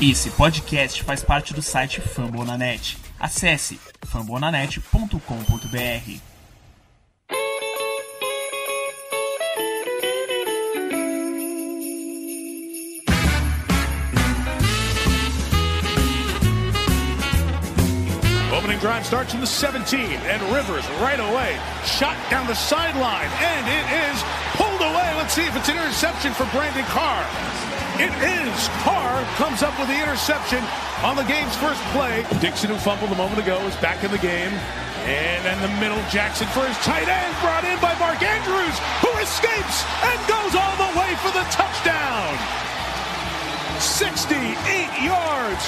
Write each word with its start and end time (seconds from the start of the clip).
Esse 0.00 0.30
podcast 0.30 1.02
faz 1.02 1.24
parte 1.24 1.52
do 1.52 1.60
site 1.60 2.00
Fambonanet. 2.00 2.96
Acesse 3.18 3.80
fambonanet.com.br. 4.06 6.20
Opening 18.56 18.78
drive 18.78 19.04
starts 19.04 19.32
from 19.32 19.40
the 19.40 19.46
17, 19.48 19.98
and 19.98 20.40
Rivers 20.52 20.88
right 21.00 21.18
away. 21.18 21.58
Shot 21.84 22.14
down 22.30 22.46
the 22.46 22.54
sideline, 22.54 23.28
and 23.42 23.66
it 23.66 24.12
is 24.12 24.22
pulled 24.54 24.80
away. 24.80 25.12
Let's 25.16 25.34
see 25.34 25.42
if 25.42 25.56
it's 25.56 25.68
an 25.68 25.76
interception 25.76 26.32
for 26.34 26.44
Brandon 26.52 26.84
Carr. 26.84 27.26
It 27.98 28.14
is. 28.14 28.70
Carr 28.86 29.26
comes 29.34 29.66
up 29.66 29.74
with 29.74 29.90
the 29.90 29.98
interception 29.98 30.62
on 31.02 31.18
the 31.18 31.26
game's 31.26 31.54
first 31.58 31.82
play. 31.90 32.22
Dixon, 32.38 32.70
who 32.70 32.78
fumbled 32.78 33.10
a 33.10 33.18
moment 33.18 33.42
ago, 33.42 33.58
is 33.66 33.74
back 33.82 34.04
in 34.06 34.10
the 34.14 34.22
game. 34.22 34.54
And 35.10 35.42
in 35.42 35.58
the 35.66 35.72
middle, 35.82 35.98
Jackson 36.06 36.46
for 36.54 36.62
his 36.62 36.78
tight 36.86 37.10
end, 37.10 37.32
brought 37.42 37.66
in 37.66 37.74
by 37.82 37.98
Mark 37.98 38.22
Andrews, 38.22 38.78
who 39.02 39.10
escapes 39.18 39.82
and 40.06 40.18
goes 40.30 40.54
all 40.54 40.76
the 40.78 40.94
way 40.94 41.10
for 41.26 41.34
the 41.34 41.42
touchdown. 41.50 42.38
68 43.82 44.46
yards. 45.02 45.66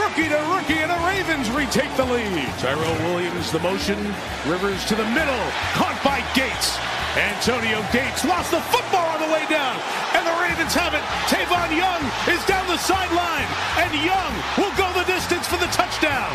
Rookie 0.00 0.32
to 0.32 0.40
rookie, 0.48 0.80
and 0.80 0.88
the 0.88 1.02
Ravens 1.04 1.50
retake 1.52 1.92
the 2.00 2.08
lead. 2.08 2.48
Tyrell 2.56 2.96
Williams, 3.04 3.52
the 3.52 3.60
motion. 3.60 4.00
Rivers 4.48 4.80
to 4.86 4.94
the 4.96 5.06
middle. 5.12 5.44
Caught 5.76 6.00
by 6.00 6.24
Gates. 6.32 6.80
Antonio 7.16 7.84
Gates 7.92 8.24
lost 8.24 8.50
the 8.50 8.60
football 8.72 9.15
the 9.26 9.32
way 9.34 9.44
down. 9.50 9.74
And 10.14 10.22
the 10.22 10.36
Ravens 10.38 10.74
have 10.74 10.94
it. 10.94 11.02
Tavon 11.26 11.74
Young 11.74 12.02
is 12.30 12.42
down 12.46 12.66
the 12.70 12.78
sideline. 12.78 13.48
And 13.82 13.90
Young 13.98 14.32
will 14.54 14.74
go 14.78 14.86
the 14.94 15.06
distance 15.10 15.46
for 15.46 15.58
the 15.58 15.70
touchdown. 15.74 16.30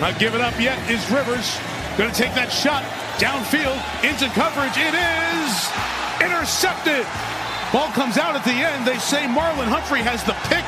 Not 0.00 0.20
giving 0.20 0.40
up 0.40 0.56
yet 0.60 0.76
is 0.90 1.00
Rivers. 1.08 1.56
Going 1.96 2.12
to 2.12 2.16
take 2.16 2.36
that 2.36 2.52
shot 2.52 2.84
downfield 3.16 3.80
into 4.04 4.28
coverage. 4.36 4.76
It 4.76 4.96
is 4.96 5.52
intercepted. 6.20 7.04
Ball 7.72 7.88
comes 7.96 8.16
out 8.20 8.36
at 8.36 8.44
the 8.44 8.56
end. 8.56 8.84
They 8.84 8.98
say 9.00 9.24
Marlon 9.28 9.68
Humphrey 9.68 10.04
has 10.04 10.24
the 10.24 10.36
pick. 10.52 10.64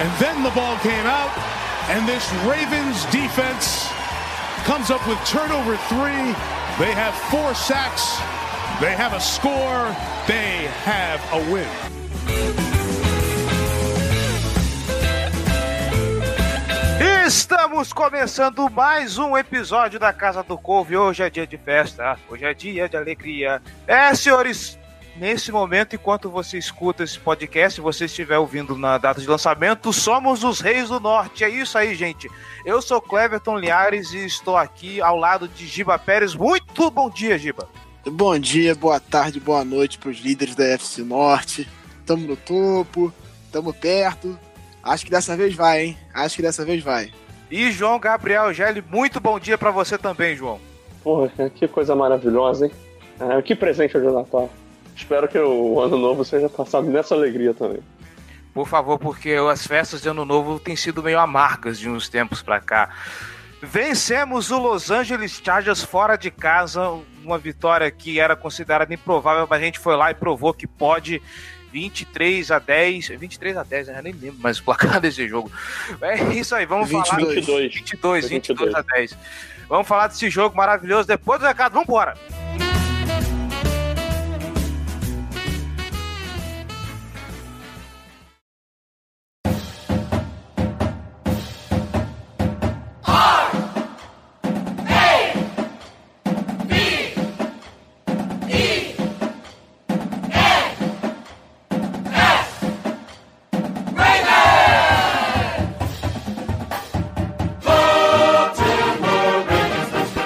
And 0.00 0.10
then 0.20 0.42
the 0.44 0.52
ball 0.52 0.76
came 0.84 1.06
out. 1.08 1.32
And 1.92 2.08
this 2.08 2.24
Ravens 2.48 3.04
defense 3.12 3.88
comes 4.64 4.88
up 4.88 5.04
with 5.08 5.20
turnover 5.28 5.76
three. 5.92 6.32
They 6.80 6.92
have 6.92 7.14
four 7.30 7.54
sacks. 7.54 8.16
They 8.80 8.92
have 8.92 9.14
a 9.14 9.20
score. 9.20 9.94
They 10.26 10.66
have 10.84 11.20
a 11.32 11.38
win. 11.38 11.68
Estamos 17.24 17.92
começando 17.92 18.68
mais 18.68 19.16
um 19.16 19.38
episódio 19.38 20.00
da 20.00 20.12
Casa 20.12 20.42
do 20.42 20.58
Couve. 20.58 20.96
Hoje 20.96 21.22
é 21.22 21.30
dia 21.30 21.46
de 21.46 21.56
festa, 21.56 22.18
hoje 22.28 22.44
é 22.44 22.52
dia 22.52 22.88
de 22.88 22.96
alegria. 22.96 23.62
É, 23.86 24.12
senhores, 24.12 24.76
nesse 25.16 25.52
momento, 25.52 25.94
enquanto 25.94 26.28
você 26.28 26.58
escuta 26.58 27.04
esse 27.04 27.18
podcast, 27.18 27.76
se 27.76 27.80
você 27.80 28.06
estiver 28.06 28.38
ouvindo 28.38 28.76
na 28.76 28.98
data 28.98 29.20
de 29.20 29.28
lançamento, 29.28 29.92
somos 29.92 30.42
os 30.42 30.60
Reis 30.60 30.88
do 30.88 30.98
Norte. 30.98 31.44
É 31.44 31.48
isso 31.48 31.78
aí, 31.78 31.94
gente. 31.94 32.28
Eu 32.66 32.82
sou 32.82 33.00
Cleverton 33.00 33.56
Liares 33.56 34.12
e 34.12 34.26
estou 34.26 34.56
aqui 34.56 35.00
ao 35.00 35.16
lado 35.16 35.46
de 35.46 35.64
Giba 35.64 35.96
Pérez. 35.96 36.34
Muito 36.34 36.90
bom 36.90 37.08
dia, 37.08 37.38
Giba. 37.38 37.68
Bom 38.06 38.38
dia, 38.38 38.74
boa 38.74 39.00
tarde, 39.00 39.40
boa 39.40 39.64
noite 39.64 39.96
para 39.96 40.10
os 40.10 40.18
líderes 40.18 40.54
da 40.54 40.64
FC 40.64 41.02
Norte. 41.02 41.66
Estamos 42.00 42.26
no 42.26 42.36
topo, 42.36 43.10
estamos 43.46 43.74
perto. 43.76 44.38
Acho 44.82 45.06
que 45.06 45.10
dessa 45.10 45.34
vez 45.34 45.54
vai, 45.54 45.86
hein? 45.86 45.98
Acho 46.12 46.36
que 46.36 46.42
dessa 46.42 46.66
vez 46.66 46.82
vai. 46.82 47.10
E 47.50 47.72
João 47.72 47.98
Gabriel 47.98 48.52
Gelli, 48.52 48.84
muito 48.90 49.20
bom 49.20 49.40
dia 49.40 49.56
para 49.56 49.70
você 49.70 49.96
também, 49.96 50.36
João. 50.36 50.60
Porra, 51.02 51.30
que 51.48 51.66
coisa 51.66 51.96
maravilhosa, 51.96 52.66
hein? 52.66 52.72
É, 53.18 53.40
que 53.40 53.54
presente 53.54 53.96
hoje 53.96 54.06
de 54.06 54.12
Natal. 54.12 54.50
Espero 54.94 55.26
que 55.26 55.38
o 55.38 55.80
ano 55.80 55.96
novo 55.96 56.26
seja 56.26 56.50
passado 56.50 56.86
nessa 56.86 57.14
alegria 57.14 57.54
também. 57.54 57.80
Por 58.52 58.68
favor, 58.68 58.98
porque 58.98 59.32
as 59.50 59.66
festas 59.66 60.02
de 60.02 60.10
ano 60.10 60.26
novo 60.26 60.60
têm 60.60 60.76
sido 60.76 61.02
meio 61.02 61.18
amargas 61.18 61.78
de 61.78 61.88
uns 61.88 62.08
tempos 62.10 62.42
para 62.42 62.60
cá. 62.60 62.90
Vencemos 63.64 64.50
o 64.50 64.58
Los 64.58 64.90
Angeles 64.90 65.40
Chargers 65.42 65.82
fora 65.82 66.16
de 66.16 66.30
casa, 66.30 66.90
uma 67.24 67.38
vitória 67.38 67.90
que 67.90 68.20
era 68.20 68.36
considerada 68.36 68.92
improvável, 68.92 69.46
mas 69.48 69.60
a 69.60 69.64
gente 69.64 69.78
foi 69.78 69.96
lá 69.96 70.10
e 70.10 70.14
provou 70.14 70.52
que 70.52 70.66
pode. 70.66 71.20
23 71.72 72.52
a 72.52 72.60
10, 72.60 73.08
23 73.08 73.56
a 73.56 73.64
10, 73.64 73.88
eu 73.88 74.02
nem 74.04 74.12
lembro 74.12 74.38
mais 74.38 74.60
o 74.60 74.62
placar 74.64 75.00
desse 75.02 75.26
jogo. 75.26 75.50
É 76.00 76.32
isso 76.32 76.54
aí, 76.54 76.64
vamos 76.64 76.88
22. 76.88 77.08
falar 77.08 77.34
22. 77.34 77.74
22, 77.74 78.28
22 78.28 78.74
a 78.76 78.82
10. 78.82 79.18
Vamos 79.68 79.88
falar 79.88 80.06
desse 80.06 80.30
jogo 80.30 80.56
maravilhoso 80.56 81.08
depois 81.08 81.40
do 81.40 81.46
recado, 81.46 81.72
vamos 81.72 81.88
embora. 81.88 82.14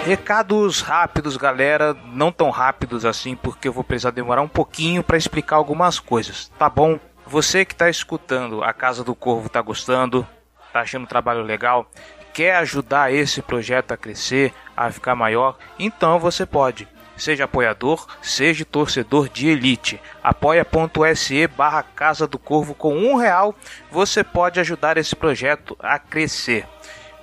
Recados 0.08 0.80
rápidos, 0.80 1.36
galera, 1.36 1.94
não 2.06 2.32
tão 2.32 2.48
rápidos 2.48 3.04
assim, 3.04 3.36
porque 3.36 3.68
eu 3.68 3.74
vou 3.74 3.84
precisar 3.84 4.10
demorar 4.10 4.40
um 4.40 4.48
pouquinho 4.48 5.02
para 5.02 5.18
explicar 5.18 5.56
algumas 5.56 6.00
coisas, 6.00 6.50
tá 6.58 6.66
bom? 6.66 6.98
Você 7.26 7.62
que 7.62 7.74
está 7.74 7.90
escutando 7.90 8.64
a 8.64 8.72
Casa 8.72 9.04
do 9.04 9.14
Corvo 9.14 9.50
tá 9.50 9.60
gostando, 9.60 10.26
tá 10.72 10.80
achando 10.80 11.04
o 11.04 11.06
trabalho 11.06 11.42
legal, 11.42 11.90
quer 12.32 12.56
ajudar 12.56 13.12
esse 13.12 13.42
projeto 13.42 13.92
a 13.92 13.98
crescer, 13.98 14.54
a 14.74 14.90
ficar 14.90 15.14
maior, 15.14 15.58
então 15.78 16.18
você 16.18 16.46
pode. 16.46 16.88
Seja 17.14 17.44
apoiador, 17.44 18.06
seja 18.22 18.64
torcedor 18.64 19.28
de 19.28 19.48
elite. 19.48 20.00
apoia.se 20.22 21.46
barra 21.48 21.82
Casa 21.82 22.26
do 22.26 22.38
Corvo 22.38 22.74
com 22.74 22.96
um 22.96 23.16
real, 23.16 23.54
você 23.90 24.24
pode 24.24 24.58
ajudar 24.58 24.96
esse 24.96 25.14
projeto 25.14 25.76
a 25.78 25.98
crescer 25.98 26.66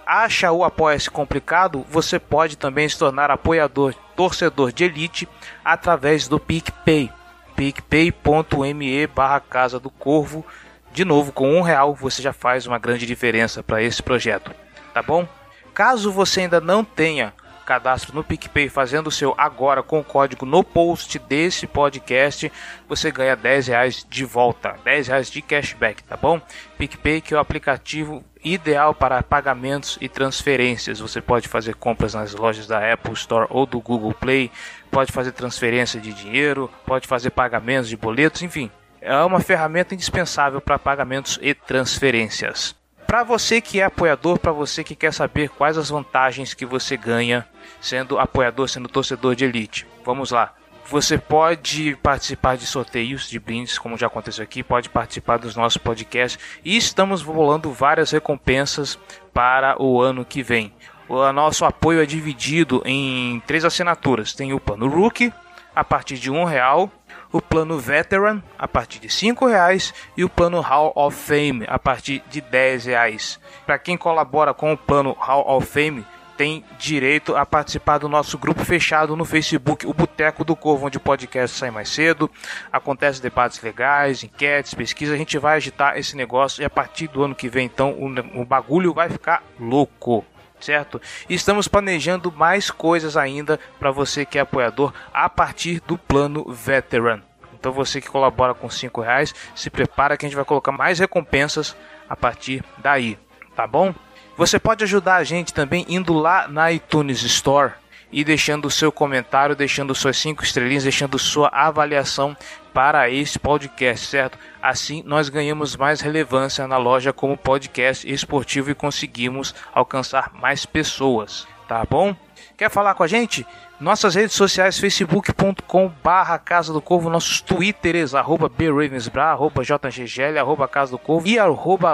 acha 0.05 0.51
o 0.51 0.63
Apoia-se 0.63 1.09
complicado, 1.09 1.85
você 1.89 2.19
pode 2.19 2.57
também 2.57 2.87
se 2.87 2.97
tornar 2.97 3.31
apoiador, 3.31 3.93
torcedor 4.15 4.71
de 4.71 4.83
elite 4.83 5.27
através 5.63 6.27
do 6.27 6.39
PicPay. 6.39 7.11
picpay.me 7.55 9.07
barra 9.07 9.39
Casa 9.39 9.79
do 9.79 9.89
Corvo. 9.89 10.45
De 10.93 11.03
novo, 11.03 11.31
com 11.31 11.57
um 11.57 11.61
real 11.61 11.93
você 11.93 12.21
já 12.21 12.31
faz 12.31 12.65
uma 12.65 12.79
grande 12.79 13.05
diferença 13.05 13.61
para 13.61 13.81
esse 13.81 14.01
projeto, 14.01 14.51
tá 14.93 15.01
bom? 15.01 15.27
Caso 15.73 16.11
você 16.11 16.41
ainda 16.41 16.61
não 16.61 16.85
tenha 16.85 17.33
cadastro 17.65 18.15
no 18.15 18.23
PicPay 18.23 18.69
fazendo 18.69 19.07
o 19.07 19.11
seu 19.11 19.33
agora 19.37 19.81
com 19.81 19.99
o 19.99 20.03
código 20.03 20.45
no 20.45 20.63
post 20.63 21.17
desse 21.19 21.65
podcast, 21.67 22.51
você 22.87 23.11
ganha 23.11 23.35
10 23.35 23.67
reais 23.67 24.05
de 24.09 24.23
volta, 24.23 24.75
10 24.83 25.07
reais 25.07 25.31
de 25.31 25.41
cashback, 25.41 26.03
tá 26.03 26.15
bom? 26.15 26.39
PicPay 26.77 27.21
que 27.21 27.33
é 27.33 27.37
o 27.37 27.39
aplicativo 27.39 28.23
ideal 28.43 28.93
para 28.93 29.23
pagamentos 29.23 29.97
e 29.99 30.07
transferências. 30.07 30.99
Você 30.99 31.19
pode 31.19 31.47
fazer 31.47 31.75
compras 31.75 32.13
nas 32.13 32.33
lojas 32.33 32.67
da 32.67 32.93
Apple 32.93 33.13
Store 33.13 33.47
ou 33.49 33.65
do 33.65 33.81
Google 33.81 34.13
Play, 34.13 34.51
pode 34.91 35.11
fazer 35.11 35.31
transferência 35.31 35.99
de 35.99 36.13
dinheiro, 36.13 36.69
pode 36.85 37.07
fazer 37.07 37.31
pagamentos 37.31 37.89
de 37.89 37.97
boletos, 37.97 38.43
enfim. 38.43 38.69
É 39.01 39.15
uma 39.17 39.39
ferramenta 39.39 39.93
indispensável 39.93 40.61
para 40.61 40.79
pagamentos 40.79 41.39
e 41.41 41.53
transferências. 41.53 42.75
Para 43.07 43.23
você 43.23 43.61
que 43.61 43.79
é 43.79 43.83
apoiador, 43.83 44.39
para 44.39 44.51
você 44.51 44.83
que 44.83 44.95
quer 44.95 45.13
saber 45.13 45.49
quais 45.49 45.77
as 45.77 45.89
vantagens 45.89 46.53
que 46.53 46.65
você 46.65 46.97
ganha 46.97 47.47
sendo 47.79 48.19
apoiador, 48.19 48.67
sendo 48.67 48.89
torcedor 48.89 49.35
de 49.35 49.45
elite. 49.45 49.87
Vamos 50.03 50.31
lá. 50.31 50.53
Você 50.87 51.17
pode 51.17 51.95
participar 52.03 52.57
de 52.57 52.65
sorteios 52.65 53.27
de 53.27 53.39
brindes, 53.39 53.77
como 53.79 53.97
já 53.97 54.05
aconteceu 54.05 54.43
aqui, 54.43 54.61
pode 54.61 54.89
participar 54.89 55.37
dos 55.37 55.55
nossos 55.55 55.77
podcasts 55.77 56.39
e 56.63 56.77
estamos 56.77 57.23
rolando 57.23 57.71
várias 57.71 58.11
recompensas 58.11 58.99
para 59.33 59.81
o 59.81 59.99
ano 59.99 60.23
que 60.23 60.43
vem. 60.43 60.73
O 61.07 61.31
nosso 61.31 61.65
apoio 61.65 62.01
é 62.01 62.05
dividido 62.05 62.81
em 62.85 63.39
três 63.47 63.65
assinaturas. 63.65 64.33
Tem 64.33 64.53
o 64.53 64.59
plano 64.59 64.87
Rookie 64.87 65.33
a 65.75 65.83
partir 65.83 66.17
de 66.17 66.31
um 66.31 66.43
real, 66.43 66.91
o 67.35 67.41
plano 67.41 67.77
Veteran 67.77 68.41
a 68.57 68.65
partir 68.65 68.97
de 68.99 69.09
cinco 69.09 69.45
reais 69.45 69.93
e 70.15 70.23
o 70.23 70.29
plano 70.29 70.61
Hall 70.61 70.93
of 70.95 71.17
Fame 71.17 71.65
a 71.67 71.77
partir 71.77 72.23
de 72.29 72.39
10 72.39 72.85
reais. 72.85 73.41
Para 73.65 73.77
quem 73.77 73.97
colabora 73.97 74.53
com 74.53 74.71
o 74.71 74.77
plano 74.77 75.11
Hall 75.19 75.57
of 75.57 75.67
Fame 75.67 76.05
tem 76.37 76.63
direito 76.79 77.35
a 77.35 77.45
participar 77.45 77.97
do 77.97 78.07
nosso 78.07 78.37
grupo 78.37 78.63
fechado 78.63 79.17
no 79.17 79.25
Facebook, 79.25 79.85
o 79.85 79.93
Boteco 79.93 80.45
do 80.45 80.55
Corvo, 80.55 80.85
onde 80.85 80.95
o 80.95 81.01
podcast 81.01 81.57
sai 81.57 81.71
mais 81.71 81.89
cedo, 81.89 82.31
acontece 82.71 83.21
debates 83.21 83.61
legais, 83.61 84.23
enquetes, 84.23 84.73
pesquisas, 84.73 85.13
a 85.13 85.17
gente 85.17 85.37
vai 85.37 85.57
agitar 85.57 85.97
esse 85.97 86.15
negócio 86.15 86.61
e 86.61 86.65
a 86.65 86.69
partir 86.69 87.09
do 87.09 87.21
ano 87.21 87.35
que 87.35 87.49
vem, 87.49 87.65
então, 87.65 87.91
o, 87.91 88.41
o 88.41 88.45
bagulho 88.45 88.93
vai 88.93 89.09
ficar 89.09 89.43
louco 89.59 90.25
certo? 90.65 90.99
Estamos 91.29 91.67
planejando 91.67 92.31
mais 92.31 92.71
coisas 92.71 93.15
ainda 93.15 93.59
para 93.79 93.91
você 93.91 94.25
que 94.25 94.37
é 94.37 94.41
apoiador 94.41 94.91
a 95.13 95.29
partir 95.29 95.79
do 95.81 95.97
plano 95.97 96.45
Veteran. 96.51 97.21
Então 97.53 97.71
você 97.71 98.01
que 98.01 98.09
colabora 98.09 98.53
com 98.53 98.69
5 98.69 99.01
reais, 99.01 99.33
se 99.55 99.69
prepara 99.69 100.17
que 100.17 100.25
a 100.25 100.29
gente 100.29 100.35
vai 100.35 100.45
colocar 100.45 100.71
mais 100.71 100.99
recompensas 100.99 101.75
a 102.09 102.15
partir 102.15 102.63
daí, 102.79 103.17
tá 103.55 103.65
bom? 103.65 103.93
Você 104.37 104.59
pode 104.59 104.83
ajudar 104.83 105.15
a 105.15 105.23
gente 105.23 105.53
também 105.53 105.85
indo 105.87 106.13
lá 106.13 106.47
na 106.47 106.71
iTunes 106.71 107.23
Store 107.23 107.73
e 108.11 108.23
deixando 108.23 108.65
o 108.65 108.71
seu 108.71 108.91
comentário, 108.91 109.55
deixando 109.55 109.95
suas 109.95 110.17
cinco 110.17 110.43
estrelinhas, 110.43 110.83
deixando 110.83 111.17
sua 111.17 111.47
avaliação 111.49 112.35
para 112.75 113.09
esse 113.09 113.39
podcast, 113.39 114.05
certo? 114.05 114.37
Assim 114.61 115.01
nós 115.05 115.29
ganhamos 115.29 115.77
mais 115.77 116.01
relevância 116.01 116.67
na 116.67 116.75
loja 116.75 117.13
como 117.13 117.37
podcast 117.37 118.05
esportivo 118.05 118.69
e 118.69 118.75
conseguimos 118.75 119.55
alcançar 119.73 120.33
mais 120.33 120.65
pessoas, 120.65 121.47
tá 121.69 121.85
bom? 121.89 122.13
Quer 122.57 122.69
falar 122.69 122.93
com 122.93 123.03
a 123.03 123.07
gente? 123.07 123.45
Nossas 123.77 124.15
redes 124.15 124.33
sociais, 124.33 124.79
facebook.com 124.79 125.91
barra 126.01 126.39
Casa 126.39 126.71
do 126.71 126.81
Corvo, 126.81 127.09
nossos 127.09 127.41
twitters, 127.41 128.15
arroba 128.15 128.47
bravensbra, 128.47 129.25
arroba 129.25 129.61
jggl, 129.61 130.39
arroba 130.39 130.65
Casa 130.65 130.91
do 130.91 130.97
Corvo 130.97 131.27
e 131.27 131.37
arroba 131.37 131.93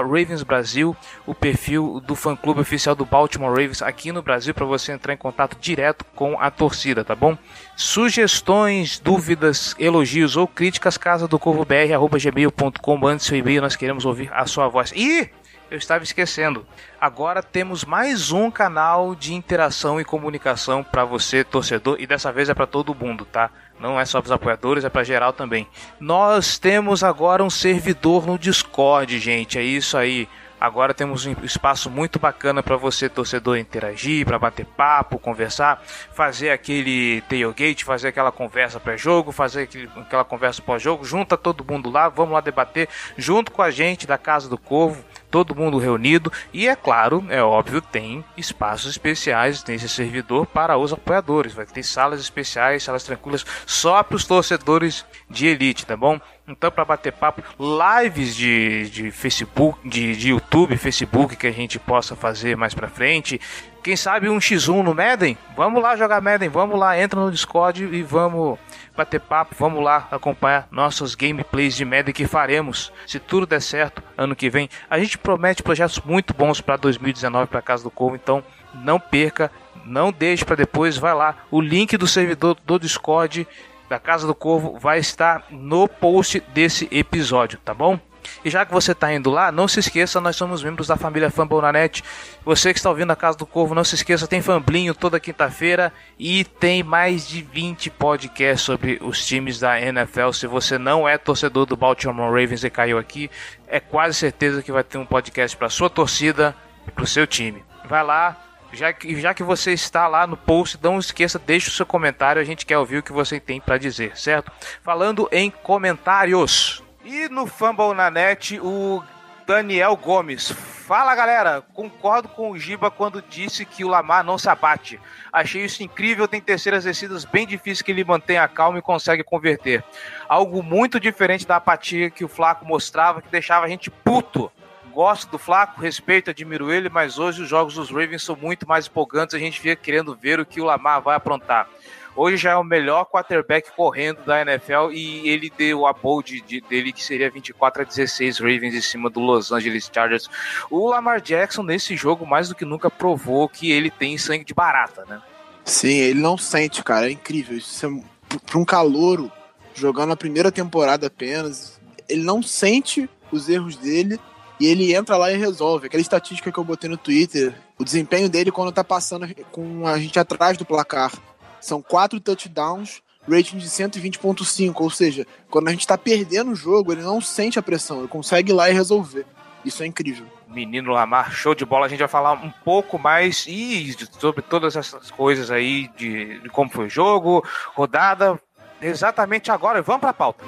o 1.25 1.33
perfil 1.33 1.99
do 2.05 2.15
fã-clube 2.15 2.61
oficial 2.61 2.93
do 2.93 3.03
Baltimore 3.03 3.49
Ravens 3.49 3.81
aqui 3.81 4.11
no 4.11 4.21
Brasil 4.21 4.53
para 4.53 4.65
você 4.65 4.91
entrar 4.91 5.13
em 5.13 5.17
contato 5.17 5.57
direto 5.59 6.05
com 6.15 6.39
a 6.39 6.51
torcida, 6.51 7.03
tá 7.03 7.15
bom? 7.15 7.35
Sugestões, 7.75 8.99
dúvidas, 8.99 9.75
elogios 9.79 10.37
ou 10.37 10.47
críticas, 10.47 10.95
casa 10.95 11.27
do 11.27 11.39
corvo 11.39 11.65
br, 11.65 11.91
arroba 11.91 12.19
gmail.com, 12.19 12.97
mande 12.97 13.23
seu 13.23 13.35
e-mail, 13.35 13.63
nós 13.63 13.75
queremos 13.75 14.05
ouvir 14.05 14.29
a 14.31 14.45
sua 14.45 14.67
voz. 14.67 14.93
E 14.95 15.27
eu 15.71 15.77
estava 15.77 16.03
esquecendo. 16.03 16.65
Agora 16.99 17.41
temos 17.41 17.85
mais 17.85 18.29
um 18.29 18.51
canal 18.51 19.15
de 19.15 19.33
interação 19.33 20.01
e 20.01 20.05
comunicação 20.05 20.83
para 20.83 21.05
você, 21.05 21.45
torcedor, 21.45 21.95
e 21.97 22.05
dessa 22.05 22.29
vez 22.29 22.49
é 22.49 22.53
para 22.53 22.67
todo 22.67 22.93
mundo, 22.93 23.23
tá? 23.23 23.49
Não 23.79 23.97
é 23.97 24.03
só 24.03 24.21
para 24.21 24.27
os 24.27 24.31
apoiadores, 24.33 24.83
é 24.83 24.89
para 24.89 25.05
geral 25.05 25.31
também. 25.31 25.65
Nós 25.97 26.59
temos 26.59 27.05
agora 27.05 27.41
um 27.41 27.49
servidor 27.49 28.27
no 28.27 28.37
Discord, 28.37 29.17
gente. 29.17 29.57
É 29.57 29.63
isso 29.63 29.97
aí. 29.97 30.27
Agora 30.61 30.93
temos 30.93 31.25
um 31.25 31.33
espaço 31.41 31.89
muito 31.89 32.19
bacana 32.19 32.61
para 32.61 32.77
você, 32.77 33.09
torcedor, 33.09 33.57
interagir, 33.57 34.23
para 34.27 34.37
bater 34.37 34.63
papo, 34.63 35.17
conversar, 35.17 35.81
fazer 36.13 36.51
aquele 36.51 37.21
tailgate, 37.21 37.83
fazer 37.83 38.09
aquela 38.09 38.31
conversa 38.31 38.79
pré-jogo, 38.79 39.31
fazer 39.31 39.63
aquele, 39.63 39.89
aquela 39.97 40.23
conversa 40.23 40.61
pós-jogo. 40.61 41.03
Junta 41.03 41.35
todo 41.35 41.65
mundo 41.67 41.89
lá, 41.89 42.09
vamos 42.09 42.33
lá 42.33 42.41
debater 42.41 42.87
junto 43.17 43.51
com 43.51 43.63
a 43.63 43.71
gente 43.71 44.05
da 44.05 44.19
Casa 44.19 44.47
do 44.47 44.55
Corvo 44.55 45.03
todo 45.31 45.55
mundo 45.55 45.79
reunido 45.79 46.31
e 46.53 46.67
é 46.67 46.75
claro, 46.75 47.25
é 47.29 47.41
óbvio, 47.41 47.81
tem 47.81 48.23
espaços 48.35 48.91
especiais 48.91 49.63
nesse 49.63 49.87
servidor 49.87 50.45
para 50.45 50.77
os 50.77 50.91
apoiadores. 50.91 51.53
Vai 51.53 51.65
ter 51.65 51.81
salas 51.81 52.19
especiais, 52.19 52.83
salas 52.83 53.03
tranquilas 53.03 53.45
só 53.65 54.03
para 54.03 54.17
os 54.17 54.25
torcedores 54.25 55.05
de 55.29 55.47
elite, 55.47 55.85
tá 55.85 55.95
bom? 55.95 56.19
Então, 56.51 56.69
para 56.69 56.83
bater 56.83 57.13
papo, 57.13 57.41
lives 57.59 58.35
de, 58.35 58.89
de 58.89 59.11
Facebook, 59.11 59.87
de, 59.87 60.15
de 60.15 60.29
YouTube, 60.29 60.75
Facebook 60.77 61.35
que 61.35 61.47
a 61.47 61.51
gente 61.51 61.79
possa 61.79 62.15
fazer 62.15 62.57
mais 62.57 62.73
para 62.73 62.89
frente. 62.89 63.39
Quem 63.81 63.95
sabe 63.95 64.29
um 64.29 64.37
X1 64.37 64.83
no 64.83 64.93
Madden? 64.93 65.37
Vamos 65.55 65.81
lá 65.81 65.95
jogar 65.95 66.21
Madden, 66.21 66.49
vamos 66.49 66.77
lá, 66.77 66.99
entra 66.99 67.19
no 67.19 67.31
Discord 67.31 67.83
e 67.83 68.03
vamos 68.03 68.59
bater 68.95 69.19
papo, 69.19 69.55
vamos 69.57 69.83
lá 69.83 70.07
acompanhar 70.11 70.67
nossos 70.69 71.15
gameplays 71.15 71.75
de 71.75 71.85
Madden 71.85 72.13
que 72.13 72.27
faremos, 72.27 72.91
se 73.07 73.17
tudo 73.17 73.47
der 73.47 73.61
certo, 73.61 74.03
ano 74.17 74.35
que 74.35 74.49
vem. 74.49 74.69
A 74.89 74.99
gente 74.99 75.17
promete 75.17 75.63
projetos 75.63 75.99
muito 76.01 76.33
bons 76.33 76.61
para 76.61 76.77
2019 76.77 77.47
para 77.47 77.61
Casa 77.61 77.83
do 77.83 77.89
Corvo, 77.89 78.15
então 78.15 78.43
não 78.73 78.99
perca, 78.99 79.49
não 79.85 80.11
deixe 80.11 80.45
para 80.45 80.57
depois, 80.57 80.97
vai 80.97 81.13
lá. 81.13 81.37
O 81.49 81.59
link 81.59 81.97
do 81.97 82.07
servidor 82.07 82.55
do 82.65 82.77
Discord 82.77 83.47
da 83.91 83.99
Casa 83.99 84.25
do 84.25 84.33
Corvo 84.33 84.79
vai 84.79 84.99
estar 84.99 85.43
no 85.49 85.85
post 85.85 86.39
desse 86.53 86.87
episódio, 86.89 87.59
tá 87.59 87.73
bom? 87.73 87.99
E 88.45 88.49
já 88.49 88.65
que 88.65 88.71
você 88.71 88.93
está 88.93 89.13
indo 89.13 89.29
lá, 89.29 89.51
não 89.51 89.67
se 89.67 89.81
esqueça, 89.81 90.21
nós 90.21 90.37
somos 90.37 90.63
membros 90.63 90.87
da 90.87 90.95
família 90.95 91.29
Fumble 91.29 91.59
na 91.59 91.73
net. 91.73 92.01
Você 92.45 92.71
que 92.71 92.79
está 92.79 92.89
ouvindo 92.89 93.11
a 93.11 93.17
Casa 93.17 93.37
do 93.37 93.45
Corvo, 93.45 93.75
não 93.75 93.83
se 93.83 93.95
esqueça, 93.95 94.27
tem 94.27 94.41
Famblinho 94.41 94.95
toda 94.95 95.19
quinta-feira 95.19 95.91
e 96.17 96.45
tem 96.45 96.83
mais 96.83 97.27
de 97.27 97.41
20 97.41 97.89
podcasts 97.89 98.61
sobre 98.61 98.97
os 99.01 99.25
times 99.25 99.59
da 99.59 99.81
NFL. 99.81 100.31
Se 100.31 100.47
você 100.47 100.77
não 100.77 101.09
é 101.09 101.17
torcedor 101.17 101.65
do 101.65 101.75
Baltimore 101.75 102.29
Ravens 102.29 102.63
e 102.63 102.69
caiu 102.69 102.97
aqui, 102.97 103.29
é 103.67 103.81
quase 103.81 104.15
certeza 104.15 104.63
que 104.63 104.71
vai 104.71 104.85
ter 104.85 104.99
um 104.99 105.05
podcast 105.05 105.57
para 105.57 105.67
sua 105.67 105.89
torcida 105.89 106.55
e 106.87 106.91
para 106.91 107.03
o 107.03 107.07
seu 107.07 107.27
time. 107.27 107.61
Vai 107.89 108.03
lá, 108.05 108.37
já 108.73 108.93
que, 108.93 109.19
já 109.19 109.33
que 109.33 109.43
você 109.43 109.71
está 109.73 110.07
lá 110.07 110.25
no 110.25 110.37
post, 110.37 110.77
não 110.81 110.99
esqueça, 110.99 111.39
deixe 111.39 111.69
o 111.69 111.71
seu 111.71 111.85
comentário, 111.85 112.41
a 112.41 112.45
gente 112.45 112.65
quer 112.65 112.77
ouvir 112.77 112.97
o 112.97 113.03
que 113.03 113.11
você 113.11 113.39
tem 113.39 113.59
para 113.59 113.77
dizer, 113.77 114.17
certo? 114.17 114.51
Falando 114.81 115.27
em 115.31 115.49
comentários. 115.49 116.83
E 117.03 117.27
no 117.29 117.47
Fumble 117.47 117.93
na 117.93 118.11
net, 118.11 118.59
o 118.59 119.03
Daniel 119.45 119.95
Gomes. 119.95 120.51
Fala 120.51 121.15
galera, 121.15 121.63
concordo 121.73 122.27
com 122.27 122.51
o 122.51 122.57
Giba 122.57 122.91
quando 122.91 123.21
disse 123.21 123.65
que 123.65 123.83
o 123.83 123.87
Lamar 123.87 124.23
não 124.23 124.37
se 124.37 124.49
abate. 124.49 124.99
Achei 125.31 125.63
isso 125.63 125.83
incrível, 125.83 126.27
tem 126.27 126.41
terceiras 126.41 126.83
descidas 126.83 127.23
bem 127.23 127.47
difíceis 127.47 127.81
que 127.81 127.91
ele 127.91 128.03
mantém 128.03 128.37
a 128.37 128.47
calma 128.47 128.77
e 128.77 128.81
consegue 128.81 129.23
converter. 129.23 129.83
Algo 130.27 130.61
muito 130.61 130.99
diferente 130.99 131.47
da 131.47 131.55
apatia 131.55 132.09
que 132.09 132.25
o 132.25 132.27
Flaco 132.27 132.65
mostrava, 132.65 133.21
que 133.21 133.29
deixava 133.29 133.65
a 133.65 133.69
gente 133.69 133.89
puto. 133.89 134.51
Gosto 134.93 135.31
do 135.31 135.37
Flaco, 135.37 135.81
respeito, 135.81 136.29
admiro 136.29 136.71
ele, 136.71 136.89
mas 136.89 137.17
hoje 137.17 137.41
os 137.41 137.49
jogos 137.49 137.75
dos 137.75 137.89
Ravens 137.89 138.23
são 138.23 138.35
muito 138.35 138.67
mais 138.67 138.87
empolgantes, 138.87 139.35
a 139.35 139.39
gente 139.39 139.59
fica 139.59 139.75
querendo 139.75 140.15
ver 140.15 140.39
o 140.39 140.45
que 140.45 140.59
o 140.59 140.65
Lamar 140.65 141.01
vai 141.01 141.15
aprontar. 141.15 141.69
Hoje 142.15 142.35
já 142.35 142.51
é 142.51 142.55
o 142.57 142.63
melhor 142.63 143.05
quarterback 143.05 143.71
correndo 143.71 144.21
da 144.25 144.41
NFL 144.41 144.91
e 144.91 145.29
ele 145.29 145.49
deu 145.57 145.87
a 145.87 145.93
bold 145.93 146.41
de, 146.41 146.59
dele 146.59 146.91
que 146.91 147.01
seria 147.01 147.31
24 147.31 147.83
a 147.83 147.85
16 147.85 148.39
Ravens 148.39 148.75
em 148.75 148.81
cima 148.81 149.09
do 149.09 149.21
Los 149.21 149.51
Angeles 149.51 149.89
Chargers. 149.91 150.29
O 150.69 150.89
Lamar 150.89 151.21
Jackson 151.21 151.63
nesse 151.63 151.95
jogo 151.95 152.25
mais 152.25 152.49
do 152.49 152.55
que 152.55 152.65
nunca 152.65 152.89
provou 152.89 153.47
que 153.47 153.71
ele 153.71 153.89
tem 153.89 154.17
sangue 154.17 154.43
de 154.43 154.53
barata, 154.53 155.05
né? 155.05 155.21
Sim, 155.63 155.99
ele 155.99 156.19
não 156.19 156.37
sente, 156.37 156.83
cara, 156.83 157.07
é 157.07 157.11
incrível. 157.11 157.57
Isso 157.57 157.85
é 157.85 158.39
para 158.45 158.59
um 158.59 158.65
calouro 158.65 159.31
jogando 159.73 160.11
a 160.11 160.17
primeira 160.17 160.51
temporada 160.51 161.07
apenas, 161.07 161.79
ele 162.09 162.23
não 162.23 162.43
sente 162.43 163.09
os 163.31 163.47
erros 163.47 163.77
dele 163.77 164.19
e 164.61 164.67
ele 164.67 164.93
entra 164.93 165.17
lá 165.17 165.31
e 165.31 165.37
resolve. 165.37 165.87
Aquela 165.87 166.01
estatística 166.01 166.51
que 166.51 166.57
eu 166.59 166.63
botei 166.63 166.87
no 166.87 166.95
Twitter, 166.95 167.55
o 167.79 167.83
desempenho 167.83 168.29
dele 168.29 168.51
quando 168.51 168.71
tá 168.71 168.83
passando 168.83 169.27
com 169.51 169.87
a 169.87 169.97
gente 169.97 170.19
atrás 170.19 170.55
do 170.55 170.63
placar. 170.63 171.11
São 171.59 171.81
quatro 171.81 172.19
touchdowns, 172.19 173.01
rating 173.27 173.57
de 173.57 173.67
120.5, 173.67 174.75
ou 174.79 174.89
seja, 174.91 175.25
quando 175.49 175.67
a 175.67 175.71
gente 175.71 175.87
tá 175.87 175.97
perdendo 175.97 176.51
o 176.51 176.55
jogo, 176.55 176.91
ele 176.91 177.01
não 177.01 177.19
sente 177.19 177.57
a 177.57 177.61
pressão, 177.63 177.99
ele 177.99 178.07
consegue 178.07 178.51
ir 178.51 178.53
lá 178.53 178.69
e 178.69 178.73
resolver. 178.73 179.25
Isso 179.65 179.81
é 179.81 179.87
incrível. 179.87 180.27
Menino 180.47 180.91
Lamar, 180.91 181.31
show 181.31 181.55
de 181.55 181.65
bola. 181.65 181.87
A 181.87 181.89
gente 181.89 181.99
vai 181.99 182.07
falar 182.07 182.33
um 182.33 182.51
pouco 182.63 182.99
mais 182.99 183.47
e 183.47 183.95
sobre 184.19 184.43
todas 184.43 184.75
essas 184.75 185.09
coisas 185.09 185.49
aí 185.49 185.89
de, 185.97 186.39
de 186.39 186.49
como 186.49 186.69
foi 186.69 186.85
o 186.85 186.89
jogo, 186.89 187.43
rodada, 187.73 188.39
exatamente 188.79 189.49
agora. 189.49 189.81
Vamos 189.81 190.01
para 190.01 190.11
a 190.11 190.13
pauta. 190.13 190.45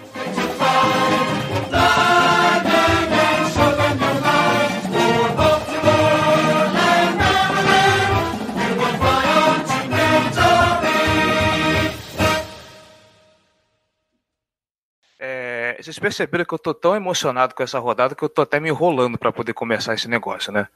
Vocês 15.83 15.99
perceberam 15.99 16.45
que 16.45 16.53
eu 16.53 16.59
tô 16.59 16.73
tão 16.73 16.95
emocionado 16.95 17.53
com 17.53 17.63
essa 17.63 17.79
rodada 17.79 18.15
que 18.15 18.23
eu 18.23 18.29
tô 18.29 18.41
até 18.41 18.59
me 18.59 18.69
enrolando 18.69 19.17
para 19.17 19.31
poder 19.31 19.53
começar 19.53 19.93
esse 19.93 20.07
negócio, 20.07 20.51
né? 20.51 20.67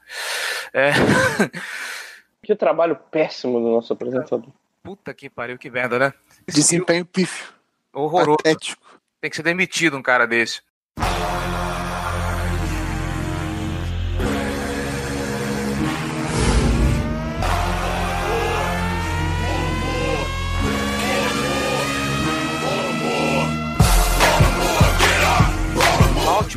É... 0.72 0.92
Que 2.48 2.56
trabalho 2.56 2.96
péssimo 2.96 3.60
do 3.60 3.68
nosso 3.68 3.92
apresentador. 3.92 4.50
Puta 4.82 5.12
que 5.12 5.28
pariu, 5.28 5.58
que 5.58 5.68
merda, 5.68 5.98
né? 5.98 6.14
Desempenho 6.46 7.04
pífio. 7.04 7.52
Horroroso. 7.92 8.38
Patético. 8.38 9.00
Tem 9.20 9.28
que 9.28 9.36
ser 9.36 9.42
demitido 9.42 9.98
um 9.98 10.02
cara 10.02 10.26
desse. 10.26 10.62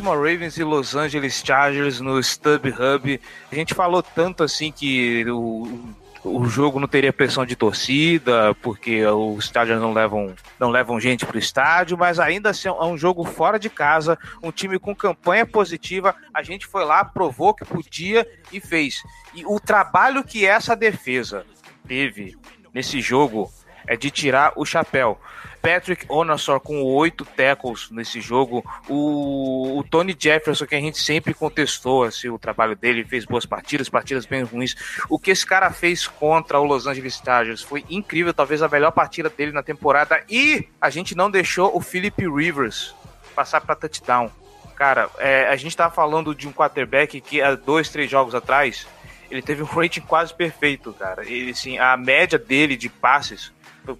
Baltimore 0.02 0.16
Ravens 0.16 0.56
e 0.56 0.64
Los 0.64 0.96
Angeles 0.96 1.42
Chargers 1.44 2.00
no 2.00 2.18
StubHub. 2.18 3.20
A 3.50 3.54
gente 3.54 3.72
falou 3.72 4.02
tanto 4.02 4.42
assim 4.42 4.72
que 4.72 5.24
o, 5.30 5.94
o 6.24 6.44
jogo 6.46 6.80
não 6.80 6.88
teria 6.88 7.12
pressão 7.12 7.46
de 7.46 7.54
torcida, 7.54 8.52
porque 8.56 9.06
os 9.06 9.44
estádios 9.44 9.80
não 9.80 9.92
levam, 9.92 10.34
não 10.58 10.70
levam 10.70 10.98
gente 10.98 11.24
para 11.24 11.36
o 11.36 11.38
estádio, 11.38 11.96
mas 11.96 12.18
ainda 12.18 12.50
assim 12.50 12.66
é 12.66 12.72
um 12.72 12.98
jogo 12.98 13.24
fora 13.24 13.60
de 13.60 13.70
casa, 13.70 14.18
um 14.42 14.50
time 14.50 14.76
com 14.76 14.92
campanha 14.92 15.46
positiva. 15.46 16.16
A 16.34 16.42
gente 16.42 16.66
foi 16.66 16.84
lá, 16.84 17.04
provou 17.04 17.54
que 17.54 17.64
podia 17.64 18.26
e 18.52 18.58
fez. 18.58 19.04
E 19.32 19.46
o 19.46 19.60
trabalho 19.60 20.24
que 20.24 20.44
essa 20.44 20.74
defesa 20.74 21.46
teve 21.86 22.36
nesse 22.74 23.00
jogo 23.00 23.52
é 23.86 23.96
de 23.96 24.10
tirar 24.10 24.52
o 24.56 24.64
chapéu. 24.64 25.18
Patrick 25.62 26.04
Onassor 26.08 26.58
com 26.60 26.82
oito 26.82 27.24
tackles 27.24 27.88
nesse 27.90 28.20
jogo. 28.20 28.64
O, 28.88 29.78
o, 29.78 29.84
Tony 29.84 30.14
Jefferson, 30.18 30.66
que 30.66 30.74
a 30.74 30.80
gente 30.80 30.98
sempre 30.98 31.32
contestou 31.32 32.02
assim, 32.02 32.28
o 32.28 32.38
trabalho 32.38 32.74
dele, 32.74 33.04
fez 33.04 33.24
boas 33.24 33.46
partidas, 33.46 33.88
partidas 33.88 34.26
bem 34.26 34.42
ruins. 34.42 34.74
O 35.08 35.18
que 35.18 35.30
esse 35.30 35.46
cara 35.46 35.70
fez 35.70 36.06
contra 36.06 36.58
o 36.58 36.64
Los 36.64 36.86
Angeles 36.86 37.22
Chargers 37.24 37.62
foi 37.62 37.84
incrível, 37.88 38.34
talvez 38.34 38.60
a 38.60 38.68
melhor 38.68 38.90
partida 38.90 39.30
dele 39.30 39.52
na 39.52 39.62
temporada. 39.62 40.22
E 40.28 40.68
a 40.80 40.90
gente 40.90 41.14
não 41.14 41.30
deixou 41.30 41.74
o 41.76 41.80
Philip 41.80 42.28
Rivers 42.28 42.94
passar 43.34 43.60
para 43.60 43.76
touchdown. 43.76 44.30
Cara, 44.74 45.08
é, 45.18 45.46
a 45.46 45.54
gente 45.54 45.68
estava 45.68 45.94
falando 45.94 46.34
de 46.34 46.48
um 46.48 46.52
quarterback 46.52 47.20
que 47.20 47.40
há 47.40 47.54
dois, 47.54 47.88
três 47.88 48.10
jogos 48.10 48.34
atrás 48.34 48.86
ele 49.32 49.40
teve 49.40 49.62
um 49.62 49.66
rating 49.66 50.02
quase 50.02 50.34
perfeito, 50.34 50.92
cara. 50.92 51.24
Ele, 51.24 51.52
assim, 51.52 51.78
a 51.78 51.96
média 51.96 52.38
dele 52.38 52.76
de 52.76 52.90
passes 52.90 53.50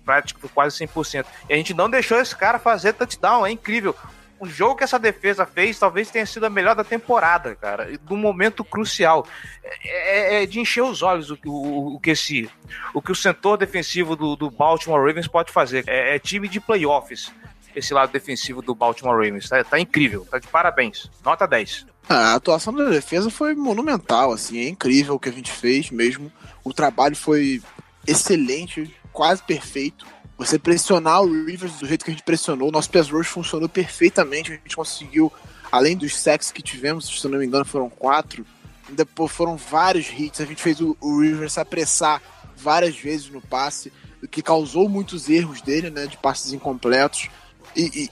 prático 0.05 0.49
quase 0.49 0.85
100%. 0.87 1.25
E 1.49 1.53
a 1.53 1.57
gente 1.57 1.75
não 1.75 1.91
deixou 1.91 2.19
esse 2.21 2.35
cara 2.35 2.59
fazer 2.59 2.93
touchdown, 2.93 3.47
é 3.47 3.51
incrível. 3.51 3.95
O 4.43 4.47
jogo 4.49 4.75
que 4.75 4.83
essa 4.83 4.99
defesa 4.99 5.47
fez 5.47 5.79
talvez 5.79 6.11
tenha 6.11 6.27
sido 6.27 6.45
a 6.45 6.51
melhor 6.51 6.75
da 6.75 6.83
temporada, 6.83 7.55
cara, 7.55 7.97
do 7.99 8.17
momento 8.17 8.65
crucial. 8.65 9.25
É, 9.63 10.39
é, 10.39 10.43
é 10.43 10.47
de 10.47 10.59
encher 10.59 10.83
os 10.83 11.01
olhos 11.01 11.31
o, 11.31 11.39
o, 11.45 11.95
o, 11.95 12.01
que 12.01 12.11
esse, 12.11 12.51
o 12.93 13.01
que 13.01 13.13
o 13.13 13.15
setor 13.15 13.57
defensivo 13.57 14.17
do, 14.17 14.35
do 14.35 14.51
Baltimore 14.51 15.01
Ravens 15.01 15.29
pode 15.29 15.53
fazer. 15.53 15.85
É, 15.87 16.17
é, 16.17 16.19
time 16.19 16.49
de 16.49 16.59
playoffs, 16.59 17.33
esse 17.73 17.95
lado 17.95 18.11
defensivo 18.11 18.61
do 18.61 18.75
Baltimore 18.75 19.15
Ravens. 19.15 19.49
Tá, 19.49 19.63
tá 19.63 19.79
incrível, 19.79 20.27
tá 20.29 20.41
de 20.41 20.49
parabéns. 20.49 21.09
Nota 21.25 21.47
10. 21.47 21.87
A 22.09 22.35
atuação 22.35 22.75
da 22.75 22.89
defesa 22.89 23.31
foi 23.31 23.55
monumental, 23.55 24.33
assim, 24.33 24.59
é 24.59 24.69
incrível 24.69 25.15
o 25.15 25.21
que 25.21 25.29
a 25.29 25.33
gente 25.33 25.53
fez 25.53 25.89
mesmo. 25.89 26.33
O 26.65 26.75
trabalho 26.75 27.15
foi 27.15 27.63
excelente 28.07 28.93
quase 29.13 29.43
perfeito. 29.43 30.07
Você 30.39 30.59
pressionar 30.59 31.23
o 31.23 31.45
Rivers 31.45 31.75
do 31.75 31.87
jeito 31.87 32.05
que 32.05 32.11
a 32.11 32.15
gente 32.15 32.25
pressionou, 32.25 32.73
nosso 32.73 32.91
pass 32.91 33.09
rush 33.09 33.29
funcionou 33.29 33.69
perfeitamente, 33.69 34.53
a 34.53 34.55
gente 34.55 34.75
conseguiu, 34.75 35.33
além 35.71 35.97
dos 35.97 36.17
sacks 36.17 36.51
que 36.51 36.63
tivemos, 36.63 37.07
se 37.07 37.29
não 37.29 37.39
me 37.39 37.47
engano 37.47 37.65
foram 37.65 37.89
quatro, 37.89 38.45
ainda 38.89 39.07
foram 39.29 39.57
vários 39.57 40.09
hits, 40.09 40.41
a 40.41 40.45
gente 40.45 40.63
fez 40.63 40.81
o, 40.81 40.97
o 41.01 41.21
Rivers 41.21 41.59
apressar 41.59 42.21
várias 42.57 42.97
vezes 42.97 43.29
no 43.29 43.41
passe, 43.41 43.93
o 44.23 44.27
que 44.27 44.43
causou 44.43 44.89
muitos 44.89 45.29
erros 45.29 45.61
dele, 45.61 45.91
né, 45.91 46.07
de 46.07 46.17
passes 46.17 46.53
incompletos, 46.53 47.29
e, 47.77 48.05
e 48.05 48.11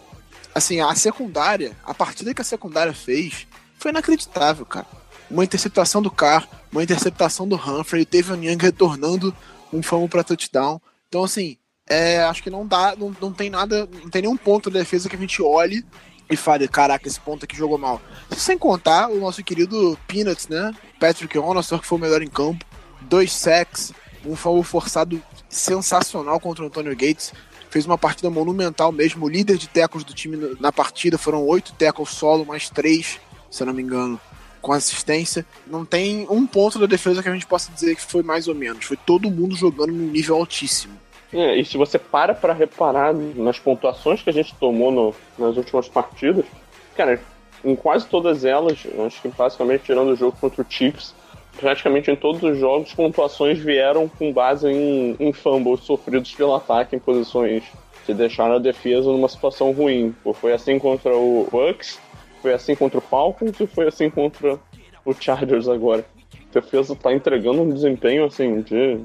assim, 0.55 0.81
a 0.81 0.95
secundária, 0.95 1.77
a 1.85 1.95
partida 1.95 2.35
que 2.35 2.43
a 2.43 2.45
secundária 2.45 2.93
fez 2.93 3.47
foi 3.79 3.91
inacreditável, 3.91 4.67
cara. 4.67 4.87
Uma 5.31 5.45
interceptação 5.45 6.03
do 6.03 6.11
Carr, 6.11 6.47
uma 6.73 6.83
interceptação 6.83 7.47
do 7.47 7.57
Humphrey, 7.57 8.05
teve 8.05 8.33
o 8.33 8.37
Young 8.37 8.59
retornando 8.61 9.35
um 9.73 9.83
fumble 9.83 10.09
para 10.09 10.25
touchdown. 10.25 10.81
Então, 11.11 11.25
assim, 11.25 11.57
é, 11.89 12.23
acho 12.23 12.41
que 12.41 12.51
não 12.51 12.65
dá, 12.65 12.95
não, 12.97 13.13
não 13.21 13.33
tem 13.33 13.51
nada, 13.51 13.89
não 14.01 14.09
tem 14.09 14.23
nenhum 14.23 14.37
ponto 14.37 14.71
da 14.71 14.79
defesa 14.79 15.09
que 15.09 15.17
a 15.17 15.19
gente 15.19 15.43
olhe 15.43 15.85
e 16.31 16.37
fale, 16.37 16.69
caraca, 16.69 17.09
esse 17.09 17.19
ponto 17.19 17.45
aqui 17.45 17.57
jogou 17.57 17.77
mal. 17.77 18.01
Sem 18.37 18.57
contar 18.57 19.11
o 19.11 19.19
nosso 19.19 19.43
querido 19.43 19.99
Peanuts, 20.07 20.47
né? 20.47 20.73
Patrick 21.01 21.37
Onossor, 21.37 21.81
que 21.81 21.87
foi 21.89 21.99
o 21.99 22.01
melhor 22.01 22.23
em 22.23 22.29
campo, 22.29 22.65
dois 23.01 23.33
sacks, 23.33 23.93
um 24.25 24.37
fumble 24.37 24.63
forçado 24.63 25.21
sensacional 25.49 26.39
contra 26.39 26.63
o 26.63 26.69
Antonio 26.69 26.93
Gates. 26.93 27.33
Fez 27.71 27.87
uma 27.87 27.99
partida 27.99 28.31
monumental 28.31 28.93
mesmo. 28.93 29.27
O 29.27 29.29
líder 29.29 29.57
de 29.57 29.69
tecos 29.69 30.05
do 30.05 30.15
time 30.15 30.57
na 30.61 30.71
partida 30.71 31.19
foram 31.19 31.45
oito 31.45 31.73
tecos 31.73 32.11
solo, 32.11 32.47
mais 32.47 32.71
três, 32.71 33.19
se 33.51 33.65
eu 33.65 33.67
não 33.67 33.75
me 33.75 33.83
engano, 33.83 34.21
com 34.61 34.73
assistência. 34.73 35.45
Não 35.67 35.85
tem 35.85 36.27
um 36.31 36.47
ponto 36.47 36.79
da 36.79 36.87
defesa 36.87 37.23
que 37.23 37.29
a 37.29 37.33
gente 37.33 37.47
possa 37.47 37.73
dizer 37.73 37.97
que 37.97 38.03
foi 38.03 38.23
mais 38.23 38.49
ou 38.49 38.55
menos. 38.55 38.85
Foi 38.85 38.97
todo 38.97 39.31
mundo 39.31 39.55
jogando 39.57 39.93
num 39.93 40.11
nível 40.11 40.37
altíssimo. 40.37 40.95
É, 41.33 41.57
e 41.57 41.65
se 41.65 41.77
você 41.77 41.99
para 41.99 42.35
para 42.35 42.53
reparar 42.53 43.15
nas 43.15 43.59
pontuações 43.59 44.23
que 44.23 44.31
a 44.31 44.33
gente 44.33 44.55
tomou 44.57 44.91
no, 44.91 45.15
nas 45.39 45.57
últimas 45.57 45.89
partidas, 45.89 46.45
cara, 46.97 47.21
em 47.65 47.77
quase 47.77 48.07
todas 48.07 48.45
elas, 48.45 48.79
acho 49.07 49.23
que 49.23 49.29
basicamente 49.29 49.85
tirando 49.85 50.09
o 50.09 50.17
jogo 50.17 50.37
contra 50.41 50.63
o 50.63 50.67
Chiefs, 50.69 51.15
praticamente 51.57 52.11
em 52.11 52.17
todos 52.17 52.43
os 52.43 52.59
jogos, 52.59 52.93
pontuações 52.95 53.59
vieram 53.59 54.09
com 54.09 54.33
base 54.33 54.67
em, 54.67 55.15
em 55.21 55.33
fumbles 55.33 55.81
sofridos 55.81 56.33
pelo 56.33 56.55
ataque 56.55 56.97
em 56.97 56.99
posições 56.99 57.63
que 58.07 58.15
deixaram 58.15 58.57
a 58.57 58.59
defesa 58.59 59.11
numa 59.11 59.29
situação 59.29 59.71
ruim. 59.73 60.15
Foi 60.35 60.53
assim 60.53 60.79
contra 60.79 61.15
o 61.15 61.47
Bucks, 61.51 61.99
foi 62.41 62.53
assim 62.53 62.75
contra 62.75 62.99
o 62.99 63.03
Falcons 63.03 63.59
e 63.61 63.67
foi 63.67 63.89
assim 63.89 64.11
contra 64.11 64.59
o 65.05 65.13
Chargers 65.13 65.69
agora. 65.69 66.05
A 66.35 66.61
defesa 66.61 66.97
tá 66.97 67.13
entregando 67.13 67.63
um 67.63 67.71
desempenho 67.71 68.25
assim 68.25 68.61
de 68.61 69.01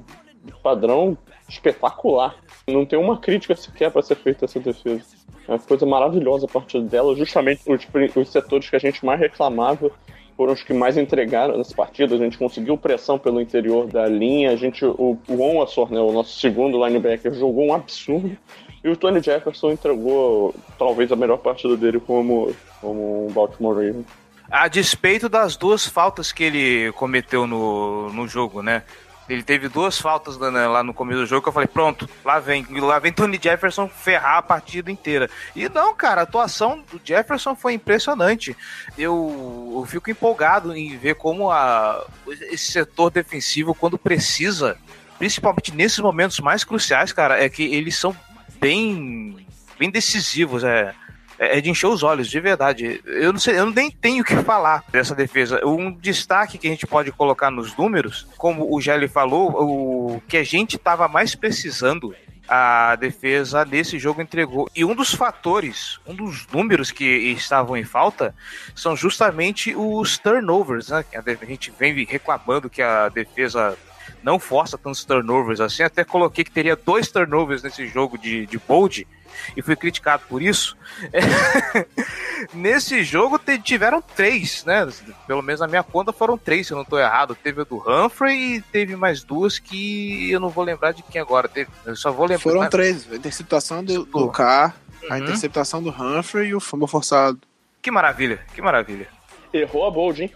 padrão 0.64 1.18
espetacular. 1.48 2.36
Não 2.68 2.86
tem 2.86 2.98
uma 2.98 3.18
crítica 3.18 3.56
sequer 3.56 3.92
para 3.92 4.02
ser 4.02 4.16
feita 4.16 4.46
essa 4.46 4.60
defesa. 4.60 5.06
É 5.48 5.52
uma 5.52 5.60
coisa 5.60 5.86
maravilhosa 5.86 6.46
a 6.46 6.50
partir 6.50 6.82
dela. 6.82 7.16
Justamente 7.16 7.62
os, 7.68 8.16
os 8.16 8.30
setores 8.30 8.70
que 8.70 8.76
a 8.76 8.80
gente 8.80 9.06
mais 9.06 9.20
reclamava 9.20 9.92
foram 10.36 10.54
os 10.54 10.64
que 10.64 10.74
mais 10.74 10.98
entregaram 10.98 11.58
nessa 11.58 11.76
partida. 11.76 12.16
A 12.16 12.18
gente 12.18 12.38
conseguiu 12.38 12.78
pressão 12.78 13.18
pelo 13.18 13.40
interior 13.40 13.88
da 13.88 14.08
linha. 14.08 14.52
A 14.52 14.56
gente, 14.56 14.84
o, 14.84 15.18
o 15.28 15.42
Onwassor, 15.42 15.92
né, 15.92 16.00
o 16.00 16.12
nosso 16.12 16.40
segundo 16.40 16.84
linebacker, 16.84 17.34
jogou 17.34 17.68
um 17.68 17.74
absurdo. 17.74 18.36
E 18.84 18.90
o 18.90 18.96
Tony 18.96 19.22
Jefferson 19.22 19.72
entregou 19.72 20.54
talvez 20.78 21.12
a 21.12 21.16
melhor 21.16 21.38
partida 21.38 21.76
dele 21.76 22.00
como, 22.00 22.54
como 22.86 23.28
um 23.28 23.32
Baltimore 23.32 23.76
Ravens. 23.76 24.06
A 24.52 24.68
despeito 24.68 25.28
das 25.28 25.58
duas 25.58 25.88
faltas 25.88 26.32
que 26.32 26.44
ele 26.44 26.92
cometeu 26.92 27.48
no, 27.48 28.14
no 28.14 28.28
jogo, 28.28 28.62
né? 28.62 28.84
Ele 29.28 29.42
teve 29.42 29.68
duas 29.68 30.00
faltas 30.00 30.38
né, 30.38 30.68
lá 30.68 30.84
no 30.84 30.94
começo 30.94 31.22
do 31.22 31.26
jogo 31.26 31.42
que 31.42 31.50
eu 31.50 31.54
falei, 31.54 31.68
pronto, 31.68 32.08
lá 32.24 32.40
vem, 32.40 32.64
lá 32.80 33.00
vem 33.00 33.12
Tony 33.12 33.40
Jefferson 33.42 33.90
ferrar 33.90 34.38
a 34.38 34.42
partida 34.44 34.92
inteira. 34.92 35.28
E 35.56 35.68
não, 35.68 35.96
cara, 35.96 36.22
a 36.22 36.24
atuação 36.26 36.84
do 36.92 37.02
Jefferson 37.04 37.56
foi 37.56 37.74
impressionante. 37.74 38.56
Eu, 38.96 39.74
eu 39.78 39.86
fico 39.88 40.12
empolgado 40.12 40.76
em 40.78 40.96
ver 40.96 41.16
como 41.16 41.50
a, 41.50 42.06
esse 42.52 42.72
setor 42.72 43.10
defensivo, 43.10 43.74
quando 43.74 43.98
precisa, 43.98 44.78
principalmente 45.18 45.74
nesses 45.74 45.98
momentos 45.98 46.40
mais 46.40 46.64
cruciais, 46.64 47.12
cara, 47.12 47.44
é 47.44 47.50
que 47.50 47.64
eles 47.64 47.98
são 47.98 48.16
bem, 48.60 49.44
bem 49.80 49.90
decisivos. 49.90 50.64
É 50.64 50.94
é, 51.40 51.58
é 51.58 51.62
de 51.62 51.70
encher 51.70 51.88
os 51.88 52.04
olhos, 52.04 52.30
de 52.30 52.40
verdade. 52.40 53.02
Eu 53.06 53.34
não 53.34 53.40
sei, 53.40 53.60
eu 53.60 53.66
nem 53.70 53.92
tenho 53.92 54.22
o 54.22 54.26
que 54.26 54.36
falar 54.38 54.84
dessa 54.90 55.16
defesa. 55.16 55.66
Um 55.66 55.92
destaque 55.92 56.58
que 56.58 56.68
a 56.68 56.72
gente 56.72 56.88
pode 56.88 57.12
colocar 57.12 57.52
nos 57.52 57.76
números, 57.76 58.28
como 58.38 58.74
o 58.74 58.82
Gelli 58.82 59.08
falou, 59.08 59.52
o 59.52 60.22
que 60.28 60.38
a 60.38 60.44
gente 60.44 60.76
estava 60.76 61.08
mais 61.08 61.36
precisando 61.36 62.16
a 62.48 62.96
defesa 62.96 63.66
nesse 63.66 63.98
jogo 63.98 64.22
entregou. 64.22 64.70
E 64.76 64.86
um 64.86 64.96
dos 64.96 65.14
fatores, 65.14 66.00
um 66.06 66.14
dos 66.14 66.46
números 66.48 66.92
que 66.92 67.04
estavam 67.06 67.76
em 67.76 67.84
falta 67.84 68.36
são 68.76 68.96
justamente 68.96 69.76
os 69.76 70.18
turnovers, 70.18 70.90
né? 70.90 71.04
A 71.14 71.46
gente 71.46 71.72
vem 71.78 72.06
reclamando 72.06 72.70
que 72.70 72.82
a 72.82 73.10
defesa 73.10 73.78
não 74.22 74.40
força 74.40 74.78
tantos 74.78 75.04
turnovers 75.04 75.60
assim. 75.60 75.84
Até 75.84 76.04
coloquei 76.04 76.44
que 76.44 76.52
teria 76.52 76.76
dois 76.76 77.10
turnovers 77.10 77.64
nesse 77.64 77.88
jogo 77.88 78.18
de, 78.18 78.46
de 78.46 78.58
bold 78.60 79.08
e 79.56 79.62
fui 79.62 79.76
criticado 79.76 80.24
por 80.28 80.42
isso. 80.42 80.78
Nesse 82.54 83.04
jogo 83.04 83.40
tiveram 83.64 84.02
três, 84.02 84.64
né? 84.66 84.88
Pelo 85.28 85.42
menos 85.42 85.62
na 85.62 85.68
minha 85.68 85.84
conta 85.84 86.12
foram 86.12 86.38
três, 86.38 86.68
se 86.68 86.74
eu 86.74 86.76
não 86.76 86.84
estou 86.84 87.00
errado. 87.00 87.36
Teve 87.36 87.62
o 87.62 87.66
do 87.66 87.84
Humphrey 87.88 88.56
e 88.56 88.62
teve 88.62 88.96
mais 88.96 89.24
duas 89.24 89.60
que 89.60 90.30
eu 90.32 90.40
não 90.40 90.50
vou 90.50 90.64
lembrar 90.64 90.92
de 90.92 91.04
quem 91.04 91.22
agora. 91.22 91.48
Teve, 91.48 91.70
eu 91.86 91.96
só 91.96 92.12
vou 92.12 92.26
lembrar. 92.26 92.44
Foram 92.44 92.70
três: 92.70 93.12
a 93.12 93.16
interceptação 93.16 93.84
do, 93.84 94.06
do 94.06 94.30
Carr, 94.30 94.76
uhum. 95.04 95.14
a 95.14 95.20
interceptação 95.20 95.82
do 95.82 95.90
Humphrey 95.90 96.50
e 96.50 96.56
o 96.56 96.60
fumble 96.60 96.88
forçado. 96.88 97.40
Que 97.82 97.92
maravilha, 97.92 98.40
que 98.54 98.62
maravilha. 98.62 99.08
Errou 99.54 99.88
a 99.88 99.92
bold, 99.92 100.24
hein? 100.24 100.32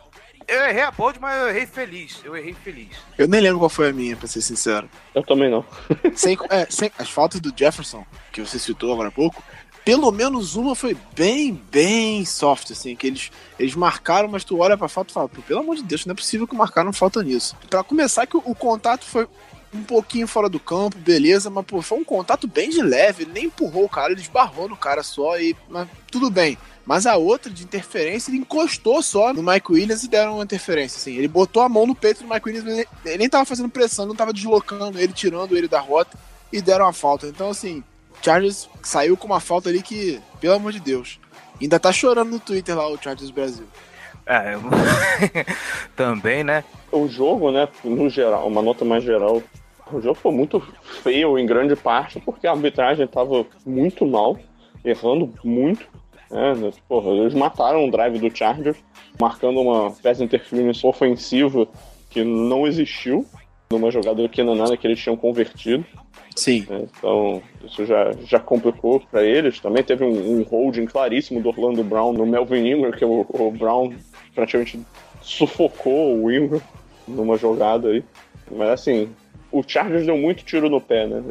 Eu 0.50 0.64
errei 0.64 0.82
a 0.82 0.90
bold, 0.90 1.20
mas 1.22 1.40
eu 1.40 1.50
errei 1.50 1.68
feliz. 1.68 2.20
Eu 2.24 2.36
errei 2.36 2.56
feliz. 2.56 2.90
Eu 3.18 3.28
nem 3.28 3.40
lembro 3.40 3.60
qual 3.60 3.70
foi 3.70 3.90
a 3.90 3.94
minha, 3.94 4.16
pra 4.16 4.28
ser 4.28 4.42
sincero. 4.42 4.90
Eu 5.14 5.22
também 5.22 5.50
não. 5.50 5.64
sem, 6.16 6.36
é, 6.50 6.66
sem, 6.68 6.92
as 6.98 7.08
faltas 7.08 7.40
do 7.40 7.54
Jefferson, 7.56 8.04
que 8.32 8.42
você 8.42 8.58
citou 8.58 8.92
agora 8.92 9.10
há 9.10 9.12
pouco, 9.12 9.44
pelo 9.86 10.12
menos 10.12 10.56
uma 10.56 10.74
foi 10.74 10.98
bem, 11.16 11.54
bem 11.72 12.26
soft, 12.26 12.72
assim, 12.72 12.96
que 12.96 13.06
eles, 13.06 13.32
eles 13.60 13.76
marcaram, 13.76 14.28
mas 14.28 14.44
tu 14.44 14.58
olha 14.58 14.76
pra 14.76 14.88
falta 14.88 15.12
e 15.12 15.14
fala, 15.14 15.30
pelo 15.30 15.60
amor 15.60 15.76
de 15.76 15.84
Deus, 15.84 16.06
não 16.08 16.14
é 16.14 16.16
possível 16.16 16.48
que 16.48 16.56
marcaram 16.56 16.92
falta 16.92 17.22
nisso. 17.22 17.56
Pra 17.70 17.84
começar, 17.84 18.26
que 18.26 18.36
o, 18.36 18.42
o 18.44 18.56
contato 18.56 19.06
foi 19.06 19.28
um 19.72 19.84
pouquinho 19.84 20.28
fora 20.28 20.50
do 20.50 20.60
campo, 20.60 20.98
beleza, 20.98 21.52
mas 21.52 21.64
pô, 21.64 21.80
foi 21.80 22.00
um 22.00 22.04
contato 22.04 22.48
bem 22.48 22.72
de 22.72 22.82
leve, 22.82 23.24
ele 23.24 23.34
nem 23.34 23.46
empurrou 23.46 23.86
o 23.86 23.90
cara, 23.90 24.12
ele 24.12 24.22
esbarrou 24.22 24.68
no 24.68 24.76
cara 24.76 25.04
só 25.04 25.40
e. 25.40 25.56
Mas 25.70 25.88
tudo 26.12 26.32
bem 26.32 26.58
Mas 26.90 27.06
a 27.06 27.16
outra 27.18 27.52
de 27.52 27.64
interferência, 27.64 28.32
ele 28.32 28.40
encostou 28.40 29.00
só 29.04 29.32
no 29.32 29.44
Mike 29.44 29.72
Williams 29.72 30.04
e 30.04 30.10
deram 30.10 30.38
uma 30.38 30.44
interferência. 30.44 30.98
Assim. 30.98 31.16
Ele 31.16 31.28
botou 31.28 31.62
a 31.62 31.70
mão 31.70 31.86
no 31.86 31.94
peito 31.94 32.24
do 32.24 32.28
Mike 32.28 32.50
Williams, 32.50 32.68
ele, 32.68 32.88
ele 33.06 33.18
nem 33.20 33.30
tava 33.30 33.46
fazendo 33.46 33.70
pressão, 33.70 34.08
não 34.08 34.16
tava 34.16 34.34
deslocando 34.34 34.98
ele, 34.98 35.14
tirando 35.14 35.56
ele 35.56 35.68
da 35.68 35.80
rota 35.80 36.18
e 36.52 36.60
deram 36.60 36.88
a 36.88 36.92
falta. 36.92 37.28
Então, 37.28 37.52
assim, 37.52 37.84
Chargers 38.24 38.68
saiu 38.82 39.16
com 39.16 39.28
uma 39.28 39.40
falta 39.40 39.70
ali 39.70 39.84
que, 39.84 40.20
pelo 40.42 40.56
amor 40.56 40.72
de 40.72 40.80
Deus, 40.80 41.20
ainda 41.62 41.80
tá 41.80 41.92
chorando 41.92 42.32
no 42.32 42.40
Twitter 42.40 42.76
lá 42.76 42.90
o 42.90 42.98
Chargers 42.98 43.30
Brasil. 43.30 43.68
É, 44.26 44.56
também, 45.96 46.44
né? 46.44 46.64
O 46.92 47.08
jogo, 47.08 47.52
né, 47.52 47.68
no 47.84 48.10
geral, 48.10 48.48
uma 48.48 48.64
nota 48.64 48.84
mais 48.84 49.04
geral, 49.04 49.44
o 49.94 50.02
jogo 50.02 50.16
foi 50.16 50.32
muito 50.32 50.60
feio 51.04 51.38
em 51.38 51.46
grande 51.46 51.76
parte 51.76 52.20
porque 52.20 52.48
a 52.48 52.52
arbitragem 52.52 53.06
tava 53.06 53.46
muito 53.64 54.08
mal, 54.08 54.40
errando 54.84 55.32
muito. 55.44 55.88
É? 56.32 56.72
Porra, 56.88 57.10
eles 57.10 57.34
mataram 57.34 57.86
o 57.86 57.92
drive 57.92 58.20
do 58.20 58.36
Chargers, 58.36 58.78
marcando 59.20 59.60
uma 59.60 59.92
pass 59.92 60.22
interference 60.22 60.86
ofensiva 60.86 61.68
que 62.10 62.24
não 62.24 62.68
existiu 62.68 63.26
numa 63.72 63.92
jogada 63.92 64.22
do 64.22 64.30
Kenan 64.30 64.76
que 64.78 64.88
eles 64.88 65.00
tinham 65.00 65.16
convertido. 65.16 65.86
Sim. 66.36 66.66
É, 66.70 66.86
então, 66.98 67.42
isso 67.64 67.86
já, 67.86 68.12
já 68.26 68.40
complicou 68.40 69.00
para 69.00 69.24
eles. 69.24 69.60
Também 69.60 69.84
teve 69.84 70.04
um, 70.04 70.40
um, 70.40 70.44
holding 70.44 70.86
claríssimo 70.86 71.42
do 71.42 71.50
Orlando 71.50 71.84
Brown 71.84 72.14
no 72.14 72.26
Melvin 72.26 72.68
Ingram, 72.68 72.92
que 72.92 73.06
o, 73.06 73.26
o 73.30 73.52
Brown 73.52 73.94
praticamente 74.34 74.80
sufocou 75.22 76.16
o 76.24 76.32
Ingram 76.32 76.62
numa 77.08 77.38
jogada 77.38 77.90
aí. 77.90 78.04
Mas 78.52 78.70
assim, 78.70 79.10
o 79.52 79.64
Chargers 79.66 80.06
deu 80.06 80.18
muito 80.18 80.44
tiro 80.44 80.70
no 80.70 80.80
pé, 80.80 81.06
né? 81.06 81.22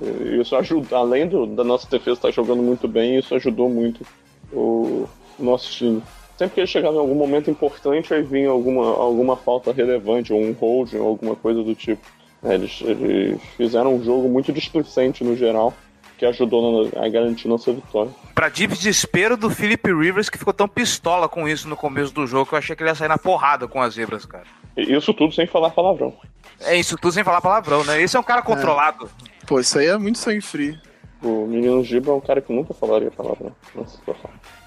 Isso 0.40 0.55
ajuda, 0.57 0.97
além 0.97 1.26
do, 1.26 1.47
da 1.47 1.64
nossa 1.64 1.88
defesa 1.88 2.19
estar 2.19 2.31
jogando 2.31 2.62
muito 2.62 2.87
bem, 2.87 3.19
isso 3.19 3.35
ajudou 3.35 3.69
muito 3.69 4.05
o 4.52 5.09
nosso 5.38 5.71
time. 5.71 6.02
Sempre 6.37 6.55
que 6.55 6.61
ele 6.61 6.67
chegava 6.67 6.95
em 6.95 7.00
algum 7.00 7.14
momento 7.14 7.50
importante, 7.50 8.14
aí 8.14 8.23
vinha 8.23 8.49
alguma, 8.49 8.87
alguma 8.87 9.37
falta 9.37 9.73
relevante, 9.73 10.33
ou 10.33 10.40
um 10.40 10.52
hold, 10.52 10.95
ou 10.95 11.09
alguma 11.09 11.35
coisa 11.35 11.62
do 11.62 11.75
tipo. 11.75 12.00
É, 12.45 12.55
eles, 12.55 12.81
eles, 12.83 13.40
fizeram 13.57 13.97
um 13.97 14.05
jogo 14.05 14.28
muito 14.28 14.52
displicente 14.52 15.25
no 15.25 15.37
geral, 15.37 15.75
que 16.17 16.25
ajudou 16.25 16.88
a 16.97 17.09
garantir 17.09 17.49
nossa 17.49 17.73
vitória. 17.73 18.12
Pra 18.35 18.49
deep 18.49 18.75
desespero 18.75 19.37
do 19.37 19.50
Philip 19.50 19.93
Rivers, 19.93 20.28
que 20.28 20.38
ficou 20.38 20.55
tão 20.55 20.69
pistola 20.69 21.28
com 21.28 21.49
isso 21.49 21.69
no 21.69 21.76
começo 21.76 22.14
do 22.14 22.25
jogo, 22.25 22.47
que 22.47 22.55
eu 22.55 22.59
achei 22.59 22.76
que 22.76 22.83
ele 22.85 22.90
ia 22.90 22.95
sair 22.95 23.09
na 23.09 23.19
porrada 23.19 23.67
com 23.67 23.83
as 23.83 23.95
zebras, 23.95 24.25
cara. 24.25 24.45
Isso 24.76 25.12
tudo 25.12 25.35
sem 25.35 25.47
falar 25.47 25.71
palavrão. 25.71 26.14
É, 26.61 26.76
isso 26.76 26.97
tudo 26.97 27.12
sem 27.12 27.25
falar 27.25 27.40
palavrão, 27.40 27.83
né? 27.85 28.00
Esse 28.00 28.17
é 28.17 28.21
um 28.21 28.25
cara 28.25 28.43
controlado. 28.43 29.11
É. 29.43 29.47
Pô, 29.47 29.59
isso 29.59 29.76
aí 29.76 29.87
é 29.87 29.99
muito 29.99 30.19
sangue 30.19 30.40
frio. 30.40 30.78
O 31.22 31.46
menino 31.46 31.82
Giba 31.82 32.12
é 32.12 32.14
um 32.14 32.20
cara 32.20 32.40
que 32.40 32.52
nunca 32.52 32.72
falaria 32.72 33.10
palavrão. 33.10 33.54
Nossa, 33.75 33.98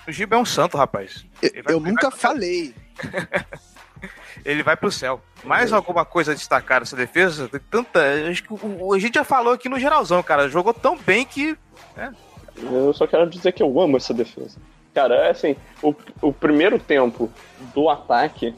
o 0.07 0.11
Giba 0.11 0.35
é 0.35 0.39
um 0.39 0.45
santo, 0.45 0.77
rapaz. 0.77 1.25
Eu, 1.41 1.75
eu 1.75 1.79
nunca 1.79 2.11
falei. 2.11 2.73
ele 4.43 4.63
vai 4.63 4.75
pro 4.75 4.91
céu. 4.91 5.21
Mais 5.43 5.71
alguma 5.71 6.03
coisa 6.03 6.31
a 6.31 6.35
destacar 6.35 6.81
nessa 6.81 6.95
defesa? 6.95 7.47
Tem 7.47 7.61
tanta. 7.69 8.01
Acho 8.29 8.43
que 8.43 8.53
a 8.53 8.99
gente 8.99 9.15
já 9.15 9.23
falou 9.23 9.53
aqui 9.53 9.69
no 9.69 9.79
geralzão, 9.79 10.21
cara. 10.21 10.49
Jogou 10.49 10.73
tão 10.73 10.97
bem 10.97 11.25
que. 11.25 11.57
É. 11.95 12.09
Eu 12.57 12.93
só 12.93 13.07
quero 13.07 13.29
dizer 13.29 13.53
que 13.53 13.63
eu 13.63 13.79
amo 13.79 13.97
essa 13.97 14.13
defesa. 14.13 14.59
Cara, 14.93 15.15
é 15.15 15.29
assim, 15.29 15.55
o, 15.81 15.95
o 16.21 16.33
primeiro 16.33 16.77
tempo 16.77 17.31
do 17.73 17.89
ataque, 17.89 18.53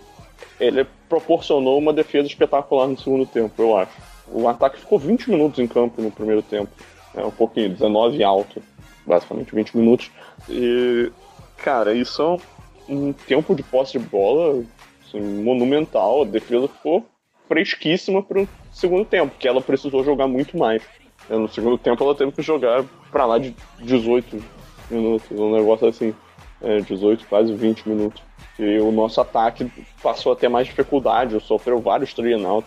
ele 0.60 0.86
proporcionou 1.08 1.78
uma 1.78 1.94
defesa 1.94 2.28
espetacular 2.28 2.88
no 2.88 2.98
segundo 2.98 3.26
tempo, 3.26 3.62
eu 3.62 3.78
acho. 3.78 3.92
O 4.28 4.48
ataque 4.48 4.80
ficou 4.80 4.98
20 4.98 5.30
minutos 5.30 5.60
em 5.60 5.68
campo 5.68 6.02
no 6.02 6.10
primeiro 6.10 6.42
tempo. 6.42 6.72
É 7.16 7.24
um 7.24 7.32
pouquinho, 7.32 7.70
19 7.70 8.24
alto, 8.24 8.62
basicamente 9.06 9.54
20 9.54 9.78
minutos. 9.78 10.12
E, 10.50 11.12
cara, 11.58 11.94
isso 11.94 12.22
é 12.22 12.92
um 12.92 13.14
tempo 13.14 13.56
de 13.56 13.64
posse 13.64 13.94
de 13.94 14.00
bola 14.00 14.64
assim, 15.06 15.22
monumental. 15.22 16.24
A 16.24 16.26
defesa 16.26 16.68
ficou 16.68 17.06
fresquíssima 17.48 18.24
para 18.24 18.42
o 18.42 18.50
segundo 18.72 19.06
tempo, 19.06 19.36
que 19.38 19.48
ela 19.48 19.62
precisou 19.62 20.04
jogar 20.04 20.28
muito 20.28 20.58
mais. 20.58 20.82
É, 21.30 21.36
no 21.36 21.48
segundo 21.48 21.78
tempo 21.78 22.04
ela 22.04 22.16
teve 22.16 22.32
que 22.32 22.42
jogar 22.42 22.84
para 23.12 23.26
lá 23.26 23.38
de 23.38 23.56
18 23.80 24.44
minutos, 24.90 25.32
um 25.32 25.56
negócio 25.56 25.88
assim, 25.88 26.14
é, 26.62 26.80
18, 26.82 27.28
quase 27.28 27.54
20 27.54 27.88
minutos. 27.88 28.22
E 28.60 28.80
o 28.80 28.92
nosso 28.92 29.20
ataque 29.20 29.72
passou 30.02 30.32
a 30.32 30.36
ter 30.36 30.48
mais 30.48 30.68
dificuldade, 30.68 31.40
sofreu 31.42 31.80
vários 31.80 32.14
three 32.14 32.36
no, 32.36 32.64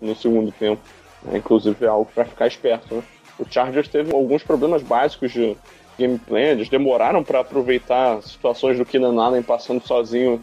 no 0.00 0.16
segundo 0.16 0.52
tempo. 0.52 0.82
É, 1.30 1.36
inclusive 1.36 1.84
é 1.84 1.88
algo 1.88 2.10
para 2.14 2.24
ficar 2.24 2.46
esperto. 2.46 2.94
Né? 2.94 3.02
O 3.40 3.46
Chargers 3.50 3.88
teve 3.88 4.12
alguns 4.12 4.42
problemas 4.42 4.82
básicos 4.82 5.32
de 5.32 5.56
gameplay, 5.98 6.50
eles 6.50 6.68
demoraram 6.68 7.24
para 7.24 7.40
aproveitar 7.40 8.22
situações 8.22 8.78
do 8.78 8.84
Keenan 8.84 9.20
Allen 9.20 9.42
passando 9.42 9.84
sozinho 9.86 10.40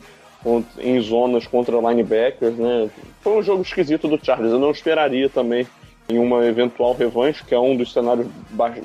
em 0.79 0.99
zonas 1.01 1.47
contra 1.47 1.77
linebackers, 1.77 2.55
né? 2.55 2.89
Foi 3.21 3.37
um 3.37 3.43
jogo 3.43 3.61
esquisito 3.61 4.07
do 4.07 4.23
Chargers. 4.23 4.51
Eu 4.51 4.59
não 4.59 4.71
esperaria 4.71 5.29
também 5.29 5.67
em 6.09 6.17
uma 6.19 6.45
eventual 6.45 6.93
revanche, 6.93 7.43
que 7.43 7.53
é 7.53 7.59
um 7.59 7.75
dos 7.75 7.91
cenários 7.91 8.27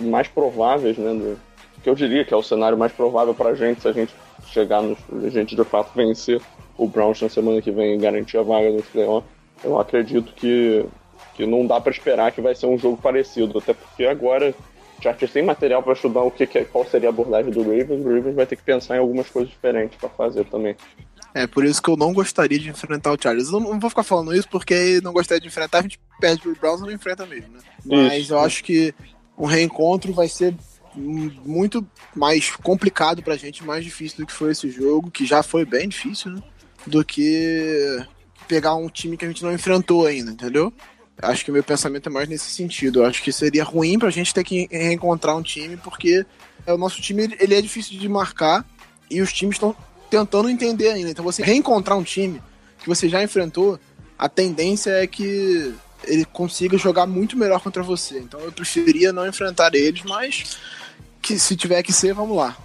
mais 0.00 0.28
prováveis, 0.28 0.96
né? 0.98 1.12
Do, 1.12 1.38
que 1.82 1.90
eu 1.90 1.94
diria 1.94 2.24
que 2.24 2.32
é 2.32 2.36
o 2.36 2.42
cenário 2.42 2.78
mais 2.78 2.92
provável 2.92 3.34
para 3.34 3.50
a 3.50 3.54
gente 3.54 3.82
se 3.82 3.88
a 3.88 3.92
gente 3.92 4.14
chegar 4.46 4.82
no, 4.82 4.96
a 5.24 5.28
gente 5.28 5.56
de 5.56 5.64
fato 5.64 5.90
vencer 5.94 6.40
o 6.78 6.86
Browns 6.86 7.20
na 7.20 7.28
semana 7.28 7.60
que 7.60 7.70
vem 7.70 7.94
e 7.94 7.98
garantir 7.98 8.38
a 8.38 8.42
vaga 8.42 8.70
no 8.70 8.82
playoff. 8.82 9.26
Eu 9.64 9.78
acredito 9.78 10.32
que, 10.34 10.84
que 11.34 11.46
não 11.46 11.66
dá 11.66 11.80
para 11.80 11.92
esperar 11.92 12.32
que 12.32 12.40
vai 12.40 12.54
ser 12.54 12.66
um 12.66 12.78
jogo 12.78 12.96
parecido, 12.96 13.58
até 13.58 13.72
porque 13.72 14.04
agora 14.04 14.54
o 14.98 15.02
Chargers 15.02 15.32
tem 15.32 15.42
material 15.42 15.82
para 15.82 15.94
estudar 15.94 16.22
o 16.22 16.30
que, 16.30 16.46
que, 16.46 16.64
qual 16.64 16.84
seria 16.84 17.08
a 17.08 17.12
abordagem 17.12 17.50
do 17.50 17.62
Ravens, 17.62 18.04
o 18.04 18.14
Ravens 18.14 18.34
vai 18.34 18.46
ter 18.46 18.56
que 18.56 18.62
pensar 18.62 18.96
em 18.96 19.00
algumas 19.00 19.28
coisas 19.28 19.50
diferentes 19.50 19.98
para 19.98 20.08
fazer 20.08 20.44
também. 20.44 20.76
É 21.34 21.46
por 21.46 21.64
isso 21.64 21.82
que 21.82 21.88
eu 21.88 21.96
não 21.96 22.12
gostaria 22.12 22.58
de 22.58 22.68
enfrentar 22.68 23.12
o 23.12 23.16
Chargers. 23.20 23.50
Eu 23.50 23.60
não 23.60 23.80
vou 23.80 23.88
ficar 23.88 24.02
falando 24.02 24.34
isso 24.34 24.48
porque 24.48 25.00
não 25.02 25.12
gostaria 25.12 25.40
de 25.40 25.48
enfrentar, 25.48 25.78
a 25.78 25.82
gente 25.82 25.98
perde 26.20 26.42
pro 26.42 26.54
Browns 26.56 26.80
e 26.80 26.84
não 26.84 26.92
enfrenta 26.92 27.24
mesmo, 27.24 27.54
né? 27.54 27.60
Mas 27.84 28.24
isso. 28.24 28.34
eu 28.34 28.38
acho 28.40 28.62
que 28.62 28.94
o 29.36 29.46
reencontro 29.46 30.12
vai 30.12 30.28
ser 30.28 30.54
muito 30.94 31.86
mais 32.14 32.50
complicado 32.50 33.22
pra 33.22 33.36
gente, 33.36 33.64
mais 33.64 33.82
difícil 33.82 34.18
do 34.18 34.26
que 34.26 34.32
foi 34.32 34.52
esse 34.52 34.70
jogo, 34.70 35.10
que 35.10 35.24
já 35.24 35.42
foi 35.42 35.64
bem 35.64 35.88
difícil, 35.88 36.32
né? 36.32 36.42
Do 36.86 37.02
que 37.02 38.04
pegar 38.46 38.74
um 38.74 38.88
time 38.88 39.16
que 39.16 39.24
a 39.24 39.28
gente 39.28 39.42
não 39.42 39.52
enfrentou 39.52 40.06
ainda, 40.06 40.30
entendeu? 40.30 40.72
Acho 41.20 41.44
que 41.44 41.50
o 41.50 41.54
meu 41.54 41.62
pensamento 41.62 42.08
é 42.08 42.12
mais 42.12 42.28
nesse 42.28 42.50
sentido. 42.50 43.00
Eu 43.00 43.06
acho 43.06 43.22
que 43.22 43.32
seria 43.32 43.64
ruim 43.64 43.98
pra 43.98 44.10
gente 44.10 44.32
ter 44.32 44.42
que 44.42 44.68
reencontrar 44.70 45.36
um 45.36 45.42
time, 45.42 45.76
porque 45.76 46.24
o 46.66 46.76
nosso 46.76 47.00
time 47.00 47.36
ele 47.38 47.54
é 47.54 47.60
difícil 47.60 47.98
de 47.98 48.08
marcar 48.08 48.64
e 49.10 49.20
os 49.20 49.32
times 49.32 49.56
estão 49.56 49.76
tentando 50.10 50.48
entender 50.48 50.88
ainda. 50.88 51.10
Então 51.10 51.24
você 51.24 51.42
reencontrar 51.42 51.96
um 51.96 52.02
time 52.02 52.42
que 52.78 52.88
você 52.88 53.08
já 53.08 53.22
enfrentou, 53.22 53.78
a 54.18 54.28
tendência 54.28 54.90
é 54.90 55.06
que 55.06 55.74
ele 56.04 56.24
consiga 56.24 56.76
jogar 56.76 57.06
muito 57.06 57.36
melhor 57.36 57.60
contra 57.60 57.82
você. 57.82 58.18
Então 58.18 58.40
eu 58.40 58.52
preferia 58.52 59.12
não 59.12 59.26
enfrentar 59.26 59.74
eles, 59.74 60.02
mas 60.02 60.56
que 61.20 61.38
se 61.38 61.56
tiver 61.56 61.82
que 61.82 61.92
ser, 61.92 62.12
vamos 62.12 62.36
lá. 62.36 62.56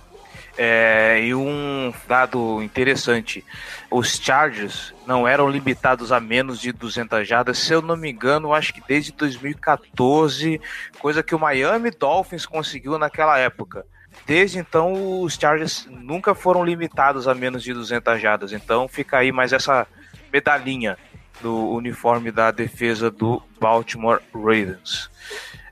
É, 0.57 1.21
e 1.21 1.35
um 1.35 1.93
dado 2.07 2.61
interessante: 2.63 3.45
os 3.91 4.17
Chargers 4.17 4.93
não 5.05 5.27
eram 5.27 5.47
limitados 5.47 6.11
a 6.11 6.19
menos 6.19 6.59
de 6.59 6.71
200 6.71 7.27
jardas, 7.27 7.59
se 7.59 7.71
eu 7.71 7.81
não 7.81 7.95
me 7.95 8.09
engano, 8.09 8.53
acho 8.53 8.73
que 8.73 8.81
desde 8.87 9.11
2014, 9.11 10.59
coisa 10.99 11.21
que 11.21 11.35
o 11.35 11.39
Miami 11.39 11.91
Dolphins 11.91 12.45
conseguiu 12.45 12.97
naquela 12.97 13.37
época. 13.37 13.85
Desde 14.25 14.57
então, 14.57 15.21
os 15.21 15.35
Chargers 15.35 15.87
nunca 15.89 16.33
foram 16.33 16.65
limitados 16.65 17.27
a 17.27 17.35
menos 17.35 17.61
de 17.61 17.71
200 17.71 18.19
jardas. 18.19 18.51
Então, 18.51 18.87
fica 18.87 19.19
aí 19.19 19.31
mais 19.31 19.53
essa 19.53 19.85
medalhinha 20.33 20.97
do 21.39 21.69
uniforme 21.69 22.31
da 22.31 22.49
defesa 22.49 23.11
do 23.11 23.41
Baltimore 23.59 24.19
Ravens. 24.33 25.09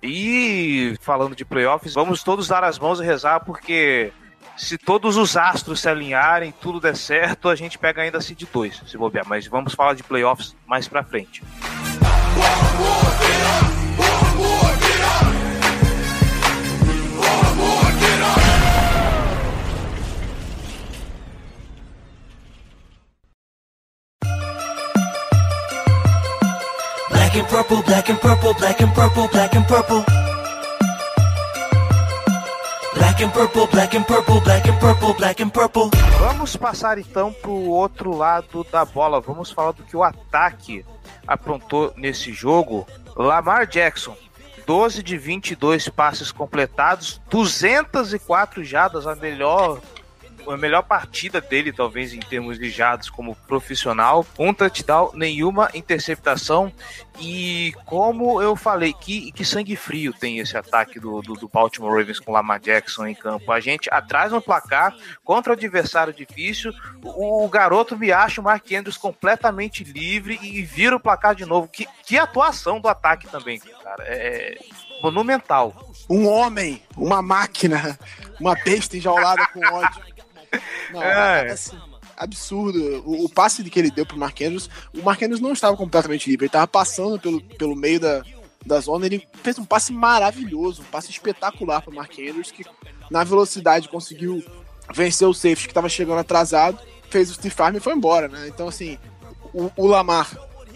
E 0.01 0.95
falando 1.01 1.35
de 1.35 1.43
playoffs, 1.43 1.95
vamos 1.95 2.23
todos 2.23 2.47
dar 2.47 2.63
as 2.63 2.77
mãos 2.77 2.99
e 2.99 3.03
rezar, 3.03 3.39
porque 3.39 4.13
se 4.57 4.77
todos 4.77 5.17
os 5.17 5.35
astros 5.35 5.79
se 5.79 5.89
alinharem, 5.89 6.53
tudo 6.61 6.79
der 6.79 6.95
certo, 6.95 7.49
a 7.49 7.55
gente 7.55 7.77
pega 7.77 8.01
ainda 8.01 8.19
de 8.19 8.45
2, 8.45 8.83
se 8.87 8.97
bobear. 8.97 9.27
Mas 9.27 9.47
vamos 9.47 9.73
falar 9.73 9.93
de 9.93 10.03
playoffs 10.03 10.55
mais 10.65 10.87
pra 10.87 11.03
frente. 11.03 11.43
black 27.35 27.43
and 27.43 27.49
purple, 27.49 27.83
black 27.83 28.09
and 28.09 28.17
purple, 28.21 28.53
black 28.53 28.81
and 28.81 28.93
purple, 28.93 29.27
black 29.27 29.55
and 29.55 29.67
purple. 29.67 30.24
Black 32.95 33.23
and 33.23 33.29
purple, 33.31 33.67
black 33.67 33.95
and 33.95 34.03
purple, 34.03 34.41
black 34.41 34.69
and 34.69 34.79
purple, 34.79 35.13
black 35.13 35.43
and 35.43 35.49
purple. 35.49 35.89
Vamos 36.19 36.55
passar 36.55 36.97
então 36.97 37.31
pro 37.31 37.51
outro 37.51 38.15
lado 38.15 38.65
da 38.71 38.83
bola. 38.83 39.21
Vamos 39.21 39.51
falar 39.51 39.71
do 39.71 39.83
que 39.83 39.95
o 39.95 40.03
ataque 40.03 40.85
aprontou 41.27 41.93
nesse 41.95 42.33
jogo. 42.33 42.87
Lamar 43.15 43.67
Jackson, 43.67 44.15
12 44.65 45.03
de 45.03 45.17
22 45.17 45.89
passes 45.89 46.31
completados, 46.31 47.21
204 47.29 48.63
jadas, 48.63 49.05
a 49.05 49.15
melhor 49.15 49.79
a 50.47 50.57
melhor 50.57 50.83
partida 50.83 51.41
dele, 51.41 51.71
talvez 51.71 52.13
em 52.13 52.19
termos 52.19 52.57
de 52.57 52.69
jardas 52.69 53.09
como 53.09 53.35
profissional. 53.47 54.25
Um 54.37 54.53
touchdown, 54.53 55.11
nenhuma 55.13 55.69
interceptação. 55.73 56.71
E 57.19 57.73
como 57.85 58.41
eu 58.41 58.55
falei, 58.55 58.93
que, 58.93 59.31
que 59.31 59.45
sangue 59.45 59.75
frio 59.75 60.11
tem 60.13 60.39
esse 60.39 60.57
ataque 60.57 60.99
do, 60.99 61.21
do, 61.21 61.33
do 61.33 61.47
Baltimore 61.47 61.97
Ravens 61.97 62.19
com 62.19 62.31
Lamar 62.31 62.59
Jackson 62.59 63.07
em 63.07 63.15
campo. 63.15 63.51
A 63.51 63.59
gente 63.59 63.89
atrás 63.91 64.31
no 64.31 64.41
placar, 64.41 64.93
contra 65.23 65.53
o 65.53 65.55
adversário 65.55 66.13
difícil, 66.13 66.73
o, 67.03 67.45
o 67.45 67.49
garoto 67.49 67.97
me 67.97 68.11
acha 68.11 68.41
o 68.41 68.43
Mark 68.43 68.69
Andrews 68.71 68.97
completamente 68.97 69.83
livre 69.83 70.37
e 70.41 70.61
vira 70.61 70.95
o 70.95 70.99
placar 70.99 71.35
de 71.35 71.45
novo. 71.45 71.67
Que, 71.67 71.87
que 72.05 72.17
atuação 72.17 72.79
do 72.79 72.87
ataque 72.87 73.27
também, 73.27 73.59
cara. 73.59 74.03
É, 74.03 74.57
monumental. 75.01 75.73
Um 76.09 76.27
homem, 76.27 76.81
uma 76.97 77.21
máquina, 77.21 77.97
uma 78.39 78.55
besta 78.55 78.97
enjaulada 78.97 79.45
com 79.47 79.59
ódio. 79.59 80.14
Não, 80.91 81.03
é. 81.03 81.51
assim, 81.51 81.77
absurdo. 82.17 83.03
O, 83.05 83.25
o, 83.25 83.29
passe 83.29 83.63
que 83.63 83.79
ele 83.79 83.91
deu 83.91 84.05
pro 84.05 84.17
Mark 84.17 84.39
Andrews, 84.41 84.69
o 84.93 85.01
Mark 85.01 85.21
Andrews 85.21 85.41
não 85.41 85.53
estava 85.53 85.75
completamente 85.75 86.29
livre, 86.29 86.45
ele 86.45 86.49
estava 86.49 86.67
passando 86.67 87.19
pelo, 87.19 87.41
pelo 87.41 87.75
meio 87.75 87.99
da, 87.99 88.23
da 88.65 88.79
zona, 88.79 89.05
ele 89.05 89.27
fez 89.43 89.59
um 89.59 89.65
passe 89.65 89.93
maravilhoso, 89.93 90.81
um 90.81 90.85
passe 90.85 91.11
espetacular 91.11 91.81
pro 91.81 91.93
Mark 91.93 92.11
Andrews, 92.13 92.51
que 92.51 92.65
na 93.09 93.23
velocidade 93.23 93.89
conseguiu 93.89 94.43
vencer 94.93 95.27
o 95.27 95.33
safety 95.33 95.65
que 95.65 95.71
estava 95.71 95.89
chegando 95.89 96.19
atrasado, 96.19 96.79
fez 97.09 97.29
o 97.29 97.33
Steve 97.33 97.53
Farm 97.53 97.75
e 97.75 97.79
foi 97.79 97.93
embora, 97.93 98.27
né? 98.27 98.47
Então, 98.47 98.67
assim, 98.67 98.97
o, 99.53 99.71
o 99.75 99.87
Lamar 99.87 100.29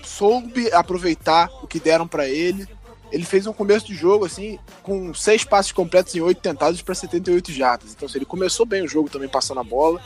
soube 0.04 0.72
aproveitar 0.72 1.50
o 1.62 1.68
que 1.68 1.80
deram 1.80 2.08
para 2.08 2.28
ele, 2.28 2.68
ele 3.12 3.26
fez 3.26 3.48
um 3.48 3.54
começo 3.54 3.88
de 3.88 3.96
jogo, 3.96 4.26
assim, 4.26 4.60
com 4.84 5.14
seis 5.14 5.44
passes 5.44 5.72
completos 5.72 6.16
em 6.16 6.22
oito 6.22 6.42
tentados 6.42 6.82
para 6.82 6.94
78 6.94 7.52
jardas. 7.52 7.94
Então, 7.94 8.08
assim, 8.08 8.18
ele 8.18 8.26
começou 8.26 8.66
bem 8.66 8.84
o 8.84 8.88
jogo 8.88 9.10
também 9.10 9.30
passando 9.30 9.60
a 9.60 9.64
bola. 9.64 10.02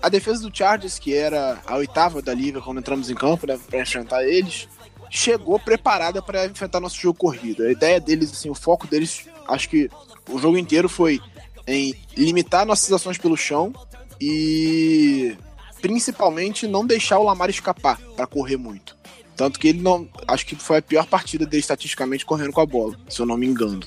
A 0.00 0.08
defesa 0.08 0.42
do 0.42 0.56
Chargers, 0.56 0.98
que 0.98 1.14
era 1.14 1.60
a 1.66 1.76
oitava 1.76 2.22
da 2.22 2.32
liga 2.34 2.60
quando 2.60 2.78
entramos 2.78 3.10
em 3.10 3.14
campo, 3.14 3.46
né, 3.46 3.58
para 3.68 3.80
enfrentar 3.80 4.24
eles, 4.24 4.68
chegou 5.10 5.58
preparada 5.58 6.22
para 6.22 6.46
enfrentar 6.46 6.80
nosso 6.80 7.00
jogo 7.00 7.18
corrido. 7.18 7.64
A 7.64 7.72
ideia 7.72 8.00
deles, 8.00 8.30
assim, 8.30 8.50
o 8.50 8.54
foco 8.54 8.86
deles, 8.86 9.26
acho 9.48 9.68
que 9.68 9.90
o 10.28 10.38
jogo 10.38 10.56
inteiro 10.56 10.88
foi 10.88 11.20
em 11.66 11.94
limitar 12.16 12.66
nossas 12.66 12.92
ações 12.92 13.18
pelo 13.18 13.36
chão 13.36 13.72
e 14.20 15.36
principalmente 15.80 16.66
não 16.66 16.86
deixar 16.86 17.18
o 17.18 17.24
Lamar 17.24 17.50
escapar 17.50 17.98
para 18.16 18.26
correr 18.26 18.56
muito. 18.56 18.97
Tanto 19.38 19.60
que 19.60 19.68
ele 19.68 19.80
não. 19.80 20.08
Acho 20.26 20.44
que 20.44 20.56
foi 20.56 20.78
a 20.78 20.82
pior 20.82 21.06
partida 21.06 21.46
dele 21.46 21.60
estatisticamente 21.60 22.26
correndo 22.26 22.52
com 22.52 22.60
a 22.60 22.66
bola, 22.66 22.98
se 23.08 23.20
eu 23.20 23.24
não 23.24 23.36
me 23.36 23.46
engano. 23.46 23.80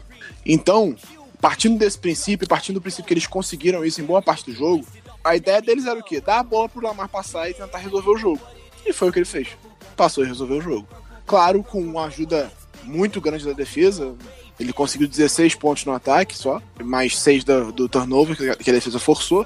Então, 0.46 0.96
partindo 1.42 1.78
desse 1.78 2.00
princípio, 2.00 2.48
partindo 2.48 2.76
do 2.76 2.82
princípio 2.82 3.06
que 3.06 3.14
eles 3.14 3.28
conseguiram 3.28 3.84
isso 3.84 4.00
em 4.00 4.06
boa 4.06 4.22
parte 4.22 4.46
do 4.46 4.54
jogo, 4.54 4.86
a 5.22 5.36
ideia 5.36 5.62
deles 5.62 5.86
era 5.86 6.00
o 6.00 6.04
quê? 6.04 6.22
Dar 6.22 6.40
a 6.40 6.44
bola 6.44 6.70
pro 6.70 6.82
Lamar 6.82 7.10
passar 7.10 7.50
e 7.50 7.54
tentar 7.54 7.80
resolver 7.80 8.12
o 8.12 8.18
jogo. 8.18 8.40
E 8.86 8.94
foi 8.94 9.10
o 9.10 9.12
que 9.12 9.20
ele 9.20 9.26
fez. 9.26 9.50
Passou 9.98 10.24
e 10.24 10.28
resolveu 10.28 10.60
o 10.60 10.62
jogo. 10.62 10.88
Claro, 11.28 11.62
com 11.62 11.82
uma 11.82 12.06
ajuda 12.06 12.50
muito 12.86 13.20
grande 13.20 13.46
da 13.46 13.52
defesa. 13.52 14.16
Ele 14.58 14.72
conseguiu 14.72 15.06
16 15.06 15.56
pontos 15.56 15.84
no 15.84 15.92
ataque 15.92 16.38
só, 16.38 16.62
mais 16.82 17.20
6 17.20 17.44
do, 17.44 17.72
do 17.74 17.90
turnover 17.90 18.38
que 18.58 18.70
a 18.70 18.74
defesa 18.74 19.00
forçou. 19.00 19.46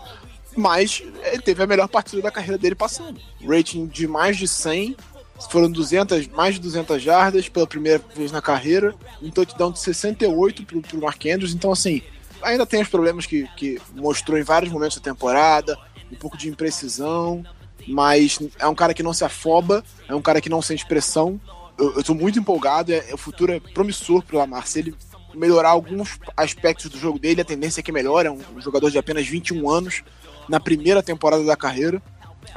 Mas 0.56 1.02
ele 1.24 1.42
teve 1.42 1.64
a 1.64 1.68
melhor 1.68 1.88
partida 1.88 2.22
da 2.22 2.30
carreira 2.30 2.60
dele 2.60 2.76
passando. 2.76 3.20
Rating 3.44 3.88
de 3.88 4.08
mais 4.08 4.38
de 4.38 4.48
100 4.48 4.96
foram 5.50 5.70
200, 5.70 6.28
mais 6.30 6.56
de 6.56 6.62
200 6.62 7.02
jardas 7.02 7.50
pela 7.50 7.68
primeira 7.68 8.02
vez 8.16 8.32
na 8.32 8.42
carreira, 8.42 8.96
um 9.22 9.30
touchdown 9.30 9.72
de 9.72 9.80
68 9.80 10.66
pro, 10.66 10.82
pro 10.82 11.02
Mark 11.02 11.24
Andrews. 11.26 11.54
Então, 11.54 11.72
assim, 11.72 12.02
ainda 12.42 12.66
tem 12.66 12.82
os 12.82 12.88
problemas 12.88 13.26
que, 13.26 13.48
que 13.56 13.80
mostrou 13.94 14.38
em 14.38 14.44
vários 14.44 14.72
momentos 14.72 14.98
da 14.98 15.04
temporada, 15.04 15.78
um 16.12 16.16
pouco 16.16 16.38
de 16.38 16.48
imprecisão, 16.48 17.44
mas 17.88 18.40
é 18.60 18.68
um 18.68 18.76
cara 18.76 18.94
que 18.94 19.04
não 19.04 19.14
se 19.14 19.24
afoba, 19.24 19.84
é 20.08 20.16
um 20.16 20.22
cara 20.22 20.40
que 20.40 20.50
não 20.50 20.62
sente 20.62 20.86
pressão. 20.86 21.40
Eu, 21.78 21.98
eu 21.98 22.04
tô 22.04 22.14
muito 22.14 22.40
empolgado, 22.40 22.94
é, 22.94 23.14
o 23.14 23.18
futuro 23.18 23.52
é 23.52 23.60
promissor 23.60 24.24
pro 24.24 24.38
Lamar. 24.38 24.66
Se 24.66 24.80
ele 24.80 24.96
melhorar 25.34 25.70
alguns 25.70 26.18
aspectos 26.38 26.90
do 26.90 26.98
jogo 26.98 27.20
dele, 27.20 27.42
a 27.42 27.46
tendência 27.46 27.82
é 27.82 27.84
que 27.84 27.92
melhore. 27.92 28.28
É 28.28 28.32
um, 28.32 28.40
um 28.56 28.62
jogador 28.62 28.90
de 28.90 28.98
apenas 28.98 29.28
21 29.28 29.70
anos 29.70 30.02
na 30.48 30.60
primeira 30.60 31.04
temporada 31.04 31.44
da 31.44 31.58
carreira. 31.58 32.02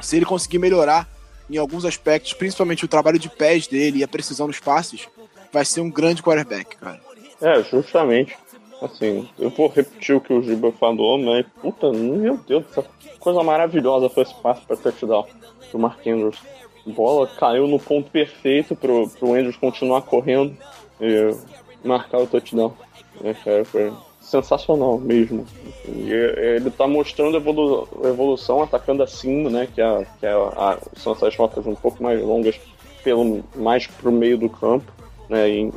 Se 0.01 0.15
ele 0.15 0.25
conseguir 0.25 0.59
melhorar 0.59 1.07
em 1.49 1.57
alguns 1.57 1.85
aspectos, 1.85 2.33
principalmente 2.33 2.85
o 2.85 2.87
trabalho 2.87 3.19
de 3.19 3.29
pés 3.29 3.67
dele 3.67 3.99
e 3.99 4.03
a 4.03 4.07
precisão 4.07 4.47
nos 4.47 4.59
passes, 4.59 5.07
vai 5.51 5.65
ser 5.65 5.81
um 5.81 5.89
grande 5.89 6.21
quarterback, 6.21 6.77
cara. 6.77 7.01
É, 7.41 7.63
justamente. 7.63 8.37
Assim, 8.81 9.27
eu 9.37 9.49
vou 9.49 9.67
repetir 9.67 10.15
o 10.15 10.21
que 10.21 10.31
o 10.31 10.41
Giba 10.41 10.71
falou, 10.71 11.17
mas 11.17 11.45
puta, 11.61 11.91
meu 11.91 12.37
Deus, 12.37 12.63
essa 12.71 12.85
coisa 13.19 13.43
maravilhosa 13.43 14.09
foi 14.09 14.23
esse 14.23 14.35
passe 14.35 14.61
para 14.65 14.77
touchdown 14.77 15.27
do 15.71 15.79
Mark 15.79 15.99
Andrews. 16.07 16.37
Bola 16.85 17.27
caiu 17.27 17.67
no 17.67 17.77
ponto 17.77 18.09
perfeito 18.09 18.75
pro, 18.75 19.09
pro 19.09 19.33
Andrews 19.33 19.57
continuar 19.57 20.03
correndo 20.03 20.55
e 21.01 21.35
marcar 21.83 22.19
o 22.19 22.27
touchdown. 22.27 22.73
É, 23.21 23.33
cara, 23.33 23.65
foi 23.65 23.91
sensacional 24.29 24.97
mesmo. 24.97 25.45
E 25.87 26.11
ele 26.11 26.69
está 26.69 26.87
mostrando 26.87 27.37
evolu 27.37 27.87
evolução 28.03 28.61
atacando 28.61 29.03
acima, 29.03 29.49
né? 29.49 29.67
Que, 29.73 29.81
é, 29.81 30.05
que 30.19 30.25
é 30.25 30.31
a, 30.31 30.77
são 30.95 31.13
essas 31.13 31.35
rotas 31.35 31.65
um 31.65 31.75
pouco 31.75 32.01
mais 32.01 32.21
longas, 32.21 32.59
pelo 33.03 33.43
mais 33.55 33.87
para 33.87 34.09
o 34.09 34.11
meio 34.11 34.37
do 34.37 34.49
campo, 34.49 34.91
né? 35.27 35.49
E 35.49 35.73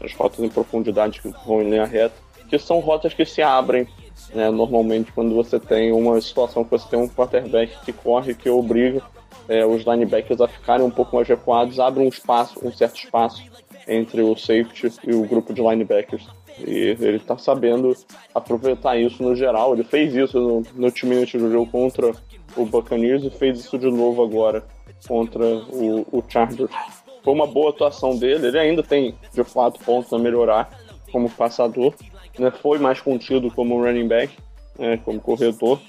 as 0.00 0.14
rotas 0.14 0.40
em 0.40 0.48
profundidade 0.48 1.20
que 1.20 1.28
vão 1.46 1.62
em 1.62 1.70
linha 1.70 1.84
reta, 1.84 2.14
que 2.48 2.58
são 2.58 2.78
rotas 2.78 3.12
que 3.12 3.24
se 3.24 3.42
abrem 3.42 3.86
né, 4.34 4.50
normalmente 4.50 5.12
quando 5.12 5.34
você 5.34 5.58
tem 5.58 5.92
uma 5.92 6.20
situação 6.20 6.64
que 6.64 6.70
você 6.70 6.88
tem 6.88 6.98
um 6.98 7.08
quarterback 7.08 7.72
que 7.84 7.92
corre, 7.92 8.34
que 8.34 8.48
obriga 8.50 9.02
é, 9.48 9.64
os 9.64 9.84
linebackers 9.84 10.40
a 10.40 10.48
ficarem 10.48 10.84
um 10.84 10.90
pouco 10.90 11.16
mais 11.16 11.26
recuados, 11.26 11.80
abre 11.80 12.02
um 12.02 12.08
espaço, 12.08 12.58
um 12.62 12.72
certo 12.72 12.96
espaço 12.96 13.42
entre 13.86 14.20
o 14.20 14.36
safety 14.36 14.92
e 15.06 15.14
o 15.14 15.22
grupo 15.24 15.54
de 15.54 15.62
linebackers. 15.62 16.26
E 16.66 16.96
ele 17.00 17.18
tá 17.18 17.36
sabendo 17.38 17.96
aproveitar 18.34 18.96
isso 18.96 19.22
no 19.22 19.34
geral. 19.34 19.74
Ele 19.74 19.84
fez 19.84 20.14
isso 20.14 20.62
no, 20.74 20.90
time 20.90 21.24
do 21.24 21.50
jogo 21.50 21.70
contra 21.70 22.12
o 22.56 22.64
Buccaneers 22.64 23.24
e 23.24 23.30
fez 23.30 23.60
isso 23.60 23.78
de 23.78 23.90
novo 23.90 24.22
agora 24.22 24.64
contra 25.06 25.44
o, 25.44 26.06
o 26.10 26.22
Chargers. 26.28 26.70
Foi 27.22 27.34
uma 27.34 27.46
boa 27.46 27.70
atuação 27.70 28.16
dele. 28.16 28.48
Ele 28.48 28.58
ainda 28.58 28.82
tem, 28.82 29.14
de 29.32 29.44
fato, 29.44 29.80
pontos 29.84 30.12
a 30.12 30.18
melhorar 30.18 30.70
como 31.12 31.30
passador. 31.30 31.94
Né? 32.38 32.50
Foi 32.50 32.78
mais 32.78 33.00
contido 33.00 33.50
como 33.50 33.82
running 33.82 34.08
back, 34.08 34.36
né? 34.78 34.98
como 35.04 35.20
corredor. 35.20 35.80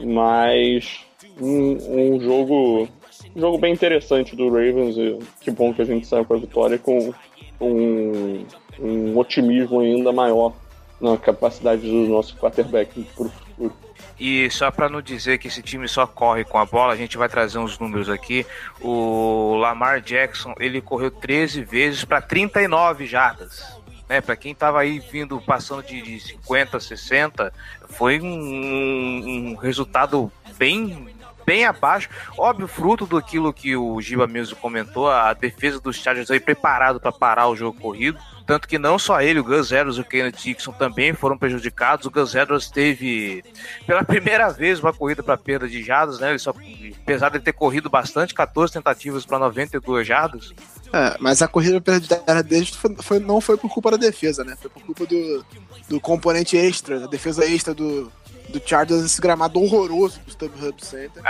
Mas 0.00 1.00
um, 1.40 2.14
um 2.14 2.20
jogo 2.20 2.88
um 3.34 3.40
jogo 3.40 3.58
bem 3.58 3.72
interessante 3.72 4.34
do 4.34 4.48
Ravens. 4.48 4.96
E 4.96 5.18
que 5.40 5.50
bom 5.50 5.72
que 5.72 5.82
a 5.82 5.84
gente 5.84 6.06
saiu 6.06 6.24
com 6.24 6.34
a 6.34 6.38
vitória 6.38 6.78
com 6.78 7.12
um 7.60 8.44
um 8.80 9.16
otimismo 9.16 9.80
ainda 9.80 10.12
maior 10.12 10.52
na 11.00 11.16
capacidade 11.16 11.82
do 11.82 12.08
nosso 12.08 12.36
quarterback 12.36 13.02
para 13.14 13.26
o 13.26 13.28
futuro. 13.28 13.72
E 14.18 14.50
só 14.50 14.70
para 14.70 14.88
não 14.88 15.00
dizer 15.00 15.38
que 15.38 15.46
esse 15.46 15.62
time 15.62 15.86
só 15.86 16.06
corre 16.06 16.44
com 16.44 16.58
a 16.58 16.66
bola, 16.66 16.92
a 16.92 16.96
gente 16.96 17.16
vai 17.16 17.28
trazer 17.28 17.58
uns 17.58 17.78
números 17.78 18.08
aqui. 18.08 18.44
O 18.80 19.54
Lamar 19.54 20.00
Jackson, 20.00 20.54
ele 20.58 20.80
correu 20.80 21.10
13 21.10 21.62
vezes 21.62 22.04
para 22.04 22.20
39 22.20 23.06
jardas. 23.06 23.78
Né, 24.08 24.22
para 24.22 24.36
quem 24.36 24.52
estava 24.52 24.80
aí 24.80 24.98
vindo 24.98 25.38
passando 25.38 25.82
de 25.82 26.18
50, 26.18 26.80
60, 26.80 27.52
foi 27.90 28.18
um, 28.18 29.52
um 29.52 29.54
resultado 29.54 30.32
bem 30.56 31.14
bem 31.44 31.64
abaixo. 31.64 32.10
Óbvio, 32.36 32.68
fruto 32.68 33.06
daquilo 33.06 33.54
que 33.54 33.74
o 33.74 33.98
Giba 34.02 34.26
mesmo 34.26 34.56
comentou, 34.56 35.10
a 35.10 35.32
defesa 35.32 35.80
dos 35.80 35.96
Chargers 35.96 36.30
aí 36.30 36.38
preparado 36.38 37.00
para 37.00 37.10
parar 37.10 37.48
o 37.48 37.56
jogo 37.56 37.80
corrido. 37.80 38.18
Tanto 38.48 38.66
que 38.66 38.78
não 38.78 38.98
só 38.98 39.20
ele, 39.20 39.40
o 39.40 39.44
Gus 39.44 39.70
Edwards 39.70 39.98
e 39.98 40.00
o 40.00 40.04
Kenneth 40.06 40.32
Dixon 40.42 40.72
também 40.72 41.12
foram 41.12 41.36
prejudicados. 41.36 42.06
O 42.06 42.10
Gus 42.10 42.34
Edwards 42.34 42.70
teve, 42.70 43.44
pela 43.86 44.02
primeira 44.02 44.48
vez, 44.48 44.80
uma 44.80 44.90
corrida 44.90 45.22
para 45.22 45.36
perda 45.36 45.68
de 45.68 45.82
jardas, 45.82 46.18
né? 46.18 46.30
Ele 46.30 46.38
só, 46.38 46.54
apesar 47.02 47.28
de 47.28 47.40
ter 47.40 47.52
corrido 47.52 47.90
bastante, 47.90 48.32
14 48.32 48.72
tentativas 48.72 49.26
para 49.26 49.38
92 49.38 50.06
jardas. 50.06 50.54
É, 50.90 51.14
mas 51.20 51.42
a 51.42 51.46
corrida 51.46 51.78
para 51.78 52.00
perda 52.00 52.42
deles 52.42 52.70
foi, 52.70 52.96
foi, 53.02 53.18
não 53.18 53.38
foi 53.38 53.58
por 53.58 53.70
culpa 53.70 53.90
da 53.90 53.98
defesa, 53.98 54.42
né? 54.42 54.56
Foi 54.58 54.70
por 54.70 54.82
culpa 54.82 55.04
do, 55.04 55.44
do 55.86 56.00
componente 56.00 56.56
extra, 56.56 57.00
da 57.00 57.06
defesa 57.06 57.44
extra 57.44 57.74
do, 57.74 58.10
do 58.48 58.62
Chargers, 58.64 59.04
esse 59.04 59.20
gramado 59.20 59.60
horroroso 59.60 60.20
do 60.20 60.30
StubHub 60.30 60.82
Center. 60.82 61.22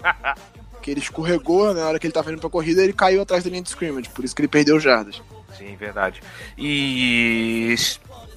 que 0.80 0.90
ele 0.90 1.00
escorregou 1.00 1.74
né, 1.74 1.80
na 1.80 1.88
hora 1.88 1.98
que 1.98 2.06
ele 2.06 2.14
tava 2.14 2.30
indo 2.32 2.40
pra 2.40 2.48
corrida 2.48 2.80
ele 2.80 2.92
caiu 2.92 3.20
atrás 3.20 3.42
da 3.42 3.50
linha 3.50 3.60
de 3.60 3.68
scrimmage, 3.68 4.08
por 4.08 4.24
isso 4.24 4.34
que 4.34 4.40
ele 4.40 4.48
perdeu 4.48 4.80
jardas. 4.80 5.20
Sim, 5.56 5.76
verdade. 5.76 6.22
E 6.56 7.74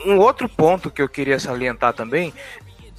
um 0.06 0.18
outro 0.18 0.48
ponto 0.48 0.90
que 0.90 1.02
eu 1.02 1.10
queria 1.10 1.40
salientar 1.40 1.94
também. 1.94 2.34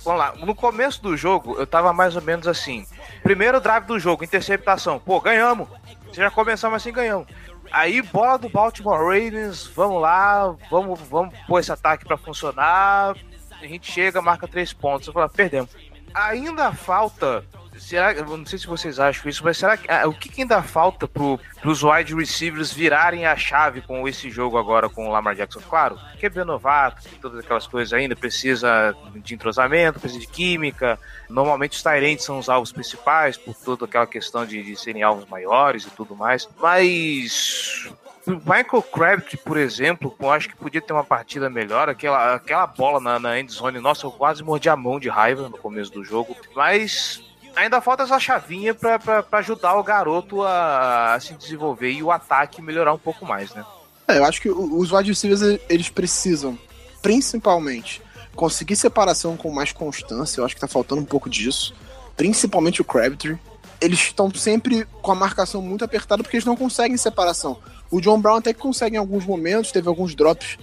Vamos 0.02 0.18
lá, 0.18 0.34
no 0.34 0.54
começo 0.54 1.02
do 1.02 1.14
jogo 1.16 1.56
eu 1.58 1.66
tava 1.66 1.92
mais 1.92 2.16
ou 2.16 2.22
menos 2.22 2.48
assim. 2.48 2.86
Primeiro 3.22 3.60
drive 3.60 3.84
do 3.84 3.98
jogo, 3.98 4.24
interceptação. 4.24 4.98
Pô, 4.98 5.20
ganhamos. 5.20 5.68
Já 6.12 6.30
começamos 6.30 6.76
assim, 6.76 6.92
ganhamos. 6.92 7.26
Aí, 7.70 8.02
bola 8.02 8.36
do 8.36 8.48
Baltimore 8.48 8.98
Ravens, 8.98 9.66
vamos 9.66 10.02
lá, 10.02 10.56
vamos, 10.68 10.98
vamos 11.08 11.34
pôr 11.46 11.60
esse 11.60 11.70
ataque 11.70 12.04
para 12.04 12.16
funcionar. 12.16 13.14
A 13.60 13.66
gente 13.66 13.92
chega, 13.92 14.20
marca 14.20 14.48
três 14.48 14.72
pontos. 14.72 15.06
Eu 15.06 15.12
falo, 15.12 15.28
perdemos. 15.28 15.70
ainda 16.12 16.72
falta 16.72 17.44
será 17.80 18.12
eu 18.12 18.36
não 18.36 18.46
sei 18.46 18.58
se 18.58 18.66
vocês 18.66 19.00
acham 19.00 19.28
isso, 19.28 19.42
mas 19.42 19.56
será 19.56 19.76
que 19.76 19.90
ah, 19.90 20.06
o 20.06 20.12
que, 20.12 20.28
que, 20.28 20.42
ainda 20.42 20.62
falta 20.62 21.08
pro, 21.08 21.40
pros 21.60 21.82
wide 21.82 22.14
receivers 22.14 22.72
virarem 22.72 23.26
a 23.26 23.36
chave 23.36 23.80
com 23.80 24.06
esse 24.06 24.30
jogo 24.30 24.58
agora 24.58 24.88
com 24.88 25.08
o 25.08 25.10
Lamar 25.10 25.34
Jackson? 25.34 25.60
Claro, 25.60 25.98
QB 26.20 26.44
novato, 26.44 27.08
todas 27.20 27.40
aquelas 27.40 27.66
coisas 27.66 27.92
ainda, 27.92 28.14
precisa 28.14 28.94
de 29.16 29.34
entrosamento, 29.34 29.98
precisa 29.98 30.20
de 30.20 30.26
química. 30.26 30.98
Normalmente 31.28 31.76
os 31.76 31.82
Tyrants 31.82 32.24
são 32.24 32.38
os 32.38 32.48
alvos 32.48 32.72
principais, 32.72 33.36
por 33.36 33.54
toda 33.54 33.86
aquela 33.86 34.06
questão 34.06 34.44
de, 34.44 34.62
de 34.62 34.76
serem 34.76 35.02
alvos 35.02 35.26
maiores 35.26 35.84
e 35.84 35.90
tudo 35.90 36.14
mais. 36.14 36.48
Mas 36.60 37.88
Michael 38.26 38.82
Crabtree, 38.82 39.38
por 39.38 39.56
exemplo, 39.56 40.14
eu 40.20 40.30
acho 40.30 40.48
que 40.48 40.56
podia 40.56 40.80
ter 40.80 40.92
uma 40.92 41.04
partida 41.04 41.48
melhor. 41.48 41.88
Aquela, 41.88 42.34
aquela 42.34 42.66
bola 42.66 43.00
na, 43.00 43.18
na 43.18 43.40
endzone, 43.40 43.80
nossa, 43.80 44.06
eu 44.06 44.12
quase 44.12 44.42
mordi 44.42 44.68
a 44.68 44.76
mão 44.76 45.00
de 45.00 45.08
raiva 45.08 45.48
no 45.48 45.56
começo 45.56 45.92
do 45.92 46.04
jogo. 46.04 46.36
Mas 46.54 47.29
ainda 47.56 47.80
falta 47.80 48.02
essa 48.02 48.18
chavinha 48.18 48.74
para 48.74 49.24
ajudar 49.32 49.74
o 49.74 49.82
garoto 49.82 50.42
a, 50.42 51.14
a, 51.14 51.20
se 51.20 51.34
desenvolver 51.34 51.92
e 51.92 52.02
o 52.02 52.10
ataque 52.10 52.62
melhorar 52.62 52.92
um 52.92 52.98
pouco 52.98 53.24
mais, 53.26 53.52
né? 53.54 53.64
É, 54.08 54.18
eu 54.18 54.24
acho 54.24 54.40
que 54.40 54.50
os 54.50 54.90
wide 54.92 55.10
receivers 55.10 55.60
eles 55.68 55.88
precisam, 55.88 56.58
principalmente, 57.00 58.02
conseguir 58.34 58.76
separação 58.76 59.36
com 59.36 59.50
mais 59.50 59.72
constância. 59.72 60.40
Eu 60.40 60.44
acho 60.44 60.54
que 60.54 60.60
tá 60.60 60.66
faltando 60.66 61.00
um 61.00 61.04
pouco 61.04 61.30
disso. 61.30 61.74
Principalmente 62.16 62.80
o 62.80 62.84
Crabtree. 62.84 63.38
Eles 63.80 64.00
estão 64.00 64.30
sempre 64.34 64.84
com 65.00 65.12
a 65.12 65.14
marcação 65.14 65.62
muito 65.62 65.84
apertada 65.84 66.22
porque 66.22 66.36
eles 66.36 66.44
não 66.44 66.56
conseguem 66.56 66.96
separação. 66.96 67.58
O 67.90 68.00
John 68.00 68.20
Brown 68.20 68.36
até 68.36 68.52
que 68.52 68.60
consegue 68.60 68.96
em 68.96 68.98
alguns 68.98 69.24
momentos, 69.24 69.72
teve 69.72 69.88
alguns 69.88 70.14
drops 70.14 70.58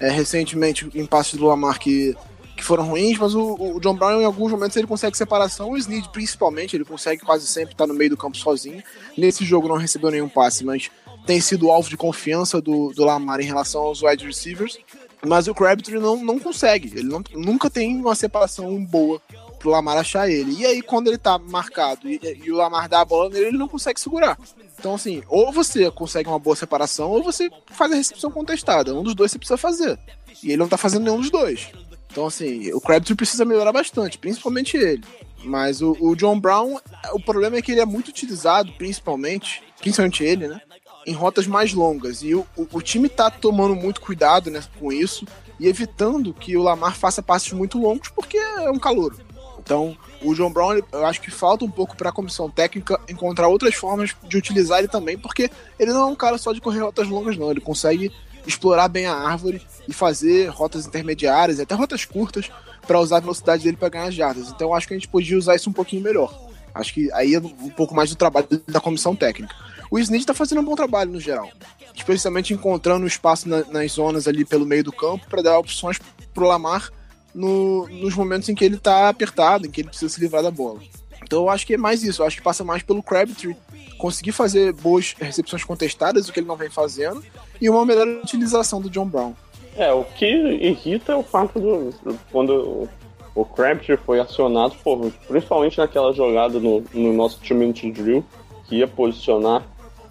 é, 0.00 0.08
recentemente 0.08 0.88
em 0.94 1.04
passes 1.04 1.34
do 1.34 1.46
Lamar 1.46 1.78
que 1.78 2.16
que 2.62 2.66
foram 2.66 2.86
ruins, 2.86 3.18
mas 3.18 3.34
o, 3.34 3.54
o, 3.58 3.80
John 3.80 3.94
Brown 3.94 4.20
em 4.20 4.24
alguns 4.24 4.52
momentos 4.52 4.76
ele 4.76 4.86
consegue 4.86 5.16
separação, 5.16 5.72
o 5.72 5.76
Snead 5.76 6.08
principalmente, 6.10 6.76
ele 6.76 6.84
consegue 6.84 7.20
quase 7.20 7.44
sempre 7.46 7.74
estar 7.74 7.88
no 7.88 7.92
meio 7.92 8.10
do 8.10 8.16
campo 8.16 8.36
sozinho. 8.36 8.82
Nesse 9.18 9.44
jogo 9.44 9.66
não 9.66 9.76
recebeu 9.76 10.12
nenhum 10.12 10.28
passe, 10.28 10.64
mas 10.64 10.88
tem 11.26 11.40
sido 11.40 11.70
alvo 11.70 11.90
de 11.90 11.96
confiança 11.96 12.60
do, 12.60 12.92
do 12.92 13.04
Lamar 13.04 13.40
em 13.40 13.44
relação 13.44 13.82
aos 13.82 14.00
wide 14.00 14.24
receivers. 14.24 14.78
Mas 15.26 15.46
o 15.46 15.54
Crabtree 15.54 15.98
não, 15.98 16.16
não 16.16 16.38
consegue, 16.38 16.92
ele 16.98 17.08
não, 17.08 17.22
nunca 17.34 17.68
tem 17.68 17.96
uma 17.96 18.14
separação 18.14 18.84
boa 18.84 19.20
pro 19.58 19.70
Lamar 19.70 19.96
achar 19.96 20.28
ele. 20.28 20.60
E 20.60 20.66
aí, 20.66 20.82
quando 20.82 21.06
ele 21.06 21.18
tá 21.18 21.38
marcado 21.38 22.08
e, 22.08 22.20
e, 22.44 22.50
o 22.50 22.56
Lamar 22.56 22.88
dá 22.88 23.00
a 23.00 23.04
bola 23.04 23.30
nele, 23.30 23.46
ele 23.46 23.58
não 23.58 23.68
consegue 23.68 24.00
segurar. 24.00 24.36
Então, 24.78 24.94
assim, 24.94 25.22
ou 25.28 25.52
você 25.52 25.90
consegue 25.92 26.28
uma 26.28 26.40
boa 26.40 26.56
separação, 26.56 27.10
ou 27.10 27.22
você 27.22 27.48
faz 27.70 27.92
a 27.92 27.96
recepção 27.96 28.32
contestada. 28.32 28.94
Um 28.94 29.04
dos 29.04 29.14
dois 29.14 29.30
você 29.30 29.38
precisa 29.38 29.56
fazer. 29.56 29.96
E 30.42 30.48
ele 30.48 30.56
não 30.56 30.68
tá 30.68 30.76
fazendo 30.76 31.04
nenhum 31.04 31.20
dos 31.20 31.30
dois. 31.30 31.70
Então, 32.12 32.26
assim, 32.26 32.70
o 32.74 32.80
Crabtree 32.80 33.16
precisa 33.16 33.42
melhorar 33.42 33.72
bastante, 33.72 34.18
principalmente 34.18 34.76
ele. 34.76 35.02
Mas 35.42 35.80
o, 35.80 35.96
o, 35.98 36.14
John 36.14 36.38
Brown, 36.38 36.78
o 37.14 37.20
problema 37.20 37.56
é 37.56 37.62
que 37.62 37.72
ele 37.72 37.80
é 37.80 37.86
muito 37.86 38.08
utilizado, 38.08 38.70
principalmente, 38.72 39.62
principalmente 39.80 40.22
ele, 40.22 40.46
né? 40.46 40.60
Em 41.06 41.14
rotas 41.14 41.46
mais 41.46 41.72
longas. 41.72 42.22
E 42.22 42.34
o, 42.34 42.46
o, 42.54 42.68
o 42.70 42.82
time 42.82 43.08
tá 43.08 43.30
tomando 43.30 43.74
muito 43.74 44.02
cuidado 44.02 44.50
né, 44.50 44.62
com 44.78 44.92
isso 44.92 45.26
e 45.58 45.66
evitando 45.66 46.34
que 46.34 46.54
o 46.54 46.62
Lamar 46.62 46.94
faça 46.94 47.22
passes 47.22 47.50
muito 47.52 47.80
longos, 47.80 48.08
porque 48.10 48.36
é 48.36 48.70
um 48.70 48.78
calor. 48.78 49.16
Então, 49.58 49.96
o 50.20 50.34
John 50.34 50.52
Brown, 50.52 50.82
eu 50.92 51.06
acho 51.06 51.20
que 51.20 51.30
falta 51.30 51.64
um 51.64 51.70
pouco 51.70 51.96
para 51.96 52.10
a 52.10 52.12
comissão 52.12 52.50
técnica 52.50 53.00
encontrar 53.08 53.48
outras 53.48 53.74
formas 53.74 54.14
de 54.24 54.36
utilizar 54.36 54.80
ele 54.80 54.88
também, 54.88 55.16
porque 55.16 55.50
ele 55.78 55.92
não 55.92 56.02
é 56.02 56.06
um 56.06 56.16
cara 56.16 56.36
só 56.36 56.52
de 56.52 56.60
correr 56.60 56.80
rotas 56.80 57.08
longas, 57.08 57.38
não. 57.38 57.50
Ele 57.50 57.60
consegue 57.60 58.12
explorar 58.46 58.88
bem 58.88 59.06
a 59.06 59.14
árvore 59.14 59.62
e 59.88 59.92
fazer 59.92 60.48
rotas 60.48 60.86
intermediárias, 60.86 61.60
até 61.60 61.74
rotas 61.74 62.04
curtas, 62.04 62.50
para 62.86 63.00
usar 63.00 63.18
a 63.18 63.20
velocidade 63.20 63.64
dele 63.64 63.76
para 63.76 63.88
ganhar 63.88 64.10
jardas. 64.10 64.48
Então 64.48 64.74
acho 64.74 64.86
que 64.86 64.94
a 64.94 64.96
gente 64.96 65.08
podia 65.08 65.38
usar 65.38 65.54
isso 65.54 65.70
um 65.70 65.72
pouquinho 65.72 66.02
melhor. 66.02 66.36
Acho 66.74 66.94
que 66.94 67.12
aí 67.12 67.34
é 67.34 67.38
um 67.38 67.70
pouco 67.70 67.94
mais 67.94 68.10
do 68.10 68.16
trabalho 68.16 68.46
da 68.66 68.80
comissão 68.80 69.14
técnica. 69.14 69.54
O 69.90 69.98
Snead 69.98 70.22
está 70.22 70.34
fazendo 70.34 70.60
um 70.60 70.64
bom 70.64 70.74
trabalho 70.74 71.12
no 71.12 71.20
geral, 71.20 71.50
especialmente 71.94 72.54
encontrando 72.54 73.06
espaço 73.06 73.48
na, 73.48 73.62
nas 73.64 73.92
zonas 73.92 74.26
ali 74.26 74.44
pelo 74.44 74.64
meio 74.64 74.82
do 74.82 74.92
campo 74.92 75.26
para 75.28 75.42
dar 75.42 75.58
opções 75.58 76.00
pro 76.32 76.46
Lamar 76.46 76.90
no, 77.34 77.86
nos 77.88 78.14
momentos 78.14 78.48
em 78.48 78.54
que 78.54 78.64
ele 78.64 78.76
está 78.76 79.08
apertado, 79.08 79.66
em 79.66 79.70
que 79.70 79.82
ele 79.82 79.88
precisa 79.88 80.12
se 80.12 80.20
livrar 80.20 80.42
da 80.42 80.50
bola. 80.50 80.80
Então 81.22 81.40
eu 81.42 81.50
acho 81.50 81.66
que 81.66 81.74
é 81.74 81.78
mais 81.78 82.02
isso, 82.02 82.22
eu 82.22 82.26
acho 82.26 82.36
que 82.36 82.42
passa 82.42 82.64
mais 82.64 82.82
pelo 82.82 83.02
Crabtree 83.02 83.56
conseguir 83.98 84.32
fazer 84.32 84.72
boas 84.72 85.14
recepções 85.18 85.62
contestadas, 85.62 86.28
o 86.28 86.32
que 86.32 86.40
ele 86.40 86.48
não 86.48 86.56
vem 86.56 86.68
fazendo, 86.68 87.22
e 87.62 87.70
uma 87.70 87.86
melhor 87.86 88.08
utilização 88.08 88.80
do 88.80 88.90
John 88.90 89.06
Brown. 89.06 89.34
É, 89.76 89.92
o 89.92 90.02
que 90.02 90.26
irrita 90.26 91.12
é 91.12 91.16
o 91.16 91.22
fato 91.22 91.60
do. 91.60 91.94
quando 92.32 92.88
o 93.34 93.44
Crabtree 93.44 93.96
foi 93.96 94.18
acionado, 94.18 94.74
pô, 94.82 95.10
principalmente 95.28 95.78
naquela 95.78 96.12
jogada 96.12 96.58
no, 96.58 96.84
no 96.92 97.12
nosso 97.12 97.40
time 97.40 97.72
de 97.72 97.90
drill, 97.92 98.24
que 98.66 98.76
ia 98.76 98.88
posicionar 98.88 99.62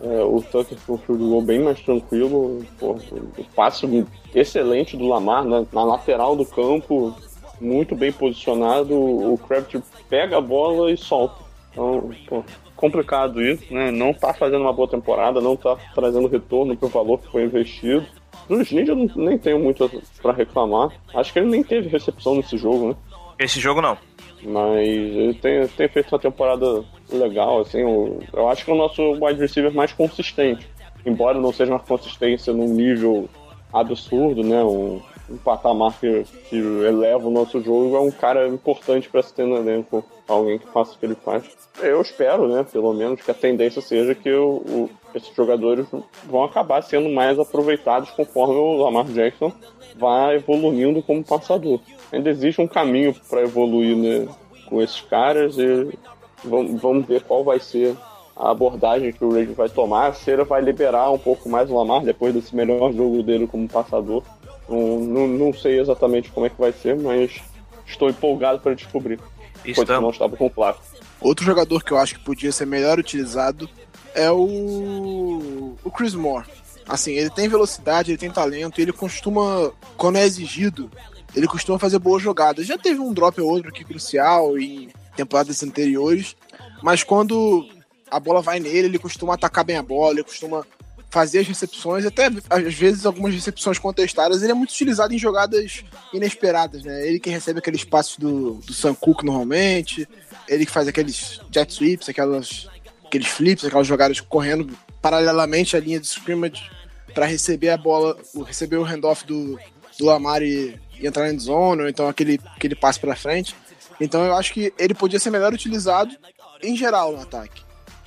é, 0.01 0.23
o 0.23 0.41
Tucker 0.41 0.77
com 0.87 0.93
o 0.93 0.97
field 0.97 1.23
goal 1.23 1.41
bem 1.41 1.59
mais 1.59 1.79
tranquilo. 1.81 2.65
Pô, 2.79 2.93
o 2.93 3.43
passe 3.53 3.85
excelente 4.33 4.95
do 4.95 5.07
Lamar 5.07 5.43
na, 5.43 5.63
na, 5.71 5.83
lateral 5.83 6.35
do 6.35 6.45
campo, 6.45 7.13
muito 7.59 7.95
bem 7.95 8.13
posicionado. 8.13 8.95
O 8.95 9.37
Crabtree 9.45 9.83
pega 10.09 10.37
a 10.37 10.41
bola 10.41 10.89
e 10.89 10.97
solta. 10.97 11.43
Então, 11.71 12.09
pô, 12.27 12.43
complicado 12.81 13.39
isso, 13.39 13.71
né? 13.71 13.91
Não 13.91 14.11
tá 14.11 14.33
fazendo 14.33 14.61
uma 14.61 14.73
boa 14.73 14.87
temporada, 14.87 15.39
não 15.39 15.55
tá 15.55 15.77
trazendo 15.93 16.27
retorno 16.27 16.75
pro 16.75 16.89
valor 16.89 17.19
que 17.19 17.31
foi 17.31 17.43
investido. 17.43 18.03
Do 18.49 18.59
Snead 18.59 18.89
eu 18.89 18.95
nem 19.15 19.37
tenho 19.37 19.59
muito 19.59 19.89
para 20.19 20.33
reclamar. 20.33 20.89
Acho 21.13 21.31
que 21.31 21.37
ele 21.37 21.49
nem 21.49 21.63
teve 21.63 21.87
recepção 21.87 22.35
nesse 22.35 22.57
jogo, 22.57 22.89
né? 22.89 22.95
Esse 23.37 23.59
jogo 23.59 23.81
não. 23.81 23.95
Mas 24.43 24.87
ele 24.87 25.33
tem, 25.35 25.67
tem 25.67 25.87
feito 25.87 26.11
uma 26.11 26.19
temporada 26.19 26.83
legal, 27.13 27.61
assim. 27.61 27.81
Eu, 27.81 28.19
eu 28.33 28.49
acho 28.49 28.65
que 28.65 28.71
é 28.71 28.73
o 28.73 28.77
nosso 28.77 29.11
wide 29.23 29.39
receiver 29.39 29.71
mais 29.71 29.93
consistente. 29.93 30.67
Embora 31.05 31.39
não 31.39 31.53
seja 31.53 31.71
uma 31.71 31.79
consistência 31.79 32.51
num 32.51 32.67
nível 32.67 33.29
absurdo, 33.71 34.43
né? 34.43 34.63
Um, 34.63 34.99
um 35.29 35.37
patamar 35.37 35.93
que, 35.99 36.23
que 36.49 36.57
eleva 36.57 37.27
o 37.27 37.31
nosso 37.31 37.61
jogo, 37.61 37.95
é 37.95 37.99
um 37.99 38.11
cara 38.11 38.47
importante 38.47 39.07
para 39.07 39.21
se 39.21 39.33
ter 39.33 39.45
no 39.45 39.55
elenco. 39.55 40.03
Alguém 40.31 40.57
que 40.57 40.67
faça 40.67 40.93
o 40.93 40.97
que 40.97 41.05
ele 41.05 41.15
faz. 41.15 41.43
Eu 41.81 42.01
espero, 42.01 42.47
né, 42.47 42.65
pelo 42.71 42.93
menos, 42.93 43.21
que 43.21 43.29
a 43.29 43.33
tendência 43.33 43.81
seja 43.81 44.15
que 44.15 44.31
o, 44.31 44.57
o, 44.65 44.89
esses 45.13 45.35
jogadores 45.35 45.85
vão 46.23 46.43
acabar 46.43 46.81
sendo 46.81 47.09
mais 47.09 47.37
aproveitados 47.37 48.11
conforme 48.11 48.55
o 48.55 48.77
Lamar 48.77 49.05
Jackson 49.05 49.51
vai 49.97 50.35
evoluindo 50.35 51.01
como 51.03 51.23
passador. 51.23 51.81
Ainda 52.11 52.29
existe 52.29 52.61
um 52.61 52.67
caminho 52.67 53.13
para 53.29 53.41
evoluir 53.41 53.95
né, 53.95 54.27
com 54.67 54.81
esses 54.81 55.01
caras 55.01 55.57
e 55.57 55.97
vamos, 56.43 56.81
vamos 56.81 57.05
ver 57.05 57.23
qual 57.23 57.43
vai 57.43 57.59
ser 57.59 57.95
a 58.35 58.51
abordagem 58.51 59.11
que 59.11 59.23
o 59.23 59.29
Ravens 59.29 59.55
vai 59.55 59.69
tomar. 59.69 60.15
Se 60.15 60.31
ele 60.31 60.45
vai 60.45 60.61
liberar 60.61 61.11
um 61.11 61.19
pouco 61.19 61.49
mais 61.49 61.69
o 61.69 61.75
Lamar 61.75 62.03
depois 62.03 62.33
desse 62.33 62.55
melhor 62.55 62.93
jogo 62.93 63.21
dele 63.21 63.47
como 63.47 63.67
passador. 63.67 64.23
Não, 64.69 64.99
não, 64.99 65.27
não 65.27 65.53
sei 65.53 65.79
exatamente 65.79 66.31
como 66.31 66.45
é 66.45 66.49
que 66.49 66.59
vai 66.59 66.71
ser, 66.71 66.97
mas 66.97 67.41
estou 67.85 68.09
empolgado 68.09 68.59
para 68.59 68.73
descobrir. 68.73 69.19
Estamos. 69.65 70.01
Não 70.01 70.09
estava 70.09 70.35
com 70.35 70.49
claro. 70.49 70.77
Outro 71.19 71.45
jogador 71.45 71.83
que 71.83 71.91
eu 71.91 71.97
acho 71.97 72.15
que 72.15 72.25
podia 72.25 72.51
ser 72.51 72.65
melhor 72.65 72.97
utilizado 72.97 73.69
é 74.15 74.29
o, 74.31 75.75
o 75.83 75.91
Chris 75.91 76.15
Moore. 76.15 76.47
Assim, 76.87 77.11
ele 77.13 77.29
tem 77.29 77.47
velocidade, 77.47 78.11
ele 78.11 78.17
tem 78.17 78.31
talento, 78.31 78.81
ele 78.81 78.91
costuma, 78.91 79.71
quando 79.95 80.17
é 80.17 80.25
exigido, 80.25 80.91
ele 81.35 81.47
costuma 81.47 81.79
fazer 81.79 81.99
boas 81.99 82.21
jogadas. 82.21 82.65
Já 82.65 82.77
teve 82.77 82.99
um 82.99 83.13
drop 83.13 83.39
ou 83.39 83.49
outro 83.49 83.69
aqui 83.69 83.83
crucial 83.83 84.57
em 84.57 84.89
temporadas 85.15 85.61
anteriores, 85.63 86.35
mas 86.81 87.03
quando 87.03 87.69
a 88.09 88.19
bola 88.19 88.41
vai 88.41 88.59
nele, 88.59 88.87
ele 88.87 88.99
costuma 88.99 89.35
atacar 89.35 89.63
bem 89.63 89.77
a 89.77 89.83
bola, 89.83 90.13
ele 90.13 90.23
costuma 90.23 90.65
fazer 91.11 91.39
as 91.39 91.47
recepções, 91.47 92.05
até 92.05 92.29
às 92.49 92.73
vezes 92.73 93.05
algumas 93.05 93.33
recepções 93.33 93.77
contestadas. 93.77 94.41
Ele 94.41 94.53
é 94.53 94.55
muito 94.55 94.71
utilizado 94.71 95.13
em 95.13 95.17
jogadas 95.17 95.83
inesperadas, 96.13 96.83
né? 96.83 97.05
Ele 97.05 97.19
que 97.19 97.29
recebe 97.29 97.59
aqueles 97.59 97.83
passos 97.83 98.17
do, 98.17 98.53
do 98.53 98.73
Sam 98.73 98.95
Cook 98.95 99.23
normalmente, 99.23 100.07
ele 100.47 100.65
que 100.65 100.71
faz 100.71 100.87
aqueles 100.87 101.41
jet 101.51 101.71
sweeps, 101.71 102.07
aquelas, 102.07 102.69
aqueles 103.05 103.27
flips, 103.27 103.65
aquelas 103.65 103.85
jogadas 103.85 104.21
correndo 104.21 104.69
paralelamente 105.01 105.75
à 105.75 105.79
linha 105.81 105.99
de 105.99 106.07
scrimmage 106.07 106.71
para 107.13 107.25
receber 107.25 107.69
a 107.69 107.77
bola, 107.77 108.17
receber 108.45 108.77
o 108.77 108.83
handoff 108.83 109.25
do, 109.25 109.59
do 109.99 110.05
Lamar 110.05 110.41
e, 110.41 110.79
e 110.97 111.05
entrar 111.05 111.31
em 111.31 111.37
zone, 111.37 111.81
ou 111.81 111.89
então 111.89 112.07
aquele, 112.07 112.39
aquele 112.55 112.75
passe 112.75 112.99
para 112.99 113.17
frente. 113.17 113.53
Então 113.99 114.23
eu 114.25 114.33
acho 114.33 114.53
que 114.53 114.73
ele 114.79 114.93
podia 114.93 115.19
ser 115.19 115.29
melhor 115.29 115.53
utilizado 115.53 116.15
em 116.63 116.75
geral 116.75 117.11
no 117.11 117.21
ataque. 117.21 117.61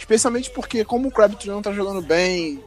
Especialmente 0.05 0.51
porque, 0.51 0.85
como 0.85 1.09
o 1.09 1.11
Crabtree 1.11 1.51
não 1.51 1.63
tá 1.63 1.73
jogando 1.73 2.03
bem, 2.03 2.63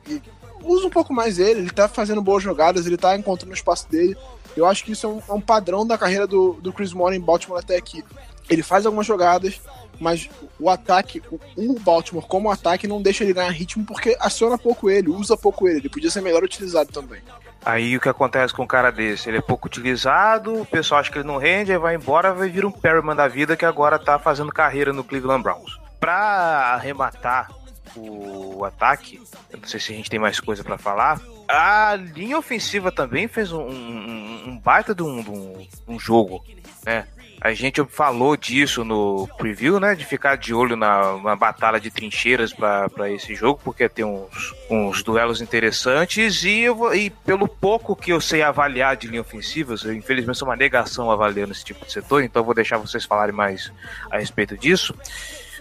usa 0.63 0.87
um 0.87 0.89
pouco 0.89 1.13
mais 1.13 1.37
ele, 1.37 1.59
ele 1.59 1.69
tá 1.69 1.87
fazendo 1.87 2.19
boas 2.19 2.41
jogadas, 2.41 2.87
ele 2.87 2.97
tá 2.97 3.15
encontrando 3.15 3.51
o 3.51 3.55
espaço 3.55 3.87
dele. 3.87 4.17
Eu 4.55 4.65
acho 4.65 4.83
que 4.83 4.93
isso 4.93 5.05
é 5.05 5.09
um, 5.09 5.21
é 5.29 5.33
um 5.33 5.39
padrão 5.39 5.85
da 5.85 5.99
carreira 5.99 6.25
do, 6.25 6.53
do 6.53 6.73
Chris 6.73 6.93
Moore 6.93 7.15
em 7.15 7.21
Baltimore 7.21 7.59
até 7.59 7.77
aqui 7.77 8.03
ele 8.49 8.63
faz 8.63 8.87
algumas 8.87 9.05
jogadas, 9.05 9.61
mas 9.99 10.27
o 10.59 10.67
ataque, 10.67 11.21
o 11.55 11.79
Baltimore 11.79 12.25
como 12.25 12.49
ataque 12.49 12.87
não 12.87 13.03
deixa 13.03 13.23
ele 13.23 13.33
ganhar 13.33 13.51
ritmo 13.51 13.85
porque 13.85 14.17
aciona 14.19 14.57
pouco 14.57 14.89
ele, 14.89 15.09
usa 15.09 15.37
pouco 15.37 15.67
ele, 15.67 15.79
ele 15.79 15.89
podia 15.89 16.09
ser 16.09 16.21
melhor 16.21 16.43
utilizado 16.43 16.91
também. 16.91 17.21
Aí 17.63 17.95
o 17.95 17.99
que 17.99 18.09
acontece 18.09 18.51
com 18.51 18.63
um 18.63 18.67
cara 18.67 18.91
desse? 18.91 19.29
Ele 19.29 19.37
é 19.37 19.41
pouco 19.41 19.67
utilizado, 19.67 20.61
o 20.61 20.65
pessoal 20.65 21.01
acha 21.01 21.11
que 21.11 21.19
ele 21.19 21.27
não 21.27 21.37
rende, 21.37 21.71
aí 21.71 21.77
vai 21.77 21.93
embora, 21.93 22.33
vai 22.33 22.49
vir 22.49 22.65
um 22.65 22.71
Perryman 22.71 23.15
da 23.15 23.27
vida 23.27 23.55
que 23.55 23.65
agora 23.65 23.99
tá 23.99 24.17
fazendo 24.17 24.51
carreira 24.51 24.91
no 24.91 25.03
Cleveland 25.03 25.43
Browns. 25.43 25.86
Pra 25.99 26.75
arrematar 26.75 27.49
o 27.95 28.63
ataque, 28.63 29.21
eu 29.49 29.59
não 29.59 29.67
sei 29.67 29.79
se 29.79 29.91
a 29.91 29.95
gente 29.95 30.09
tem 30.09 30.19
mais 30.19 30.39
coisa 30.39 30.63
para 30.63 30.77
falar, 30.77 31.19
a 31.47 31.95
linha 31.95 32.37
ofensiva 32.37 32.91
também 32.91 33.27
fez 33.27 33.51
um, 33.51 33.61
um, 33.61 34.43
um 34.49 34.59
baita 34.59 34.93
de 34.93 35.01
um, 35.01 35.23
de 35.23 35.69
um 35.87 35.99
jogo, 35.99 36.43
né? 36.85 37.07
A 37.39 37.53
gente 37.53 37.85
falou 37.85 38.35
disso 38.35 38.83
no 38.83 39.27
preview, 39.37 39.79
né? 39.79 39.93
De 39.93 40.03
ficar 40.03 40.37
de 40.37 40.55
olho 40.55 40.75
na, 40.75 41.17
na 41.17 41.35
batalha 41.35 41.79
de 41.79 41.91
trincheiras 41.91 42.51
para 42.51 43.11
esse 43.11 43.35
jogo, 43.35 43.61
porque 43.63 43.87
tem 43.87 44.03
uns, 44.03 44.55
uns 44.69 45.03
duelos 45.03 45.39
interessantes. 45.39 46.43
E, 46.43 46.61
eu, 46.61 46.93
e 46.95 47.11
pelo 47.11 47.47
pouco 47.47 47.95
que 47.95 48.11
eu 48.11 48.19
sei 48.19 48.41
avaliar 48.41 48.97
de 48.97 49.07
linha 49.07 49.21
ofensiva, 49.21 49.75
eu, 49.83 49.93
infelizmente 49.93 50.39
sou 50.39 50.47
uma 50.47 50.55
negação 50.55 51.11
avaliando 51.11 51.51
esse 51.51 51.63
tipo 51.63 51.85
de 51.85 51.91
setor, 51.91 52.23
então 52.23 52.43
vou 52.43 52.55
deixar 52.55 52.79
vocês 52.79 53.05
falarem 53.05 53.35
mais 53.35 53.71
a 54.09 54.17
respeito 54.17 54.57
disso. 54.57 54.95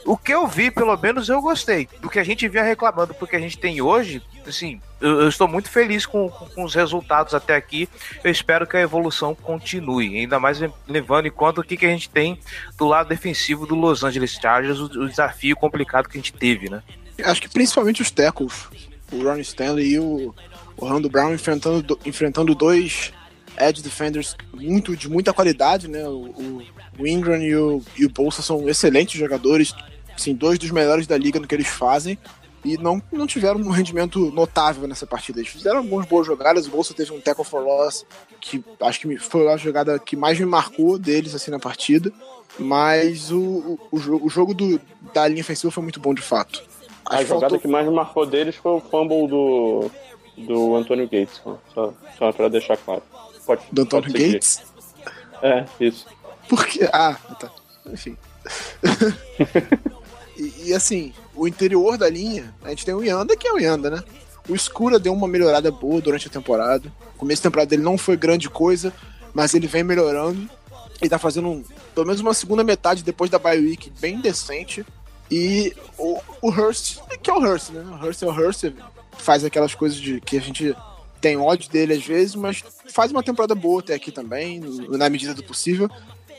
O 0.06 0.16
que 0.16 0.32
eu 0.32 0.46
vi, 0.46 0.70
pelo 0.70 0.96
menos, 0.96 1.28
eu 1.28 1.42
gostei. 1.42 1.88
Do 2.00 2.08
que 2.08 2.20
a 2.20 2.24
gente 2.24 2.48
vinha 2.48 2.62
reclamando, 2.62 3.12
porque 3.12 3.34
a 3.34 3.40
gente 3.40 3.58
tem 3.58 3.82
hoje, 3.82 4.22
assim, 4.46 4.80
eu, 5.00 5.22
eu 5.22 5.28
estou 5.28 5.48
muito 5.48 5.68
feliz 5.68 6.06
com, 6.06 6.28
com, 6.28 6.46
com, 6.46 6.62
os 6.62 6.74
resultados 6.74 7.34
até 7.34 7.56
aqui. 7.56 7.88
Eu 8.22 8.30
espero 8.30 8.68
que 8.68 8.76
a 8.76 8.80
evolução 8.80 9.34
continue. 9.34 10.16
Ainda 10.16 10.38
mais 10.38 10.60
levando 10.86 11.26
em 11.26 11.30
conta 11.30 11.60
o 11.60 11.64
que, 11.64 11.76
que 11.76 11.84
a 11.84 11.90
gente 11.90 12.08
tem 12.08 12.38
do 12.78 12.86
lado 12.86 13.08
defensivo 13.08 13.66
do 13.66 13.74
Los 13.74 14.04
Angeles 14.04 14.38
Chargers, 14.40 14.78
o, 14.78 14.84
o 14.84 15.08
desafio 15.08 15.56
complicado 15.56 16.08
que 16.08 16.16
a 16.16 16.20
gente 16.20 16.32
teve, 16.32 16.70
né? 16.70 16.82
Acho 17.24 17.42
que 17.42 17.48
principalmente 17.48 18.00
os 18.00 18.10
tackles, 18.10 18.68
o 19.10 19.24
Ron 19.24 19.38
Stanley 19.38 19.94
e 19.94 19.98
o, 19.98 20.32
o 20.76 20.86
Rando 20.86 21.10
Brown 21.10 21.34
enfrentando, 21.34 21.98
enfrentando 22.04 22.54
dois 22.54 23.12
edge 23.58 23.82
defenders 23.82 24.36
muito, 24.52 24.96
de 24.96 25.08
muita 25.08 25.32
qualidade, 25.32 25.88
né? 25.88 26.06
O, 26.06 26.26
o, 26.26 26.62
o 26.98 27.06
Ingram 27.06 27.42
e 27.42 27.56
o, 27.56 27.82
e 27.96 28.04
o 28.04 28.10
Bolsa 28.10 28.42
são 28.42 28.68
excelentes 28.68 29.18
jogadores, 29.18 29.74
assim, 30.16 30.34
dois 30.34 30.58
dos 30.58 30.70
melhores 30.70 31.06
da 31.06 31.16
liga 31.16 31.38
no 31.38 31.46
que 31.46 31.54
eles 31.54 31.68
fazem 31.68 32.18
e 32.66 32.76
não, 32.76 33.00
não 33.12 33.26
tiveram 33.28 33.60
um 33.60 33.70
rendimento 33.70 34.30
notável 34.32 34.88
nessa 34.88 35.06
partida. 35.06 35.38
Eles 35.38 35.50
fizeram 35.50 35.78
algumas 35.78 36.04
boas 36.06 36.26
jogadas, 36.26 36.66
o 36.66 36.70
Bolsa 36.70 36.92
teve 36.92 37.12
um 37.12 37.20
tackle 37.20 37.44
for 37.44 37.62
loss, 37.62 38.04
que 38.40 38.64
acho 38.80 39.00
que 39.00 39.16
foi 39.18 39.46
a 39.48 39.56
jogada 39.56 39.98
que 40.00 40.16
mais 40.16 40.38
me 40.38 40.46
marcou 40.46 40.98
deles 40.98 41.32
assim 41.34 41.50
na 41.50 41.60
partida, 41.60 42.12
mas 42.58 43.30
o, 43.30 43.78
o, 43.90 43.96
o 43.96 44.28
jogo 44.28 44.52
do, 44.52 44.80
da 45.14 45.28
linha 45.28 45.42
ofensiva 45.42 45.70
foi 45.70 45.82
muito 45.82 46.00
bom 46.00 46.12
de 46.12 46.22
fato. 46.22 46.62
A 47.04 47.22
jogada 47.22 47.40
faltou... 47.40 47.60
que 47.60 47.68
mais 47.68 47.86
me 47.86 47.94
marcou 47.94 48.26
deles 48.26 48.56
foi 48.56 48.72
o 48.72 48.80
fumble 48.80 49.28
do, 49.28 49.90
do 50.36 50.74
Antônio 50.74 51.04
Gates, 51.04 51.40
só, 51.72 51.94
só 52.18 52.32
pra 52.32 52.48
deixar 52.48 52.76
claro. 52.78 53.02
Pode, 53.46 53.62
do 53.70 53.82
Antônio 53.82 54.12
Gates? 54.12 54.64
É, 55.40 55.64
isso. 55.78 56.06
Por 56.48 56.66
quê? 56.66 56.88
Ah, 56.92 57.14
tá. 57.38 57.50
Enfim. 57.86 58.16
E, 60.66 60.74
assim, 60.74 61.12
o 61.32 61.46
interior 61.46 61.96
da 61.96 62.10
linha, 62.10 62.52
a 62.64 62.70
gente 62.70 62.84
tem 62.84 62.92
o 62.92 63.04
Yanda, 63.04 63.36
que 63.36 63.46
é 63.46 63.52
o 63.52 63.58
Yanda, 63.58 63.88
né? 63.88 64.02
O 64.48 64.54
Escura 64.54 64.98
deu 64.98 65.12
uma 65.12 65.28
melhorada 65.28 65.70
boa 65.70 66.00
durante 66.00 66.26
a 66.26 66.30
temporada. 66.30 66.92
O 67.14 67.18
começo 67.18 67.40
da 67.40 67.48
temporada 67.48 67.70
dele 67.70 67.82
não 67.82 67.96
foi 67.96 68.16
grande 68.16 68.50
coisa, 68.50 68.92
mas 69.32 69.54
ele 69.54 69.68
vem 69.68 69.84
melhorando. 69.84 70.50
Ele 71.00 71.08
tá 71.08 71.20
fazendo 71.20 71.48
um, 71.48 71.64
pelo 71.94 72.06
menos 72.06 72.20
uma 72.20 72.34
segunda 72.34 72.64
metade 72.64 73.04
depois 73.04 73.30
da 73.30 73.38
bye 73.38 73.60
week 73.60 73.92
bem 74.00 74.20
decente. 74.20 74.84
E 75.30 75.72
o, 75.96 76.20
o 76.42 76.50
Hurst, 76.50 76.98
que 77.22 77.30
é 77.30 77.32
o 77.32 77.38
Hurst, 77.38 77.70
né? 77.70 77.82
O 77.82 78.04
Hurst 78.04 78.22
é 78.22 78.26
o 78.26 78.32
Hurst, 78.32 78.64
faz 79.18 79.44
aquelas 79.44 79.72
coisas 79.72 79.98
de 79.98 80.20
que 80.20 80.36
a 80.36 80.40
gente 80.40 80.74
tem 81.20 81.36
ódio 81.36 81.70
dele 81.70 81.94
às 81.94 82.04
vezes, 82.04 82.34
mas 82.34 82.64
faz 82.92 83.12
uma 83.12 83.22
temporada 83.22 83.54
boa 83.54 83.80
até 83.80 83.94
aqui 83.94 84.10
também, 84.10 84.60
na 84.88 85.08
medida 85.08 85.32
do 85.32 85.44
possível. 85.44 85.88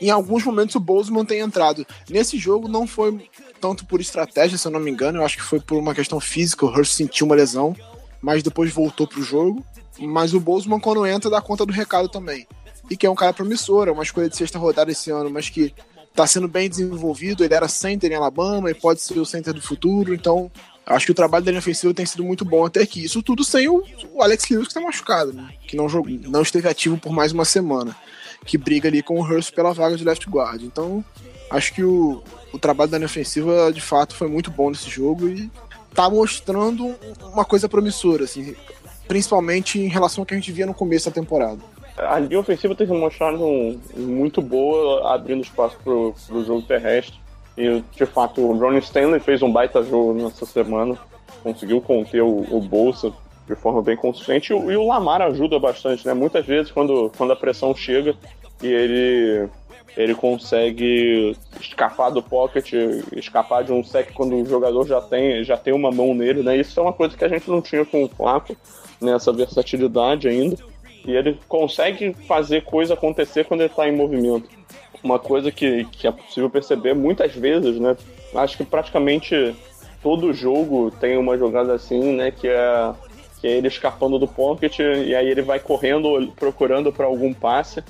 Em 0.00 0.10
alguns 0.10 0.44
momentos 0.44 0.74
o 0.74 0.80
Bozeman 0.80 1.24
tem 1.24 1.40
entrado. 1.40 1.86
Nesse 2.08 2.38
jogo 2.38 2.68
não 2.68 2.86
foi 2.86 3.28
tanto 3.60 3.84
por 3.84 4.00
estratégia, 4.00 4.56
se 4.56 4.66
eu 4.66 4.72
não 4.72 4.80
me 4.80 4.90
engano, 4.90 5.18
eu 5.18 5.24
acho 5.24 5.36
que 5.36 5.42
foi 5.42 5.60
por 5.60 5.78
uma 5.78 5.94
questão 5.94 6.20
física, 6.20 6.64
o 6.64 6.68
Hurst 6.68 6.92
sentiu 6.92 7.26
uma 7.26 7.34
lesão, 7.34 7.76
mas 8.20 8.42
depois 8.42 8.72
voltou 8.72 9.06
pro 9.06 9.22
jogo. 9.22 9.64
Mas 10.00 10.32
o 10.32 10.40
Bozeman, 10.40 10.78
quando 10.78 11.06
entra, 11.06 11.28
dá 11.28 11.40
conta 11.40 11.66
do 11.66 11.72
recado 11.72 12.08
também. 12.08 12.46
E 12.90 12.96
que 12.96 13.06
é 13.06 13.10
um 13.10 13.14
cara 13.14 13.32
promissor, 13.32 13.88
é 13.88 13.90
uma 13.90 14.02
escolha 14.02 14.28
de 14.28 14.36
sexta 14.36 14.58
rodada 14.58 14.90
esse 14.90 15.10
ano, 15.10 15.28
mas 15.28 15.50
que 15.50 15.74
tá 16.14 16.26
sendo 16.26 16.48
bem 16.48 16.68
desenvolvido. 16.68 17.44
Ele 17.44 17.54
era 17.54 17.68
center 17.68 18.10
em 18.10 18.14
Alabama 18.14 18.70
e 18.70 18.74
pode 18.74 19.00
ser 19.00 19.18
o 19.18 19.26
center 19.26 19.52
do 19.52 19.60
futuro, 19.60 20.14
então 20.14 20.50
acho 20.86 21.04
que 21.04 21.12
o 21.12 21.14
trabalho 21.14 21.44
da 21.44 21.50
linha 21.50 21.58
ofensiva 21.58 21.92
tem 21.92 22.06
sido 22.06 22.24
muito 22.24 22.44
bom 22.44 22.64
até 22.64 22.82
aqui. 22.82 23.04
Isso 23.04 23.22
tudo 23.22 23.44
sem 23.44 23.68
o, 23.68 23.84
Alex 24.20 24.48
Lewis 24.48 24.68
que 24.68 24.74
tá 24.74 24.80
machucado, 24.80 25.32
né? 25.32 25.50
Que 25.66 25.76
não, 25.76 25.88
jogou, 25.88 26.12
não 26.28 26.42
esteve 26.42 26.68
ativo 26.68 26.96
por 26.96 27.12
mais 27.12 27.32
uma 27.32 27.44
semana. 27.44 27.96
Que 28.44 28.56
briga 28.56 28.88
ali 28.88 29.02
com 29.02 29.20
o 29.20 29.22
Hurst 29.22 29.52
pela 29.52 29.74
vaga 29.74 29.96
de 29.96 30.04
left 30.04 30.28
guard. 30.30 30.62
Então, 30.62 31.04
acho 31.50 31.74
que 31.74 31.82
o, 31.82 32.22
o 32.52 32.58
trabalho 32.58 32.90
da 32.90 32.98
linha 32.98 33.06
ofensiva 33.06 33.72
de 33.72 33.80
fato 33.80 34.14
foi 34.14 34.28
muito 34.28 34.50
bom 34.50 34.70
nesse 34.70 34.88
jogo 34.88 35.28
e 35.28 35.50
tá 35.94 36.08
mostrando 36.08 36.94
uma 37.32 37.44
coisa 37.44 37.68
promissora, 37.68 38.24
assim, 38.24 38.54
principalmente 39.06 39.80
em 39.80 39.88
relação 39.88 40.22
ao 40.22 40.26
que 40.26 40.34
a 40.34 40.36
gente 40.36 40.52
via 40.52 40.66
no 40.66 40.74
começo 40.74 41.08
da 41.08 41.14
temporada. 41.14 41.58
A 41.96 42.18
linha 42.20 42.38
ofensiva 42.38 42.74
tem 42.74 42.86
se 42.86 42.92
mostrado 42.92 43.44
muito 43.96 44.40
boa, 44.40 45.12
abrindo 45.12 45.42
espaço 45.42 45.76
pro, 45.82 46.14
pro 46.26 46.44
jogo 46.44 46.62
terrestre. 46.62 47.18
E, 47.56 47.82
de 47.96 48.06
fato, 48.06 48.40
o 48.40 48.56
Ronnie 48.56 48.78
Stanley 48.78 49.18
fez 49.18 49.42
um 49.42 49.50
baita 49.50 49.82
jogo 49.82 50.14
nessa 50.14 50.46
semana, 50.46 50.96
conseguiu 51.42 51.80
conter 51.80 52.22
o, 52.22 52.46
o 52.50 52.60
Bolsa 52.60 53.12
de 53.48 53.56
forma 53.56 53.82
bem 53.82 53.96
consistente. 53.96 54.52
E, 54.52 54.56
e 54.56 54.76
o 54.76 54.86
Lamar 54.86 55.20
ajuda 55.22 55.58
bastante, 55.58 56.06
né? 56.06 56.14
Muitas 56.14 56.46
vezes, 56.46 56.70
quando, 56.70 57.10
quando 57.18 57.32
a 57.32 57.36
pressão 57.36 57.74
chega 57.74 58.14
e 58.62 58.66
ele 58.68 59.48
ele 59.98 60.14
consegue 60.14 61.36
escapar 61.60 62.08
do 62.10 62.22
pocket, 62.22 62.72
escapar 63.16 63.64
de 63.64 63.72
um 63.72 63.82
sec 63.82 64.12
quando 64.14 64.36
o 64.36 64.46
jogador 64.46 64.86
já 64.86 65.00
tem, 65.00 65.42
já 65.42 65.56
tem 65.56 65.74
uma 65.74 65.90
mão 65.90 66.14
nele, 66.14 66.40
né? 66.40 66.56
Isso 66.56 66.78
é 66.78 66.82
uma 66.84 66.92
coisa 66.92 67.16
que 67.16 67.24
a 67.24 67.28
gente 67.28 67.50
não 67.50 67.60
tinha 67.60 67.84
com 67.84 68.04
o 68.04 68.08
Flaco, 68.08 68.56
nessa 69.00 69.32
né? 69.32 69.38
versatilidade 69.38 70.28
ainda. 70.28 70.56
E 71.04 71.10
ele 71.10 71.36
consegue 71.48 72.14
fazer 72.28 72.62
coisa 72.62 72.94
acontecer 72.94 73.44
quando 73.44 73.62
ele 73.62 73.70
está 73.70 73.88
em 73.88 73.96
movimento. 73.96 74.48
Uma 75.02 75.18
coisa 75.18 75.50
que, 75.50 75.84
que 75.86 76.06
é 76.06 76.12
possível 76.12 76.48
perceber 76.48 76.94
muitas 76.94 77.34
vezes, 77.34 77.80
né? 77.80 77.96
Acho 78.36 78.56
que 78.56 78.64
praticamente 78.64 79.52
todo 80.00 80.32
jogo 80.32 80.92
tem 80.92 81.18
uma 81.18 81.36
jogada 81.36 81.74
assim, 81.74 82.12
né? 82.12 82.30
Que 82.30 82.46
é, 82.46 82.92
que 83.40 83.48
é 83.48 83.50
ele 83.50 83.66
escapando 83.66 84.16
do 84.16 84.28
pocket 84.28 84.78
e 84.78 85.12
aí 85.12 85.28
ele 85.28 85.42
vai 85.42 85.58
correndo, 85.58 86.32
procurando 86.36 86.92
para 86.92 87.06
algum 87.06 87.34
passe 87.34 87.82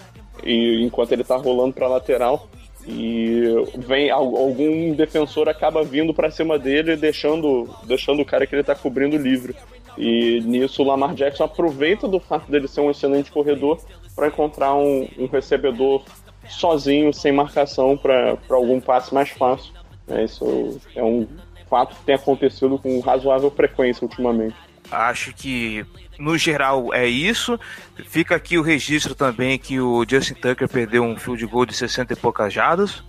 e 0.44 0.82
enquanto 0.84 1.12
ele 1.12 1.24
tá 1.24 1.36
rolando 1.36 1.74
para 1.74 1.88
lateral 1.88 2.48
e 2.86 3.42
vem 3.76 4.10
algum 4.10 4.94
defensor 4.94 5.48
acaba 5.48 5.82
vindo 5.84 6.14
para 6.14 6.30
cima 6.30 6.58
dele 6.58 6.96
deixando 6.96 7.68
deixando 7.84 8.22
o 8.22 8.24
cara 8.24 8.46
que 8.46 8.54
ele 8.54 8.64
tá 8.64 8.74
cobrindo 8.74 9.16
livre. 9.16 9.54
E 9.96 10.40
nisso 10.42 10.82
o 10.82 10.86
Lamar 10.86 11.14
Jackson 11.14 11.44
aproveita 11.44 12.06
do 12.06 12.20
fato 12.20 12.50
dele 12.50 12.68
ser 12.68 12.80
um 12.80 12.90
excelente 12.90 13.32
corredor 13.32 13.78
para 14.14 14.28
encontrar 14.28 14.74
um, 14.74 15.08
um, 15.18 15.26
recebedor 15.26 16.02
sozinho 16.48 17.12
sem 17.12 17.32
marcação 17.32 17.96
para 17.96 18.38
algum 18.48 18.80
passe 18.80 19.12
mais 19.12 19.28
fácil. 19.30 19.74
É, 20.08 20.24
isso 20.24 20.80
é 20.94 21.02
um 21.02 21.26
fato 21.68 21.96
que 21.96 22.04
tem 22.04 22.14
acontecido 22.14 22.78
com 22.78 23.00
razoável 23.00 23.50
frequência 23.50 24.04
ultimamente 24.04 24.56
acho 24.90 25.32
que 25.32 25.84
no 26.18 26.36
geral 26.36 26.92
é 26.92 27.06
isso. 27.06 27.58
Fica 28.06 28.34
aqui 28.34 28.58
o 28.58 28.62
registro 28.62 29.14
também 29.14 29.58
que 29.58 29.80
o 29.80 30.04
Justin 30.08 30.34
Tucker 30.34 30.68
perdeu 30.68 31.02
um 31.02 31.16
field 31.16 31.44
goal 31.46 31.66
de 31.66 31.74
60 31.74 32.12
e 32.12 32.16
poucas 32.16 32.52
jardas. 32.52 33.02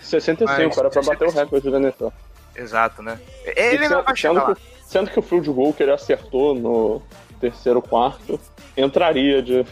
65, 0.00 0.80
era 0.80 0.90
pra 0.90 1.02
bater 1.02 1.28
o 1.28 1.30
recorde 1.30 1.70
da 1.70 1.78
NFL. 1.78 2.08
Exato, 2.56 3.02
né? 3.02 3.18
Ele 3.44 3.84
e 3.84 3.88
não 3.88 4.02
vai 4.02 4.16
sendo, 4.16 4.54
que, 4.54 4.62
sendo 4.86 5.10
que 5.10 5.18
o 5.18 5.22
field 5.22 5.50
goal 5.50 5.72
que 5.72 5.82
ele 5.82 5.92
acertou 5.92 6.54
no 6.54 7.02
terceiro 7.40 7.80
quarto 7.80 8.40
entraria 8.76 9.42
de, 9.42 9.64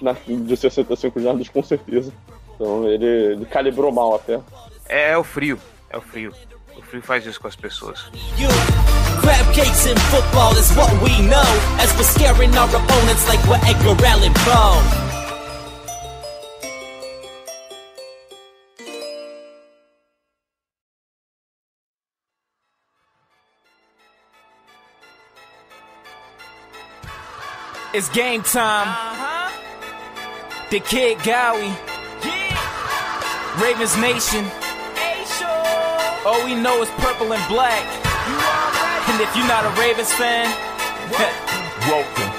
na, 0.00 0.12
de 0.26 0.56
65 0.56 1.20
jardas 1.20 1.48
com 1.48 1.62
certeza. 1.62 2.12
Então 2.54 2.88
ele, 2.88 3.06
ele 3.06 3.44
calibrou 3.44 3.92
mal 3.92 4.14
até. 4.14 4.40
É, 4.88 5.10
é 5.10 5.18
o 5.18 5.22
frio, 5.22 5.58
é 5.90 5.96
o 5.96 6.00
frio. 6.00 6.32
O 6.76 6.82
frio 6.82 7.02
faz 7.02 7.24
isso 7.24 7.40
com 7.40 7.48
as 7.48 7.56
pessoas. 7.56 8.04
Crab 9.20 9.54
cakes 9.54 9.86
in 9.86 9.96
football 10.10 10.52
is 10.58 10.70
what 10.76 10.92
we 11.02 11.22
know 11.22 11.42
as 11.80 11.92
we're 11.96 12.04
scaring 12.04 12.54
our 12.56 12.68
opponents 12.68 13.26
like 13.28 13.42
we're 13.48 13.56
Edgar 13.66 14.04
Allan 14.04 14.32
Poe. 14.44 15.06
It's 27.94 28.10
game 28.10 28.42
time. 28.42 28.88
Uh-huh. 28.88 29.50
The 30.70 30.80
kid 30.80 31.16
Gowie. 31.20 31.74
Yeah. 32.22 33.62
Ravens 33.62 33.96
Nation. 33.96 34.65
All 36.26 36.44
we 36.44 36.56
know 36.56 36.82
is 36.82 36.90
purple 36.98 37.32
and 37.32 37.48
black. 37.48 37.86
And 39.08 39.20
if 39.20 39.30
you're 39.36 39.46
not 39.46 39.64
a 39.64 39.68
Ravens 39.80 40.10
fan, 40.10 40.52
welcome. 41.88 42.32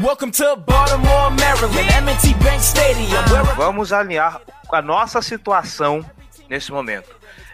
Welcome 0.00 0.30
to 0.30 0.54
Baltimore, 0.54 1.28
Maryland, 1.32 1.90
M&T 1.90 2.34
Bank 2.34 2.62
Stadium. 2.62 3.20
Where 3.32 3.42
Vamos 3.56 3.92
alinhar 3.92 4.40
a 4.70 4.80
nossa 4.80 5.20
situação 5.20 6.08
nesse 6.48 6.70
momento. 6.70 7.08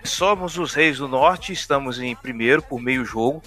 Somos 0.04 0.58
os 0.58 0.74
Reis 0.74 0.98
do 0.98 1.08
Norte, 1.08 1.54
estamos 1.54 1.98
em 1.98 2.14
primeiro 2.14 2.60
por 2.60 2.82
meio 2.82 3.02
jogo. 3.02 3.42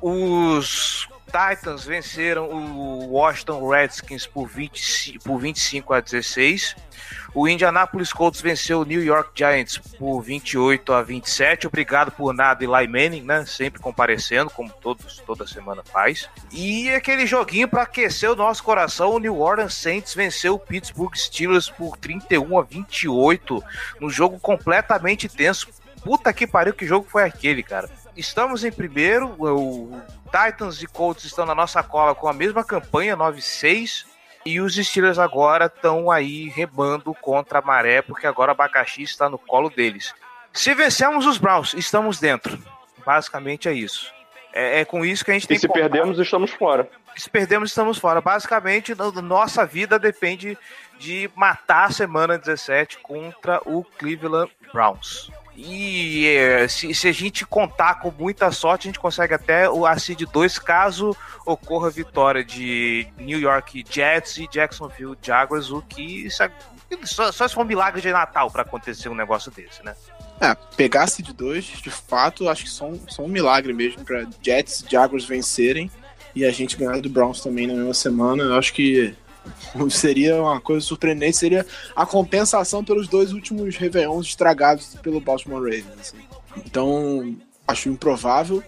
Os 0.00 1.06
Titans 1.34 1.84
venceram 1.84 2.48
o 2.48 3.10
Washington 3.10 3.68
Redskins 3.68 4.24
por, 4.24 4.46
20, 4.46 5.18
por 5.24 5.40
25 5.40 5.92
a 5.92 6.00
16. 6.00 6.76
O 7.34 7.48
Indianapolis 7.48 8.12
Colts 8.12 8.40
venceu 8.40 8.82
o 8.82 8.84
New 8.84 9.02
York 9.02 9.32
Giants 9.34 9.76
por 9.76 10.20
28 10.20 10.92
a 10.92 11.02
27. 11.02 11.66
Obrigado 11.66 12.12
por 12.12 12.32
nada, 12.32 12.62
Eli 12.62 12.86
Manning, 12.86 13.22
né? 13.22 13.44
Sempre 13.46 13.82
comparecendo, 13.82 14.48
como 14.48 14.70
todos, 14.70 15.18
toda 15.26 15.44
semana 15.44 15.82
faz. 15.82 16.30
E 16.52 16.88
aquele 16.90 17.26
joguinho 17.26 17.66
para 17.66 17.82
aquecer 17.82 18.30
o 18.30 18.36
nosso 18.36 18.62
coração, 18.62 19.10
o 19.10 19.18
New 19.18 19.40
Orleans 19.40 19.74
Saints 19.74 20.14
venceu 20.14 20.54
o 20.54 20.58
Pittsburgh 20.60 21.16
Steelers 21.16 21.68
por 21.68 21.96
31 21.96 22.56
a 22.56 22.62
28, 22.62 23.64
num 24.00 24.08
jogo 24.08 24.38
completamente 24.38 25.28
tenso. 25.28 25.66
Puta 26.04 26.32
que 26.32 26.46
pariu, 26.46 26.72
que 26.72 26.86
jogo 26.86 27.08
foi 27.10 27.24
aquele, 27.24 27.64
cara? 27.64 27.90
Estamos 28.16 28.62
em 28.62 28.70
primeiro, 28.70 29.34
o 29.40 30.00
Titans 30.34 30.82
e 30.82 30.86
Colts 30.86 31.24
estão 31.24 31.46
na 31.46 31.54
nossa 31.54 31.82
cola 31.82 32.14
com 32.14 32.26
a 32.28 32.32
mesma 32.32 32.64
campanha, 32.64 33.16
9-6. 33.16 34.04
E 34.46 34.60
os 34.60 34.74
Steelers 34.74 35.18
agora 35.18 35.66
estão 35.66 36.10
aí 36.10 36.48
remando 36.50 37.14
contra 37.14 37.60
a 37.60 37.62
maré, 37.62 38.02
porque 38.02 38.26
agora 38.26 38.50
o 38.50 38.52
abacaxi 38.52 39.02
está 39.02 39.28
no 39.28 39.38
colo 39.38 39.70
deles. 39.70 40.12
Se 40.52 40.74
vencermos 40.74 41.24
os 41.24 41.38
Browns, 41.38 41.72
estamos 41.74 42.18
dentro. 42.20 42.58
Basicamente 43.06 43.68
é 43.68 43.72
isso. 43.72 44.12
É, 44.52 44.80
é 44.80 44.84
com 44.84 45.04
isso 45.04 45.24
que 45.24 45.30
a 45.30 45.34
gente 45.34 45.44
E 45.44 45.48
tem 45.48 45.58
se 45.58 45.62
que 45.66 45.72
contar. 45.72 45.88
perdemos, 45.88 46.18
estamos 46.18 46.50
fora. 46.50 46.88
Se 47.16 47.30
perdemos, 47.30 47.70
estamos 47.70 47.96
fora. 47.98 48.20
Basicamente, 48.20 48.94
no- 48.94 49.10
nossa 49.22 49.64
vida 49.64 49.98
depende 49.98 50.58
de 50.98 51.30
matar 51.34 51.84
a 51.84 51.90
semana 51.90 52.36
17 52.36 52.98
contra 52.98 53.60
o 53.64 53.82
Cleveland 53.82 54.50
Browns. 54.72 55.30
E 55.56 56.26
é, 56.26 56.66
se, 56.66 56.92
se 56.94 57.08
a 57.08 57.12
gente 57.12 57.46
contar 57.46 58.00
com 58.00 58.10
muita 58.10 58.50
sorte, 58.50 58.88
a 58.88 58.90
gente 58.90 58.98
consegue 58.98 59.34
até 59.34 59.70
o 59.70 59.86
a 59.86 59.96
seed 59.98 60.22
2 60.32 60.58
caso 60.58 61.16
ocorra 61.46 61.88
a 61.88 61.90
vitória 61.90 62.44
de 62.44 63.06
New 63.18 63.38
York 63.38 63.84
Jets 63.88 64.38
e 64.38 64.48
Jacksonville 64.50 65.16
Jaguars, 65.22 65.70
o 65.70 65.80
que 65.82 66.26
isso 66.26 66.42
é- 66.42 66.50
só, 67.04 67.30
só 67.32 67.46
se 67.48 67.54
for 67.54 67.62
um 67.62 67.68
milagre 67.68 68.00
de 68.00 68.10
Natal 68.10 68.50
para 68.50 68.62
acontecer 68.62 69.08
um 69.08 69.14
negócio 69.14 69.50
desse, 69.50 69.84
né? 69.84 69.94
É, 70.40 70.54
pegar 70.76 71.06
seed 71.06 71.30
2, 71.30 71.64
de 71.64 71.90
fato, 71.90 72.48
acho 72.48 72.64
que 72.64 72.70
só 72.70 72.86
um, 72.86 73.00
um 73.20 73.28
milagre 73.28 73.72
mesmo 73.72 74.04
pra 74.04 74.24
Jets 74.42 74.80
e 74.86 74.90
Jaguars 74.90 75.24
vencerem 75.24 75.90
e 76.34 76.44
a 76.44 76.50
gente 76.50 76.76
ganhar 76.76 77.00
do 77.00 77.08
Browns 77.08 77.40
também 77.40 77.66
na 77.66 77.74
mesma 77.74 77.94
semana. 77.94 78.42
Eu 78.42 78.58
acho 78.58 78.72
que 78.72 79.14
seria 79.90 80.40
uma 80.40 80.60
coisa 80.60 80.84
surpreendente, 80.84 81.36
seria 81.36 81.66
a 81.94 82.06
compensação 82.06 82.84
pelos 82.84 83.08
dois 83.08 83.32
últimos 83.32 83.76
Réveillons 83.76 84.26
estragados 84.26 84.96
pelo 85.02 85.20
Baltimore 85.20 85.62
Ravens. 85.62 85.86
assim. 86.00 86.18
Então, 86.64 87.36
acho 87.66 87.88
improvável, 87.88 88.62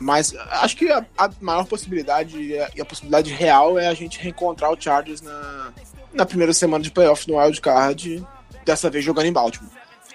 mas 0.00 0.34
acho 0.62 0.76
que 0.76 0.90
a, 0.90 1.04
a 1.18 1.30
maior 1.40 1.66
possibilidade 1.66 2.40
e 2.40 2.58
a, 2.58 2.70
a 2.80 2.84
possibilidade 2.84 3.32
real 3.32 3.78
é 3.78 3.88
a 3.88 3.94
gente 3.94 4.18
reencontrar 4.18 4.72
o 4.72 4.80
Chargers 4.80 5.20
na, 5.20 5.72
na 6.12 6.26
primeira 6.26 6.52
semana 6.52 6.82
de 6.82 6.90
playoff 6.90 7.28
no 7.28 7.38
Wild 7.38 7.60
Card, 7.60 8.24
dessa 8.64 8.88
vez 8.90 9.04
jogando 9.04 9.26
em 9.26 9.32
Baltimore. 9.32 9.70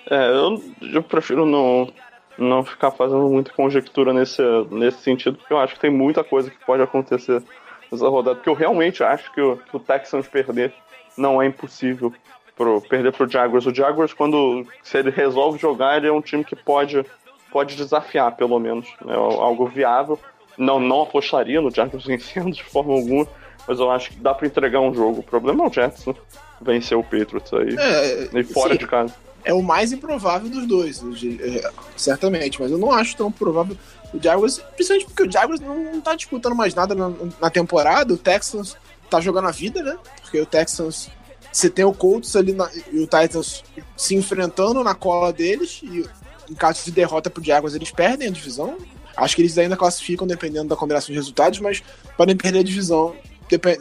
É, 0.09 0.29
eu, 0.29 0.63
eu 0.93 1.03
prefiro 1.03 1.45
não, 1.45 1.91
não 2.37 2.63
ficar 2.63 2.91
fazendo 2.91 3.27
muita 3.27 3.51
conjectura 3.51 4.13
nesse, 4.13 4.41
nesse 4.71 5.01
sentido, 5.01 5.37
porque 5.37 5.53
eu 5.53 5.59
acho 5.59 5.73
que 5.73 5.81
tem 5.81 5.91
muita 5.91 6.23
coisa 6.23 6.49
que 6.49 6.65
pode 6.65 6.81
acontecer 6.81 7.43
nessa 7.91 8.07
rodada. 8.07 8.35
Porque 8.35 8.49
eu 8.49 8.53
realmente 8.53 9.03
acho 9.03 9.31
que 9.31 9.41
o, 9.41 9.57
que 9.57 9.75
o 9.75 9.79
Texans 9.79 10.27
perder 10.27 10.73
não 11.17 11.41
é 11.41 11.47
impossível 11.47 12.13
pro, 12.55 12.81
perder 12.81 13.13
pro 13.13 13.29
Jaguars. 13.29 13.65
O 13.65 13.73
Jaguars, 13.73 14.13
quando 14.13 14.65
se 14.83 14.97
ele 14.97 15.11
resolve 15.11 15.59
jogar, 15.59 15.97
ele 15.97 16.07
é 16.07 16.11
um 16.11 16.21
time 16.21 16.43
que 16.43 16.55
pode, 16.55 17.05
pode 17.51 17.75
desafiar, 17.75 18.35
pelo 18.35 18.59
menos. 18.59 18.87
É 19.07 19.13
algo 19.13 19.67
viável. 19.67 20.19
Não, 20.57 20.79
não 20.79 21.03
apostaria 21.03 21.61
no 21.61 21.71
Jaguars 21.71 22.03
vencendo 22.05 22.51
de 22.51 22.63
forma 22.63 22.93
alguma, 22.93 23.27
mas 23.67 23.79
eu 23.79 23.91
acho 23.91 24.09
que 24.09 24.17
dá 24.17 24.33
pra 24.33 24.47
entregar 24.47 24.81
um 24.81 24.93
jogo. 24.93 25.19
O 25.19 25.23
problema 25.23 25.63
é 25.63 25.67
o 25.67 25.73
Jets, 25.73 26.05
né? 26.05 26.15
Vencer 26.59 26.97
o 26.97 27.03
Patriots 27.03 27.53
aí. 27.53 27.75
É, 27.77 28.39
e 28.39 28.43
fora 28.43 28.73
sim. 28.73 28.79
de 28.79 28.87
casa. 28.87 29.13
é 29.45 29.53
o 29.53 29.61
mais 29.61 29.91
improvável 29.91 30.49
dos 30.49 30.65
dois, 30.65 31.03
é, 31.39 31.71
certamente, 31.95 32.59
mas 32.59 32.71
eu 32.71 32.79
não 32.79 32.91
acho 32.91 33.15
tão 33.15 33.31
provável 33.31 33.77
o 34.13 34.21
Jaguars, 34.21 34.59
principalmente 34.75 35.05
porque 35.07 35.23
o 35.23 35.31
Jaguars 35.31 35.59
não, 35.59 35.93
não 35.93 36.01
tá 36.01 36.15
disputando 36.15 36.55
mais 36.55 36.73
nada 36.73 36.95
na, 36.95 37.11
na 37.41 37.49
temporada, 37.49 38.13
o 38.13 38.17
Texans 38.17 38.75
tá 39.09 39.19
jogando 39.19 39.47
a 39.47 39.51
vida, 39.51 39.81
né? 39.83 39.97
Porque 40.21 40.39
o 40.39 40.45
Texans, 40.45 41.09
você 41.51 41.69
tem 41.69 41.83
o 41.85 41.93
Colts 41.93 42.35
ali 42.35 42.53
na- 42.53 42.69
e 42.91 42.99
o 42.99 43.07
Titans 43.07 43.63
se 43.95 44.15
enfrentando 44.15 44.83
na 44.83 44.93
cola 44.95 45.31
deles, 45.33 45.81
e 45.83 46.05
em 46.49 46.55
caso 46.55 46.83
de 46.85 46.91
derrota 46.91 47.29
pro 47.29 47.43
Jaguars, 47.43 47.75
eles 47.75 47.91
perdem 47.91 48.27
a 48.27 48.31
divisão. 48.31 48.77
Acho 49.15 49.35
que 49.35 49.41
eles 49.41 49.57
ainda 49.57 49.75
classificam 49.75 50.27
dependendo 50.27 50.69
da 50.69 50.75
combinação 50.75 51.07
de 51.07 51.15
resultados, 51.19 51.59
mas 51.59 51.81
podem 52.15 52.35
perder 52.37 52.59
a 52.59 52.63
divisão 52.63 53.15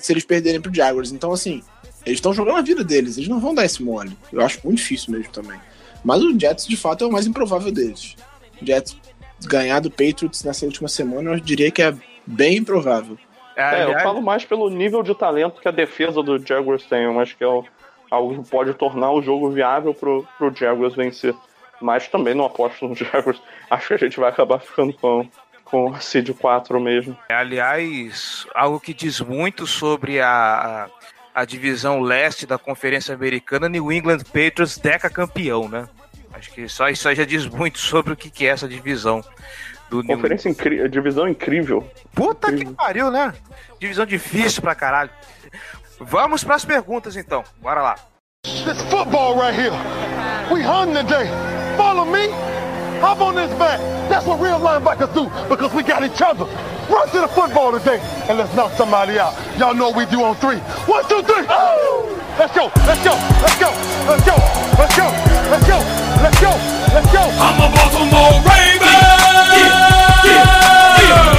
se 0.01 0.12
eles 0.12 0.24
perderem 0.24 0.61
pro 0.61 0.74
Jaguars. 0.74 1.12
Então, 1.12 1.33
assim, 1.33 1.62
eles 2.05 2.18
estão 2.18 2.33
jogando 2.33 2.57
a 2.59 2.62
vida 2.62 2.83
deles, 2.83 3.16
eles 3.16 3.29
não 3.29 3.39
vão 3.41 3.55
dar 3.55 3.64
esse 3.64 3.83
mole. 3.83 4.16
Eu 4.33 4.41
acho 4.41 4.61
muito 4.64 4.79
difícil 4.79 5.12
mesmo 5.12 5.31
também. 5.33 5.59
Mas 6.05 6.22
o 6.22 6.39
Jets, 6.39 6.66
de 6.66 6.77
fato, 6.77 7.05
é 7.05 7.07
o 7.07 7.12
mais 7.12 7.27
improvável 7.27 7.70
deles. 7.72 8.14
O 8.62 8.64
Jets 8.64 8.97
ganhar 9.45 9.80
do 9.80 9.91
Patriots 9.91 10.45
nessa 10.45 10.64
última 10.64 10.89
semana, 10.89 11.30
eu 11.32 11.41
diria 11.41 11.70
que 11.70 11.82
é 11.82 11.95
bem 12.26 12.59
improvável. 12.59 13.18
É, 13.57 13.82
eu 13.82 13.87
aliás- 13.87 14.03
falo 14.03 14.20
mais 14.20 14.45
pelo 14.45 14.68
nível 14.68 15.03
de 15.03 15.14
talento 15.14 15.61
que 15.61 15.68
a 15.68 15.72
defesa 15.72 16.22
do 16.22 16.39
Jaguars 16.45 16.84
tem. 16.84 17.05
Eu 17.05 17.18
acho 17.20 17.37
que 17.37 17.45
é 17.45 17.47
algo 18.11 18.43
que 18.43 18.51
pode 18.51 18.74
tornar 18.74 19.11
o 19.12 19.22
jogo 19.22 19.51
viável 19.51 19.95
pro, 19.95 20.26
pro 20.37 20.55
Jaguars 20.55 20.95
vencer. 20.95 21.34
Mas 21.80 22.09
também 22.09 22.34
não 22.34 22.45
aposto 22.45 22.87
no 22.87 22.95
Jaguars. 22.97 23.41
Acho 23.70 23.89
que 23.89 23.95
a 23.95 23.99
gente 23.99 24.18
vai 24.20 24.28
acabar 24.30 24.59
ficando 24.61 24.93
com, 24.95 25.26
com 25.64 25.95
a 25.95 26.01
Seed 26.01 26.30
4 26.30 26.78
mesmo. 26.80 27.16
Aliás, 27.30 28.47
algo 28.55 28.78
que 28.78 28.93
diz 28.93 29.20
muito 29.20 29.66
sobre 29.66 30.20
a, 30.20 30.89
a, 31.34 31.41
a 31.43 31.45
divisão 31.45 32.01
leste 32.01 32.47
da 32.47 32.59
Conferência 32.59 33.14
Americana, 33.14 33.68
New 33.68 33.91
England 33.91 34.18
Patriots 34.24 34.76
deca 34.78 35.09
campeão, 35.11 35.68
né? 35.68 35.89
Acho 36.37 36.51
que 36.51 36.68
só 36.68 36.89
isso 36.91 37.09
aí 37.09 37.14
já 37.16 37.24
diz 37.24 37.47
muito 37.47 37.78
sobre 37.78 38.12
o 38.12 38.16
que, 38.16 38.28
que 38.28 38.47
é 38.47 38.51
essa 38.51 38.68
divisão 38.68 39.24
do 39.89 40.05
Conferência 40.05 40.51
incrível, 40.51 40.87
divisão 40.87 41.26
incrível. 41.26 41.91
Puta 42.14 42.49
que 42.49 42.57
incrível. 42.57 42.74
pariu, 42.74 43.11
né? 43.11 43.32
Divisão 43.80 44.05
difícil 44.05 44.61
pra 44.61 44.74
caralho. 44.74 45.09
Vamos 45.99 46.45
pras 46.45 46.62
perguntas 46.62 47.16
então. 47.16 47.43
Bora 47.62 47.80
lá. 47.80 47.95
This 48.45 48.82
football 48.91 49.39
right 49.39 49.59
here. 49.59 49.72
We 50.53 50.62
hunting 50.62 50.95
today. 50.95 51.26
Follow 51.74 52.05
me. 52.05 52.28
Hop 53.01 53.20
on 53.22 53.34
this 53.34 53.51
back. 53.59 53.80
That's 54.11 54.26
what 54.26 54.39
real 54.39 54.61
linebackers 54.61 55.12
do 55.14 55.30
because 55.49 55.74
we 55.74 55.82
got 55.82 56.03
each 56.03 56.20
other. 56.20 56.45
Run 56.91 57.09
to 57.12 57.20
the 57.20 57.28
football 57.28 57.72
today 57.72 57.99
and 58.28 58.37
let's 58.37 58.55
knock 58.55 58.72
somebody 58.72 59.18
out. 59.18 59.32
Y'all 59.59 59.74
know 59.74 59.89
what 59.89 59.97
we 59.97 60.07
do 60.07 60.22
on 60.22 60.37
three. 60.37 60.59
One, 60.87 61.03
two, 61.09 61.22
three. 61.22 61.47
Let's 62.39 62.55
go. 62.55 62.70
Let's 62.87 63.03
go. 63.03 63.14
Let's 63.41 63.59
go. 63.59 63.70
Let's 64.07 64.24
go. 64.26 64.37
Let's 64.78 64.97
go. 64.97 65.36
Let's 65.49 65.66
go. 65.66 65.78
Let's 66.22 66.40
go. 66.40 66.51
Let's 66.92 67.12
go. 67.12 67.22
I'm 67.38 67.61
a 67.61 67.68
Baltimore 67.72 68.42
Raven. 68.42 68.97
Antes 71.09 71.36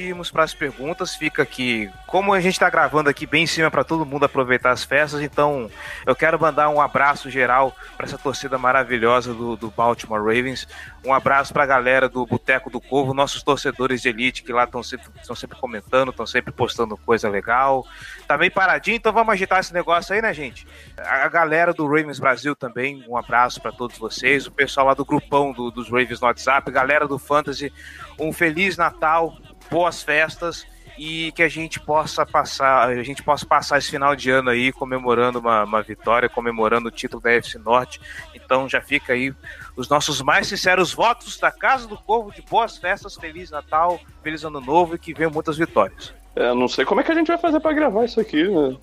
de 0.00 0.30
para 0.30 0.44
as 0.44 0.54
perguntas, 0.54 1.14
fica 1.14 1.42
aqui, 1.42 1.90
como 2.06 2.32
a 2.32 2.40
gente 2.40 2.54
está 2.54 2.68
gravando 2.70 3.08
aqui 3.10 3.26
bem 3.26 3.44
em 3.44 3.46
cima 3.46 3.70
para 3.70 3.84
todo 3.84 4.06
mundo 4.06 4.24
aproveitar 4.24 4.70
as 4.70 4.84
festas, 4.84 5.20
então 5.20 5.70
eu 6.06 6.14
quero 6.14 6.40
mandar 6.40 6.68
um 6.68 6.80
abraço 6.80 7.28
geral 7.30 7.74
para 7.96 8.06
essa 8.06 8.18
torcida 8.18 8.56
maravilhosa 8.58 9.34
do, 9.34 9.56
do 9.56 9.70
Baltimore 9.70 10.20
Ravens, 10.20 10.66
um 11.04 11.12
abraço 11.12 11.52
para 11.52 11.62
a 11.64 11.66
galera 11.66 12.08
do 12.08 12.24
Boteco 12.26 12.70
do 12.70 12.80
Corvo, 12.80 13.14
nossos 13.14 13.42
torcedores 13.42 14.02
de 14.02 14.08
elite 14.08 14.42
que 14.42 14.52
lá 14.52 14.64
estão 14.64 14.82
sempre, 14.82 15.10
sempre 15.34 15.58
comentando, 15.58 16.10
estão 16.10 16.26
sempre 16.26 16.52
postando 16.52 16.96
coisa 16.96 17.28
legal. 17.28 17.86
Tá 18.26 18.36
bem 18.36 18.50
paradinho, 18.50 18.96
então 18.96 19.12
vamos 19.12 19.32
agitar 19.32 19.60
esse 19.60 19.72
negócio 19.72 20.14
aí, 20.14 20.20
né, 20.22 20.32
gente? 20.34 20.66
A, 20.98 21.24
a 21.24 21.28
galera 21.28 21.72
do 21.72 21.86
Ravens 21.86 22.18
Brasil 22.18 22.54
também, 22.54 23.04
um 23.08 23.16
abraço 23.16 23.60
para 23.60 23.72
todos 23.72 23.96
vocês, 23.98 24.46
o 24.46 24.50
pessoal 24.52 24.86
lá 24.86 24.94
do 24.94 25.04
grupão 25.04 25.52
do- 25.52 25.70
dos 25.70 25.88
Ravens 25.88 26.20
no 26.20 26.26
WhatsApp, 26.26 26.70
galera 26.70 27.08
do 27.08 27.18
Fantasy, 27.18 27.72
um 28.18 28.32
feliz 28.32 28.76
Natal, 28.76 29.36
boas 29.70 30.02
festas 30.02 30.66
e 30.98 31.32
que 31.32 31.42
a 31.42 31.48
gente 31.48 31.80
possa 31.80 32.26
passar, 32.26 32.88
a 32.88 33.02
gente 33.02 33.22
possa 33.22 33.46
passar 33.46 33.78
esse 33.78 33.90
final 33.90 34.14
de 34.14 34.28
ano 34.30 34.50
aí 34.50 34.70
comemorando 34.72 35.38
uma, 35.38 35.64
uma 35.64 35.82
vitória, 35.82 36.28
comemorando 36.28 36.88
o 36.88 36.90
título 36.90 37.22
da 37.22 37.30
FC 37.32 37.58
Norte. 37.58 38.00
Então 38.34 38.68
já 38.68 38.80
fica 38.82 39.12
aí 39.14 39.32
os 39.76 39.88
nossos 39.88 40.20
mais 40.20 40.48
sinceros 40.48 40.92
votos 40.92 41.38
da 41.38 41.50
Casa 41.50 41.86
do 41.86 41.96
Corvo 41.96 42.30
de 42.32 42.42
boas 42.42 42.76
festas, 42.76 43.14
feliz 43.14 43.50
Natal, 43.50 43.98
feliz 44.22 44.44
Ano 44.44 44.60
Novo 44.60 44.94
e 44.94 44.98
que 44.98 45.14
venham 45.14 45.30
muitas 45.30 45.56
vitórias. 45.56 46.12
É, 46.36 46.52
não 46.54 46.68
sei 46.68 46.84
como 46.84 47.00
é 47.00 47.04
que 47.04 47.10
a 47.12 47.14
gente 47.14 47.28
vai 47.28 47.38
fazer 47.38 47.60
pra 47.60 47.72
gravar 47.72 48.04
isso 48.04 48.20
aqui, 48.20 48.46
né? 48.48 48.76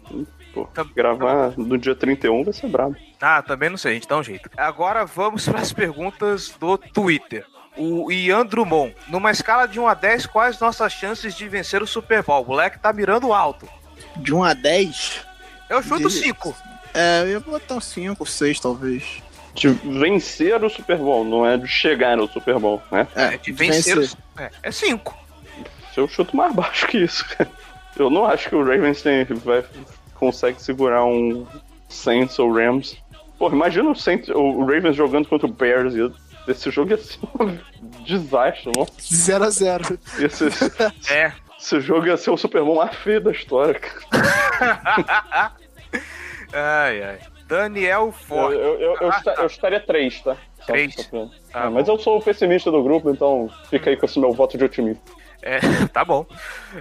Pô, 0.54 0.66
Tá- 0.74 0.84
gravar 0.96 1.54
no 1.56 1.78
dia 1.78 1.94
31 1.94 2.44
vai 2.44 2.54
ser 2.54 2.68
brabo. 2.68 2.96
Ah, 3.22 3.42
também 3.44 3.70
não 3.70 3.78
sei, 3.78 3.92
a 3.92 3.94
gente 3.94 4.08
dá 4.08 4.18
um 4.18 4.24
jeito. 4.24 4.50
Agora 4.58 5.06
vamos 5.06 5.48
para 5.48 5.60
as 5.60 5.72
perguntas 5.72 6.50
do 6.60 6.78
Twitter. 6.80 7.46
O 7.78 8.12
Ian 8.12 8.46
Drummond, 8.46 8.96
numa 9.08 9.30
escala 9.32 9.68
de 9.68 9.80
1 9.80 9.88
a 9.88 9.94
10, 9.94 10.26
quais 10.26 10.60
nossas 10.60 10.92
chances 10.94 11.36
de 11.36 11.48
vencer 11.48 11.82
o 11.84 11.88
Super 11.88 12.24
Bowl? 12.24 12.44
O 12.44 12.48
moleque 12.48 12.80
tá 12.80 12.92
mirando 12.92 13.32
alto. 13.34 13.68
De 14.16 14.34
1 14.34 14.44
a 14.44 14.54
10, 14.54 15.26
Eu 15.70 15.82
chuto 15.84 16.08
De- 16.08 16.14
5. 16.14 16.56
é, 16.94 17.22
eu 17.24 17.28
ia 17.28 17.40
botar 17.40 17.76
um 17.76 17.82
5, 17.82 18.26
6 18.26 18.60
talvez. 18.60 19.22
De 19.54 19.68
vencer 19.70 20.64
o 20.64 20.70
Super 20.70 20.98
Bowl, 20.98 21.24
não 21.26 21.46
é 21.46 21.58
de 21.58 21.68
chegar 21.68 22.16
no 22.18 22.28
Super 22.28 22.58
Bowl, 22.60 22.82
né? 22.92 23.08
É, 23.16 23.34
É 23.34 23.38
de 23.38 23.52
vencer. 23.52 23.98
o- 23.98 24.08
É 24.64 24.72
5. 24.72 25.16
Se 25.94 26.00
eu 26.00 26.08
chuto 26.08 26.36
mais 26.38 26.54
baixo 26.56 26.88
que 26.88 26.98
isso, 27.00 27.26
cara. 27.38 27.50
Eu 27.98 28.10
não 28.10 28.26
acho 28.26 28.50
que 28.50 28.56
o 28.56 28.64
Ravens 28.64 29.02
tem, 29.02 29.24
vai, 29.26 29.64
consegue 30.16 30.62
segurar 30.62 31.04
um 31.06 31.46
Saints 31.90 32.38
ou 32.40 32.54
Rams. 32.54 32.98
Pô, 33.40 33.50
imagina 33.50 33.90
o, 33.90 33.96
Saints, 33.96 34.30
o 34.30 34.62
Ravens 34.66 34.96
jogando 34.96 35.28
contra 35.28 35.48
o 35.48 35.52
Bears. 35.52 35.94
ia- 35.96 36.12
Esse 36.48 36.72
jogo 36.72 36.92
ia 36.92 36.98
ser 36.98 37.20
um 37.40 37.58
desastre, 38.06 38.72
não? 38.76 38.86
0 39.02 39.44
a 39.44 39.50
0 39.50 40.00
Ia 40.20 40.30
ser, 40.30 40.52
É. 41.12 41.32
esse 41.60 41.82
jogo 41.82 42.08
ia 42.08 42.16
ser 42.18 42.30
o 42.32 42.38
Super 42.38 42.64
Bowl 42.64 42.76
mais 42.78 42.96
feio 42.96 43.22
da 43.22 43.32
história, 43.32 43.80
cara. 43.80 45.52
Ai, 46.54 47.04
ai. 47.04 47.20
Daniel 47.48 48.06
Eu, 48.08 48.12
Ford. 48.12 48.54
eu, 48.54 48.60
eu, 48.80 48.96
eu, 49.02 49.12
Ah, 49.12 49.16
esta- 49.18 49.34
tá. 49.34 49.42
eu 49.42 49.48
estaria 49.48 49.80
3, 49.80 50.22
tá? 50.22 50.36
Só- 50.60 50.66
Três? 50.66 50.94
só 50.96 51.04
pra- 51.04 51.26
Tá 51.52 51.60
É, 51.60 51.64
bom. 51.68 51.72
mas 51.72 51.88
eu 51.88 51.98
sou 52.00 52.18
o 52.18 52.22
pessimista 52.22 52.72
do 52.72 52.84
grupo, 52.84 53.10
então 53.10 53.50
fica 53.70 53.90
aí 53.90 53.98
com 53.98 54.06
esse 54.06 54.20
meu 54.20 54.32
voto 54.34 54.58
de 54.58 54.64
otimismo. 54.64 55.02
É, 55.42 55.60
tá 55.94 56.04
bom. 56.04 56.26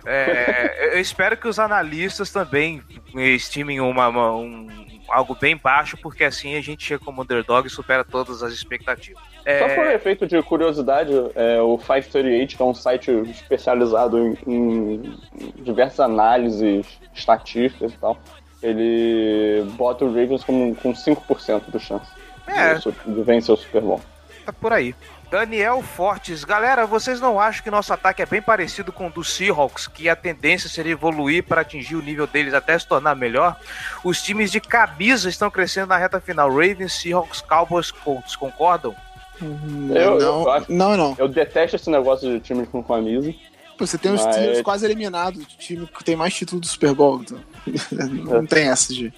É, 0.05 0.95
eu 0.97 1.01
espero 1.01 1.37
que 1.37 1.47
os 1.49 1.59
analistas 1.59 2.31
também 2.33 2.83
estimem 3.15 3.81
uma, 3.81 4.09
uma- 4.09 4.37
um, 4.37 4.86
algo 5.09 5.35
bem 5.35 5.57
baixo, 5.57 5.97
porque 5.97 6.25
assim 6.25 6.57
a 6.57 6.61
gente 6.61 6.85
chega 6.85 7.05
como 7.05 7.23
underdog 7.23 7.67
e 7.67 7.71
supera 7.71 8.05
todas 8.05 8.43
as 8.43 8.53
expectativas. 8.53 9.23
É, 9.45 9.59
Só 9.61 9.75
por 9.75 9.87
efeito 9.87 10.27
de 10.27 10.43
curiosidade, 10.43 11.13
é, 11.35 11.61
o 11.61 11.79
538, 11.79 12.57
que 12.57 12.63
é 12.63 12.65
um 12.65 12.75
site 12.75 13.11
especializado 13.31 14.19
em, 14.19 14.37
em 14.47 15.19
diversas 15.63 16.01
análises 16.01 16.99
estatísticas 17.15 17.93
e 17.93 17.97
tal, 17.99 18.19
ele 18.63 19.63
bota 19.73 20.05
o 20.05 20.09
Ravens 20.09 20.43
com, 20.43 20.75
com 20.75 20.93
5% 20.93 21.71
de 21.71 21.79
chance 21.79 22.11
É. 22.47 22.75
de, 22.75 22.91
de 23.15 23.23
vencer 23.23 23.55
o 23.55 23.57
Super 23.57 23.83
Bowl. 23.83 24.01
tá 24.45 24.53
por 24.53 24.73
aí. 24.73 24.95
Daniel 25.31 25.83
Fortes, 25.83 26.45
galera, 26.45 26.87
vocês 26.87 27.21
não 27.21 27.41
acham 27.41 27.63
que 27.63 27.71
nosso 27.71 27.93
ataque 27.93 28.23
é 28.23 28.27
bem 28.27 28.41
parecido 28.41 28.93
com 28.93 29.09
o 29.09 29.11
do 29.11 29.25
Seahawks, 29.25 29.89
que 29.89 30.09
a 30.09 30.15
tendência 30.15 30.69
seria 30.69 30.93
evoluir 30.93 31.43
para 31.43 31.63
atingir 31.63 31.97
o 31.97 32.03
nível 32.03 32.27
deles 32.29 32.55
até 32.55 32.79
se 32.79 32.87
tornar 32.87 33.17
melhor? 33.17 33.57
Os 34.05 34.23
times 34.23 34.53
de 34.53 34.61
camisa 34.61 35.29
estão 35.29 35.51
crescendo 35.51 35.89
na 35.89 35.97
reta 35.97 36.21
final. 36.21 36.49
Ravens, 36.49 36.93
Seahawks, 37.01 37.41
Cowboys, 37.41 37.91
Colts, 37.91 38.37
concordam? 38.37 38.95
Eu- 39.43 40.19
não, 40.19 40.21
eu 40.21 40.65
não, 40.69 40.97
não. 40.97 41.15
Eu 41.19 41.29
detesto 41.29 41.75
esse 41.77 41.91
negócio 41.91 42.31
de 42.31 42.41
time 42.41 42.65
com 42.67 42.83
camisa. 42.83 43.35
Pô, 43.77 43.85
Você 43.87 43.99
tem 43.99 44.13
os 44.13 44.25
Mas- 44.25 44.37
times 44.37 44.63
quase 44.63 44.87
eliminados, 44.87 45.43
o 45.43 45.47
time 45.59 45.87
que 45.87 46.05
tem 46.05 46.17
mais 46.17 46.33
título 46.35 46.61
do 46.61 46.67
Super 46.67 46.95
Bowl. 46.95 47.21
Então. 47.21 47.39
não 48.31 48.47
tem 48.47 48.69
essa 48.69 48.95
de. 48.95 49.13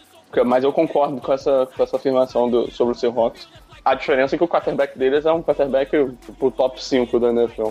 Mas 0.44 0.64
eu 0.64 0.72
concordo 0.72 1.20
com 1.20 1.32
essa, 1.32 1.68
com 1.76 1.82
essa 1.82 1.96
afirmação 1.96 2.50
do- 2.50 2.70
sobre 2.72 2.94
o 2.94 2.98
Seahawks. 2.98 3.46
A 3.88 3.94
diferença 3.94 4.34
é 4.34 4.38
que 4.38 4.44
o 4.44 4.48
quarterback 4.48 4.98
deles 4.98 5.24
é 5.24 5.32
um 5.32 5.42
quarterback 5.42 5.90
pro 6.38 6.50
top 6.50 6.82
5 6.82 7.18
da 7.18 7.30
NFL. 7.30 7.68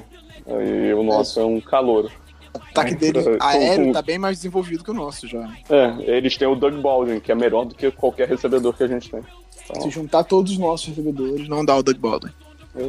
E 0.47 0.93
o 0.93 1.03
nosso 1.03 1.39
é 1.39 1.45
um 1.45 1.61
calouro. 1.61 2.09
O 2.53 2.57
ataque 2.71 2.93
Com- 2.95 2.99
dele 2.99 3.19
aéreo 3.39 3.85
com- 3.85 3.91
tá 3.91 4.01
bem 4.01 4.17
mais 4.17 4.37
desenvolvido 4.37 4.83
que 4.83 4.89
o 4.89 4.95
nosso 4.95 5.27
já. 5.27 5.47
É, 5.69 5.95
eles 5.99 6.35
têm 6.35 6.47
o 6.47 6.55
Doug 6.55 6.73
Baldwin, 6.75 7.19
que 7.19 7.31
é 7.31 7.35
melhor 7.35 7.65
do 7.65 7.75
que 7.75 7.91
qualquer 7.91 8.27
recebedor 8.27 8.73
que 8.73 8.83
a 8.83 8.87
gente 8.87 9.11
tem. 9.11 9.21
Então, 9.69 9.81
Se 9.83 9.89
juntar 9.91 10.23
todos 10.23 10.53
os 10.53 10.57
nossos 10.57 10.87
recebedores, 10.87 11.47
não 11.47 11.63
dá 11.63 11.75
o 11.75 11.83
Doug 11.83 11.97
Baldwin. 11.97 12.31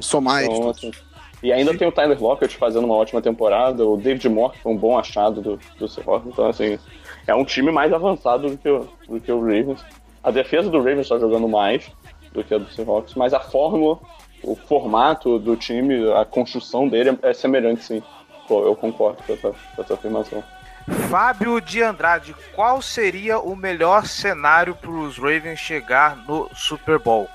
Somar 0.01 0.45
eles 0.45 0.55
então, 0.57 0.73
todos. 0.73 0.85
assim, 0.85 0.93
e 1.43 1.53
ainda 1.53 1.77
tem 1.77 1.87
o 1.87 1.93
Tyler 1.93 2.21
Lockett 2.21 2.57
fazendo 2.57 2.85
uma 2.85 2.95
ótima 2.95 3.21
temporada, 3.21 3.85
o 3.85 3.97
David 3.97 4.29
Moore, 4.29 4.55
que 4.55 4.63
foi 4.63 4.73
um 4.73 4.77
bom 4.77 4.99
achado 4.99 5.41
do, 5.41 5.61
do 5.79 5.87
Seahawks. 5.87 6.29
Então, 6.33 6.47
assim, 6.47 6.79
é 7.27 7.35
um 7.35 7.45
time 7.45 7.71
mais 7.71 7.93
avançado 7.93 8.49
do 8.51 8.57
que, 8.57 8.69
o, 8.69 8.89
do 9.09 9.21
que 9.21 9.31
o 9.31 9.41
Ravens. 9.41 9.85
A 10.23 10.31
defesa 10.31 10.69
do 10.71 10.79
Ravens 10.79 11.01
está 11.03 11.19
jogando 11.19 11.49
mais 11.49 11.91
do 12.33 12.45
que 12.45 12.55
a 12.55 12.59
do 12.59 12.71
Seahawks, 12.71 13.15
mas 13.15 13.33
a 13.33 13.41
fórmula, 13.41 13.99
o 14.43 14.55
formato 14.55 15.39
do 15.39 15.57
time, 15.57 16.13
a 16.13 16.25
construção 16.25 16.89
dele 16.89 17.19
é, 17.23 17.33
semelhante, 17.33 17.85
sim. 17.85 18.03
Pô, 18.47 18.65
eu 18.65 18.75
concordo 18.75 19.23
com 19.23 19.33
essa, 19.33 19.55
com 19.75 19.83
essa 19.83 19.95
afirmação. 19.95 20.43
Fábio 21.11 21.61
de 21.61 21.83
Andrade, 21.83 22.35
qual 22.55 22.81
seria 22.81 23.39
o 23.39 23.55
melhor 23.55 24.07
cenário 24.07 24.75
para 24.75 24.91
os 24.91 25.19
Ravens 25.19 25.59
chegar 25.59 26.17
no 26.17 26.49
Super 26.55 26.99
Bowl? 26.99 27.29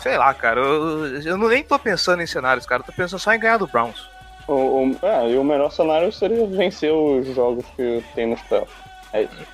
Sei 0.00 0.16
lá, 0.16 0.32
cara, 0.32 0.60
eu, 0.60 1.22
eu 1.22 1.36
não 1.36 1.48
nem 1.48 1.62
tô 1.62 1.78
pensando 1.78 2.22
em 2.22 2.26
cenários, 2.26 2.66
cara, 2.66 2.80
eu 2.80 2.86
tô 2.86 2.92
pensando 2.92 3.18
só 3.18 3.32
em 3.32 3.38
ganhar 3.38 3.58
do 3.58 3.66
Browns. 3.66 4.08
O, 4.48 4.52
o, 4.52 4.98
é, 5.02 5.30
e 5.30 5.36
o 5.38 5.44
melhor 5.44 5.70
cenário 5.70 6.12
seria 6.12 6.46
vencer 6.46 6.92
os 6.92 7.26
jogos 7.34 7.64
que 7.76 8.02
tem 8.14 8.26
nos 8.26 8.40
playoffs. 8.42 8.76
É 9.12 9.22
isso. 9.22 9.53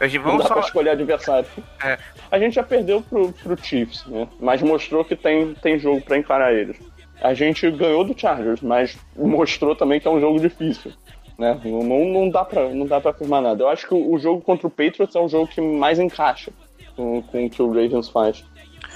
A 0.00 0.06
gente, 0.06 0.18
Não 0.18 0.24
vamos 0.24 0.42
dá 0.42 0.46
pra 0.48 0.54
falar. 0.56 0.66
escolher 0.66 0.90
adversário. 0.90 1.48
É. 1.82 1.98
A 2.30 2.38
gente 2.38 2.54
já 2.54 2.62
perdeu 2.62 3.02
pro, 3.02 3.32
pro 3.32 3.56
Chiefs, 3.62 4.04
né? 4.06 4.28
Mas 4.40 4.62
mostrou 4.62 5.04
que 5.04 5.16
tem, 5.16 5.54
tem 5.54 5.78
jogo 5.78 6.00
pra 6.00 6.18
encarar 6.18 6.52
eles. 6.52 6.76
A 7.20 7.32
gente 7.34 7.70
ganhou 7.70 8.04
do 8.04 8.18
Chargers, 8.18 8.60
mas 8.60 8.96
mostrou 9.16 9.74
também 9.74 9.98
que 10.00 10.06
é 10.06 10.10
um 10.10 10.20
jogo 10.20 10.38
difícil. 10.40 10.92
Né? 11.38 11.58
Não, 11.64 11.82
não, 12.04 12.28
dá 12.30 12.44
pra, 12.44 12.68
não 12.70 12.86
dá 12.86 13.00
pra 13.00 13.10
afirmar 13.10 13.42
nada. 13.42 13.62
Eu 13.62 13.68
acho 13.68 13.86
que 13.86 13.94
o, 13.94 14.12
o 14.14 14.18
jogo 14.18 14.40
contra 14.40 14.66
o 14.66 14.70
Patriots 14.70 15.14
é 15.14 15.20
o 15.20 15.28
jogo 15.28 15.46
que 15.46 15.60
mais 15.60 15.98
encaixa 15.98 16.50
com, 16.94 17.22
com 17.22 17.46
o 17.46 17.50
que 17.50 17.62
o 17.62 17.68
Ravens 17.68 18.08
faz. 18.08 18.44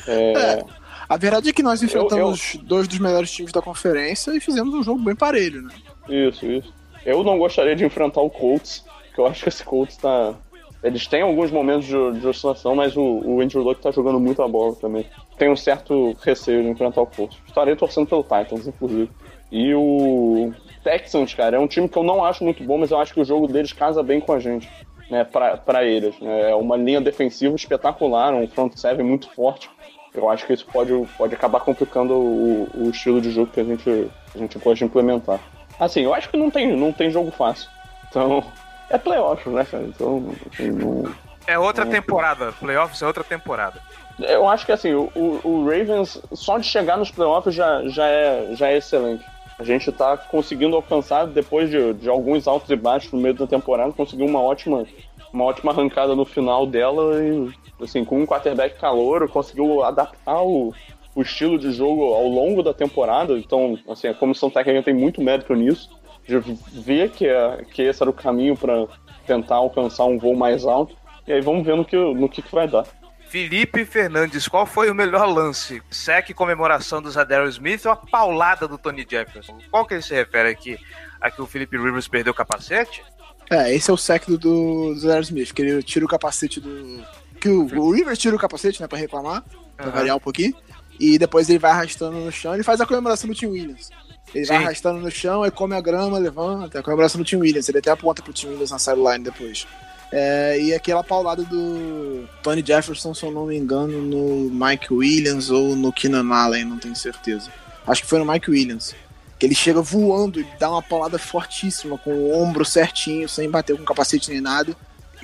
É, 0.06 0.32
É. 0.32 0.64
A 1.08 1.16
verdade 1.16 1.48
é 1.48 1.52
que 1.52 1.62
nós 1.62 1.82
enfrentamos 1.82 2.56
dois 2.62 2.86
dos 2.86 2.98
melhores 3.00 3.30
times 3.32 3.50
da 3.52 3.60
conferência 3.60 4.30
e 4.30 4.38
fizemos 4.40 4.72
um 4.72 4.82
jogo 4.82 5.00
bem 5.02 5.16
parelho, 5.16 5.62
né? 5.62 5.74
Isso, 6.08 6.46
isso. 6.46 6.72
Eu 7.04 7.24
não 7.24 7.36
gostaria 7.36 7.74
de 7.74 7.84
enfrentar 7.84 8.20
o 8.20 8.30
Colts, 8.30 8.84
porque 9.06 9.20
eu 9.20 9.26
acho 9.26 9.42
que 9.42 9.48
esse 9.48 9.64
Colts 9.64 9.96
tá. 9.96 10.34
Eles 10.82 11.06
têm 11.06 11.22
alguns 11.22 11.50
momentos 11.50 11.86
de, 11.86 12.20
de 12.20 12.26
oscilação, 12.26 12.74
mas 12.74 12.96
o, 12.96 13.02
o 13.02 13.40
Andrew 13.40 13.62
Luck 13.62 13.82
tá 13.82 13.90
jogando 13.90 14.18
muito 14.18 14.42
a 14.42 14.48
bola 14.48 14.74
também. 14.74 15.04
Tenho 15.36 15.52
um 15.52 15.56
certo 15.56 16.16
receio 16.22 16.62
de 16.62 16.70
enfrentar 16.70 17.02
o 17.02 17.06
Colts. 17.06 17.38
Estarei 17.46 17.76
torcendo 17.76 18.06
pelo 18.06 18.22
Titans, 18.22 18.66
inclusive. 18.66 19.10
E 19.52 19.74
o 19.74 20.52
Texans, 20.82 21.34
cara, 21.34 21.56
é 21.56 21.60
um 21.60 21.66
time 21.66 21.88
que 21.88 21.98
eu 21.98 22.02
não 22.02 22.24
acho 22.24 22.42
muito 22.44 22.62
bom, 22.64 22.78
mas 22.78 22.90
eu 22.90 22.98
acho 22.98 23.12
que 23.12 23.20
o 23.20 23.24
jogo 23.24 23.46
deles 23.46 23.72
casa 23.72 24.02
bem 24.02 24.20
com 24.20 24.32
a 24.32 24.38
gente, 24.38 24.68
né, 25.10 25.24
pra, 25.24 25.56
pra 25.56 25.84
eles. 25.84 26.18
né? 26.20 26.50
É 26.50 26.54
uma 26.54 26.76
linha 26.76 27.00
defensiva 27.00 27.54
espetacular, 27.54 28.32
um 28.32 28.46
front 28.48 28.74
seven 28.76 29.04
muito 29.04 29.28
forte. 29.30 29.68
Eu 30.14 30.28
acho 30.28 30.46
que 30.46 30.52
isso 30.52 30.66
pode, 30.66 30.92
pode 31.16 31.34
acabar 31.34 31.60
complicando 31.60 32.14
o, 32.14 32.68
o 32.74 32.90
estilo 32.90 33.20
de 33.20 33.30
jogo 33.30 33.52
que 33.52 33.60
a 33.60 33.64
gente, 33.64 34.10
a 34.34 34.38
gente 34.38 34.58
pode 34.58 34.82
implementar. 34.82 35.40
Assim, 35.78 36.02
eu 36.02 36.14
acho 36.14 36.28
que 36.28 36.36
não 36.36 36.50
tem, 36.50 36.74
não 36.76 36.92
tem 36.92 37.10
jogo 37.10 37.30
fácil. 37.30 37.68
Então, 38.08 38.42
é 38.90 38.98
playoff, 38.98 39.48
né, 39.48 39.64
cara? 39.64 39.84
Então, 39.84 40.32
assim, 40.52 40.70
não- 40.70 41.04
É 41.46 41.58
outra 41.58 41.86
temporada, 41.86 42.52
playoffs 42.52 43.00
é 43.02 43.06
outra 43.06 43.24
temporada. 43.24 43.80
eu 44.20 44.46
acho 44.48 44.66
que 44.66 44.72
assim, 44.72 44.92
o, 44.92 45.10
o- 45.42 45.64
Ravens, 45.64 46.20
só 46.32 46.58
de 46.58 46.66
chegar 46.66 46.96
nos 46.98 47.10
playoffs 47.10 47.54
já, 47.54 47.82
já, 47.88 48.06
é, 48.06 48.48
já 48.54 48.68
é 48.68 48.76
excelente. 48.76 49.24
A 49.58 49.64
gente 49.64 49.90
tá 49.92 50.16
conseguindo 50.16 50.76
alcançar, 50.76 51.26
depois 51.26 51.68
de, 51.70 51.92
de 51.94 52.08
alguns 52.08 52.46
altos 52.46 52.70
e 52.70 52.76
baixos 52.76 53.12
no 53.12 53.18
meio 53.20 53.34
da 53.34 53.46
temporada, 53.46 53.92
conseguiu 53.92 54.26
uma 54.26 54.40
ótima, 54.40 54.86
uma 55.32 55.44
ótima 55.44 55.72
arrancada 55.72 56.14
no 56.14 56.24
final 56.24 56.66
dela 56.66 57.22
e, 57.22 57.50
assim, 57.82 58.04
com 58.04 58.20
um 58.22 58.26
quarterback 58.26 58.78
calor, 58.78 59.28
conseguiu 59.28 59.82
adaptar 59.82 60.42
o, 60.42 60.72
o 61.14 61.20
estilo 61.22 61.58
de 61.58 61.72
jogo 61.72 62.14
ao 62.14 62.26
longo 62.26 62.62
da 62.62 62.72
temporada. 62.72 63.34
Então, 63.34 63.78
assim, 63.88 64.08
a 64.08 64.14
comissão 64.14 64.48
técnica 64.48 64.82
tem 64.82 64.94
muito 64.94 65.20
mérito 65.20 65.54
nisso, 65.54 65.90
de 66.30 66.58
ver 66.72 67.10
que, 67.10 67.26
é, 67.26 67.64
que 67.72 67.82
esse 67.82 68.02
era 68.02 68.10
o 68.10 68.14
caminho 68.14 68.56
para 68.56 68.86
tentar 69.26 69.56
alcançar 69.56 70.04
um 70.04 70.18
voo 70.18 70.36
mais 70.36 70.64
alto. 70.64 70.96
E 71.26 71.32
aí 71.32 71.40
vamos 71.40 71.64
ver 71.64 71.76
no 71.76 71.84
que, 71.84 71.96
no 71.96 72.28
que, 72.28 72.42
que 72.42 72.54
vai 72.54 72.68
dar. 72.68 72.86
Felipe 73.28 73.84
Fernandes, 73.84 74.48
qual 74.48 74.66
foi 74.66 74.90
o 74.90 74.94
melhor 74.94 75.24
lance? 75.26 75.80
Sec 75.88 76.34
comemoração 76.34 77.00
do 77.00 77.08
Zadarius 77.08 77.54
Smith 77.54 77.86
ou 77.86 77.92
a 77.92 77.96
paulada 77.96 78.66
do 78.66 78.76
Tony 78.76 79.06
Jefferson? 79.08 79.56
Qual 79.70 79.86
que 79.86 79.94
ele 79.94 80.02
se 80.02 80.12
refere 80.12 80.48
aqui? 80.48 80.76
A 81.20 81.30
que 81.30 81.40
o 81.40 81.46
Felipe 81.46 81.76
Rivers 81.78 82.08
perdeu 82.08 82.32
o 82.32 82.36
capacete? 82.36 83.04
É, 83.48 83.72
esse 83.72 83.88
é 83.88 83.94
o 83.94 83.96
sec 83.96 84.26
do, 84.26 84.36
do 84.36 84.94
Zero 84.96 85.22
Smith, 85.22 85.52
que 85.52 85.62
ele 85.62 85.82
tira 85.82 86.04
o 86.04 86.08
capacete 86.08 86.60
do. 86.60 87.04
Que 87.40 87.48
o, 87.48 87.62
o 87.78 87.92
Rivers 87.92 88.18
tira 88.18 88.34
o 88.34 88.38
capacete, 88.38 88.80
né, 88.80 88.88
pra 88.88 88.98
reclamar, 88.98 89.44
pra 89.76 89.90
variar 89.90 90.16
um 90.16 90.20
pouquinho. 90.20 90.54
E 90.98 91.16
depois 91.16 91.48
ele 91.48 91.58
vai 91.58 91.70
arrastando 91.70 92.18
no 92.18 92.32
chão, 92.32 92.54
ele 92.54 92.62
faz 92.62 92.80
a 92.80 92.86
comemoração 92.86 93.28
do 93.28 93.34
Tim 93.34 93.46
Williams. 93.46 93.90
Ele 94.34 94.46
vai 94.46 94.58
Sim. 94.58 94.64
arrastando 94.64 95.00
no 95.00 95.10
chão, 95.10 95.42
aí 95.42 95.50
come 95.50 95.74
a 95.74 95.80
grama, 95.80 96.18
levanta, 96.18 96.78
a 96.78 96.82
comemoração 96.82 97.20
do 97.20 97.24
Tim 97.24 97.36
Williams. 97.36 97.68
Ele 97.68 97.78
até 97.78 97.90
aponta 97.90 98.22
pro 98.22 98.32
Tim 98.32 98.48
Williams 98.48 98.70
na 98.70 98.78
sideline 98.78 99.24
depois. 99.24 99.66
É, 100.12 100.60
e 100.60 100.74
aquela 100.74 101.04
paulada 101.04 101.44
do 101.44 102.28
Tony 102.42 102.64
Jefferson, 102.66 103.14
se 103.14 103.24
eu 103.24 103.30
não 103.30 103.46
me 103.46 103.56
engano, 103.56 104.02
no 104.02 104.50
Mike 104.50 104.92
Williams 104.92 105.50
ou 105.50 105.76
no 105.76 105.92
Keenan 105.92 106.28
Allen, 106.34 106.64
não 106.64 106.78
tenho 106.78 106.96
certeza. 106.96 107.50
Acho 107.86 108.02
que 108.02 108.08
foi 108.08 108.18
no 108.18 108.30
Mike 108.30 108.50
Williams. 108.50 108.94
que 109.38 109.46
ele 109.46 109.54
chega 109.54 109.80
voando 109.80 110.40
e 110.40 110.46
dá 110.58 110.70
uma 110.70 110.82
paulada 110.82 111.18
fortíssima, 111.18 111.96
com 111.96 112.12
o 112.12 112.42
ombro 112.42 112.64
certinho, 112.64 113.28
sem 113.28 113.48
bater 113.48 113.76
com 113.76 113.84
capacete 113.84 114.30
nem 114.30 114.40
nada. 114.40 114.76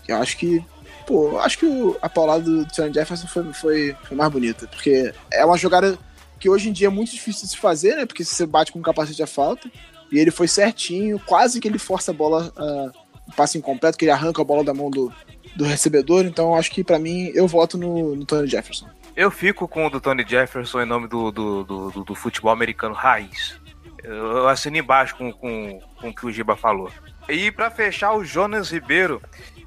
Eu 0.08 0.16
acho 0.16 0.36
que, 0.38 0.64
pô, 1.06 1.38
acho 1.40 1.58
que 1.58 1.66
a 2.00 2.08
paulada 2.08 2.42
do 2.42 2.74
Sam 2.74 2.92
Jefferson 2.92 3.26
foi, 3.26 3.52
foi, 3.52 3.96
foi, 4.04 4.16
mais 4.16 4.32
bonita, 4.32 4.66
porque 4.68 5.12
é 5.30 5.44
uma 5.44 5.58
jogada 5.58 5.98
que 6.38 6.48
hoje 6.48 6.68
em 6.68 6.72
dia 6.72 6.88
é 6.88 6.90
muito 6.90 7.12
difícil 7.12 7.42
de 7.42 7.50
se 7.50 7.56
fazer, 7.56 7.96
né? 7.96 8.06
Porque 8.06 8.24
se 8.24 8.34
você 8.34 8.46
bate 8.46 8.72
com 8.72 8.80
capacete 8.82 9.22
é 9.22 9.26
falta. 9.26 9.70
E 10.10 10.18
ele 10.18 10.30
foi 10.30 10.46
certinho, 10.46 11.18
quase 11.18 11.60
que 11.60 11.66
ele 11.66 11.78
força 11.78 12.12
a 12.12 12.14
bola, 12.14 12.52
uh, 12.56 12.92
o 13.26 13.34
passe 13.34 13.58
incompleto, 13.58 13.98
que 13.98 14.04
ele 14.04 14.12
arranca 14.12 14.40
a 14.40 14.44
bola 14.44 14.62
da 14.62 14.72
mão 14.72 14.90
do, 14.90 15.12
do 15.56 15.64
recebedor. 15.64 16.24
Então 16.24 16.54
acho 16.54 16.70
que 16.70 16.84
para 16.84 16.98
mim 16.98 17.30
eu 17.34 17.46
voto 17.48 17.76
no, 17.76 18.14
no 18.14 18.24
Tony 18.24 18.46
Jefferson. 18.46 18.88
Eu 19.16 19.30
fico 19.30 19.66
com 19.66 19.86
o 19.86 19.90
do 19.90 20.00
Tony 20.00 20.24
Jefferson 20.28 20.82
em 20.82 20.86
nome 20.86 21.08
do, 21.08 21.32
do, 21.32 21.64
do, 21.64 21.90
do, 21.90 22.04
do 22.04 22.14
futebol 22.14 22.52
americano 22.52 22.94
raiz. 22.94 23.58
Eu 24.04 24.46
assino 24.48 24.76
embaixo 24.76 25.16
com, 25.16 25.32
com, 25.32 25.80
com 26.00 26.08
o 26.10 26.14
que 26.14 26.26
o 26.26 26.30
Giba 26.30 26.54
falou. 26.54 26.92
E 27.28 27.50
para 27.50 27.70
fechar, 27.70 28.12
o 28.12 28.24
Jonas 28.24 28.70
Ribeiro. 28.70 29.20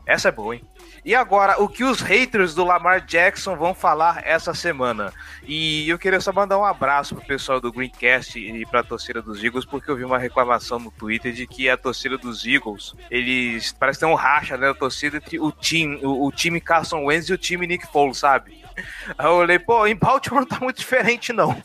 Essa 0.05 0.30
é 0.30 0.32
boa, 0.32 0.55
hein? 0.55 0.63
E 1.04 1.16
agora, 1.16 1.62
o 1.62 1.68
que 1.68 1.84
os 1.84 2.02
haters 2.02 2.54
do 2.54 2.64
Lamar 2.64 3.02
Jackson 3.06 3.56
vão 3.56 3.74
falar 3.74 4.22
essa 4.26 4.54
semana? 4.54 5.14
E 5.45 5.88
eu 5.89 5.97
queria 5.97 6.20
só 6.20 6.32
mandar 6.32 6.58
um 6.58 6.66
abraço 6.66 7.16
pro 7.16 7.26
pessoal 7.26 7.60
do 7.60 7.72
Greencast 7.72 8.38
e 8.39 8.66
pra 8.66 8.84
torcida 8.84 9.22
dos 9.22 9.43
Eagles, 9.43 9.66
porque 9.66 9.89
eu 9.89 9.95
vi 9.95 10.04
uma 10.04 10.18
reclamação 10.18 10.80
no 10.80 10.91
Twitter 10.91 11.32
de 11.32 11.47
que 11.47 11.70
a 11.70 11.78
torcida 11.78 12.18
dos 12.18 12.45
Eagles, 12.45 12.93
eles 13.10 13.72
parece 13.72 14.00
tem 14.00 14.10
um 14.10 14.14
racha, 14.14 14.58
né, 14.58 14.70
a 14.70 14.74
torcida 14.74 15.18
entre 15.18 15.39
o 15.39 15.52
time, 15.52 16.00
o, 16.04 16.26
o 16.26 16.32
time 16.32 16.60
Carson 16.60 17.06
Wentz 17.06 17.30
e 17.30 17.34
o 17.34 17.38
time 17.38 17.68
Nick 17.68 17.88
Foles, 17.88 18.18
sabe? 18.18 18.64
Aí 19.18 19.26
eu 19.26 19.34
olhei, 19.34 19.60
pô, 19.60 19.86
em 19.86 19.95
Baltimore 19.95 20.41
não 20.41 20.47
tá 20.47 20.60
muito 20.60 20.78
diferente, 20.78 21.34
não. 21.34 21.62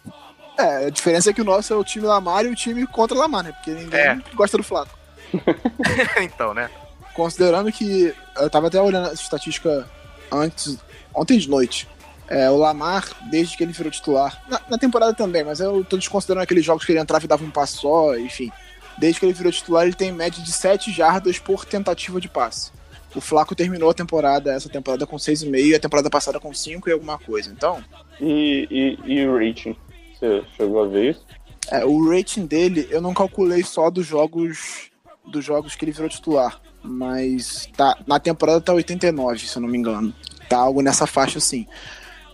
É, 0.59 0.87
a 0.87 0.91
diferença 0.91 1.31
é 1.31 1.33
que 1.33 1.41
o 1.41 1.45
nosso 1.45 1.73
é 1.73 1.77
o 1.77 1.85
time 1.85 2.07
Lamar 2.07 2.45
e 2.45 2.49
o 2.49 2.55
time 2.55 2.87
contra 2.87 3.17
Lamar, 3.17 3.43
né? 3.43 3.53
Porque 3.53 3.71
ninguém 3.71 4.01
é. 4.01 4.21
gosta 4.35 4.57
do 4.57 4.63
Flaco. 4.63 4.97
então, 6.23 6.55
né? 6.55 6.71
Considerando 7.15 7.71
que 7.73 8.15
eu 8.37 8.51
tava 8.51 8.67
até 8.67 8.81
olhando 8.81 9.07
essa 9.07 9.23
estatística 9.23 9.89
antes, 10.31 10.79
ontem 11.15 11.39
de 11.39 11.49
noite. 11.49 11.89
É, 12.27 12.51
o 12.51 12.57
Lamar, 12.57 13.07
desde 13.31 13.57
que 13.57 13.63
ele 13.63 13.73
virou 13.73 13.93
titular, 13.93 14.43
na, 14.49 14.61
na, 14.71 14.79
temporada 14.79 15.13
também, 15.13 15.45
mas 15.45 15.61
eu 15.61 15.85
tô 15.85 15.97
desconsiderando 15.97 16.43
aqueles 16.43 16.65
jogos 16.65 16.85
que 16.85 16.93
ele 16.93 16.99
entrava 16.99 17.25
e 17.25 17.29
dava 17.29 17.45
um 17.45 17.51
passo 17.51 17.83
só, 17.83 18.17
enfim. 18.17 18.51
Desde 18.97 19.21
que 19.21 19.27
ele 19.27 19.35
virou 19.35 19.53
titular, 19.53 19.85
ele 19.85 19.95
tem 19.95 20.11
média 20.11 20.43
de 20.43 20.51
7 20.51 20.91
jardas 20.91 21.39
por 21.39 21.65
tentativa 21.67 22.21
de 22.21 22.29
passe. 22.29 22.73
O 23.15 23.21
Flaco 23.21 23.55
terminou 23.55 23.91
a 23.91 23.95
temporada, 23.95 24.53
essa 24.53 24.69
temporada 24.69 25.07
com 25.07 25.17
6,5 25.17 25.59
e 25.59 25.75
a 25.75 25.81
temporada 25.81 26.11
passada 26.11 26.41
com 26.41 26.53
5 26.53 26.89
e 26.89 26.93
alguma 26.93 27.19
coisa, 27.19 27.51
então. 27.51 27.85
E, 28.21 28.99
e, 29.07 29.13
e 29.13 29.27
o 29.27 29.37
rating? 29.37 29.77
Você 30.15 30.43
chegou 30.57 30.83
a 30.83 30.89
ver 30.89 31.11
isso? 31.11 31.25
É, 31.71 31.85
o 31.85 32.11
rating 32.11 32.47
dele 32.47 32.89
eu 32.91 33.01
não 33.01 33.15
calculei 33.15 33.63
só 33.63 33.91
dos 33.91 34.07
jogos 34.07 34.91
dos 35.27 35.45
jogos 35.45 35.75
que 35.75 35.85
ele 35.85 35.93
virou 35.93 36.09
titular, 36.09 36.61
mas 36.85 37.69
tá 37.77 37.97
na 38.07 38.21
temporada 38.21 38.61
tá 38.61 38.73
89, 38.73 39.39
se 39.39 39.57
eu 39.57 39.63
não 39.63 39.69
me 39.69 39.79
engano. 39.79 40.15
Tá 40.49 40.59
algo 40.59 40.83
nessa 40.83 41.07
faixa 41.07 41.39
assim. 41.39 41.67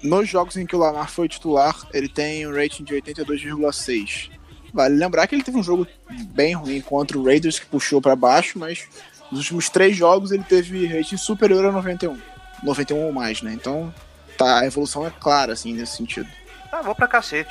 Nos 0.03 0.29
jogos 0.29 0.57
em 0.57 0.67
que 0.67 0.75
o 0.75 0.79
Lamar 0.79 1.11
foi 1.11 1.29
titular, 1.29 1.77
ele 1.93 2.09
tem 2.09 2.47
um 2.47 2.55
rating 2.55 2.83
de 2.85 2.95
82,6. 2.95 4.31
Vale 4.73 4.97
lembrar 4.97 5.27
que 5.27 5.35
ele 5.35 5.43
teve 5.43 5.59
um 5.59 5.63
jogo 5.63 5.87
bem 6.33 6.55
ruim 6.55 6.81
contra 6.81 7.19
o 7.19 7.25
Raiders 7.25 7.59
que 7.59 7.67
puxou 7.67 8.01
para 8.01 8.17
baixo, 8.17 8.59
mas 8.59 8.87
nos 9.31 9.41
últimos 9.41 9.69
três 9.69 9.97
jogos 9.97 10.33
ele 10.33 10.45
teve 10.45 10.87
rating 10.87 11.17
superior 11.17 11.65
a 11.67 11.73
91. 11.73 12.19
91 12.63 12.99
ou 12.99 13.13
mais, 13.13 13.43
né? 13.43 13.53
Então 13.53 13.93
tá, 14.37 14.61
a 14.61 14.67
evolução 14.67 15.07
é 15.07 15.11
clara, 15.11 15.53
assim, 15.53 15.75
nesse 15.75 15.97
sentido. 15.97 16.29
Ah, 16.73 16.83
vou 16.83 16.95
pra 16.95 17.09
cacete. 17.09 17.51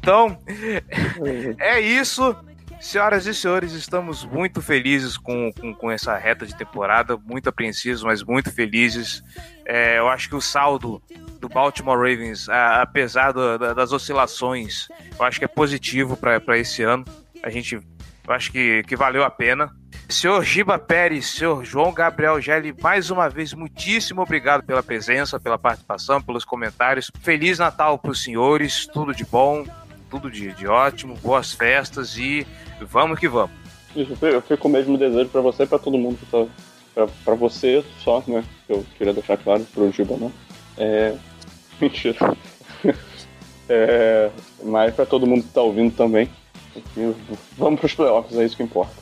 Então, 0.00 0.38
é 1.58 1.78
isso. 1.78 2.34
Senhoras 2.80 3.26
e 3.26 3.34
senhores, 3.34 3.72
estamos 3.72 4.24
muito 4.24 4.62
felizes 4.62 5.18
com, 5.18 5.52
com, 5.52 5.74
com, 5.74 5.90
essa 5.90 6.16
reta 6.16 6.46
de 6.46 6.56
temporada, 6.56 7.14
muito 7.14 7.46
apreensivos, 7.46 8.02
mas 8.02 8.22
muito 8.22 8.50
felizes. 8.50 9.22
É, 9.66 9.98
eu 9.98 10.08
acho 10.08 10.30
que 10.30 10.34
o 10.34 10.40
saldo 10.40 11.02
do 11.38 11.46
Baltimore 11.46 11.98
Ravens, 11.98 12.48
a, 12.48 12.80
apesar 12.80 13.32
do, 13.32 13.58
da, 13.58 13.74
das 13.74 13.92
oscilações, 13.92 14.88
eu 15.18 15.24
acho 15.26 15.38
que 15.38 15.44
é 15.44 15.48
positivo 15.48 16.16
para 16.16 16.58
esse 16.58 16.82
ano. 16.82 17.04
A 17.42 17.50
gente, 17.50 17.74
eu 17.74 18.32
acho 18.32 18.50
que, 18.50 18.82
que 18.84 18.96
valeu 18.96 19.24
a 19.24 19.30
pena. 19.30 19.70
Senhor 20.08 20.42
Giba 20.42 20.78
Pérez, 20.78 21.26
senhor 21.26 21.62
João 21.64 21.92
Gabriel 21.92 22.40
Gelli, 22.40 22.74
mais 22.82 23.10
uma 23.10 23.28
vez, 23.28 23.52
muitíssimo 23.52 24.22
obrigado 24.22 24.64
pela 24.64 24.82
presença, 24.82 25.38
pela 25.38 25.58
participação, 25.58 26.20
pelos 26.20 26.46
comentários. 26.46 27.10
Feliz 27.20 27.58
Natal 27.58 27.98
para 27.98 28.10
os 28.10 28.24
senhores, 28.24 28.86
tudo 28.86 29.14
de 29.14 29.24
bom 29.24 29.66
tudo 30.10 30.30
de, 30.30 30.52
de 30.52 30.66
ótimo, 30.66 31.14
boas 31.22 31.52
festas 31.52 32.16
e 32.16 32.46
vamos 32.80 33.18
que 33.18 33.28
vamos. 33.28 33.52
Eu 33.94 34.42
fico 34.42 34.58
com 34.58 34.68
o 34.68 34.70
mesmo 34.70 34.98
desejo 34.98 35.28
para 35.30 35.40
você 35.40 35.62
e 35.62 35.66
para 35.66 35.78
todo 35.78 35.96
mundo 35.96 36.18
que 36.18 36.26
tá. 36.26 36.46
Pra, 36.92 37.06
pra 37.24 37.34
você 37.36 37.84
só, 38.02 38.22
né? 38.26 38.44
Eu 38.68 38.84
queria 38.98 39.14
deixar 39.14 39.36
claro 39.36 39.64
pro 39.72 39.90
Giba, 39.92 40.16
não. 40.16 40.32
É. 40.76 41.14
Mentira. 41.80 42.36
é, 43.68 44.30
mas 44.64 44.94
para 44.94 45.06
todo 45.06 45.26
mundo 45.26 45.44
que 45.44 45.50
tá 45.50 45.62
ouvindo 45.62 45.94
também. 45.94 46.28
Vamos 47.56 47.80
pros 47.80 47.94
playoffs, 47.94 48.36
é 48.36 48.44
isso 48.44 48.56
que 48.56 48.62
importa. 48.62 48.94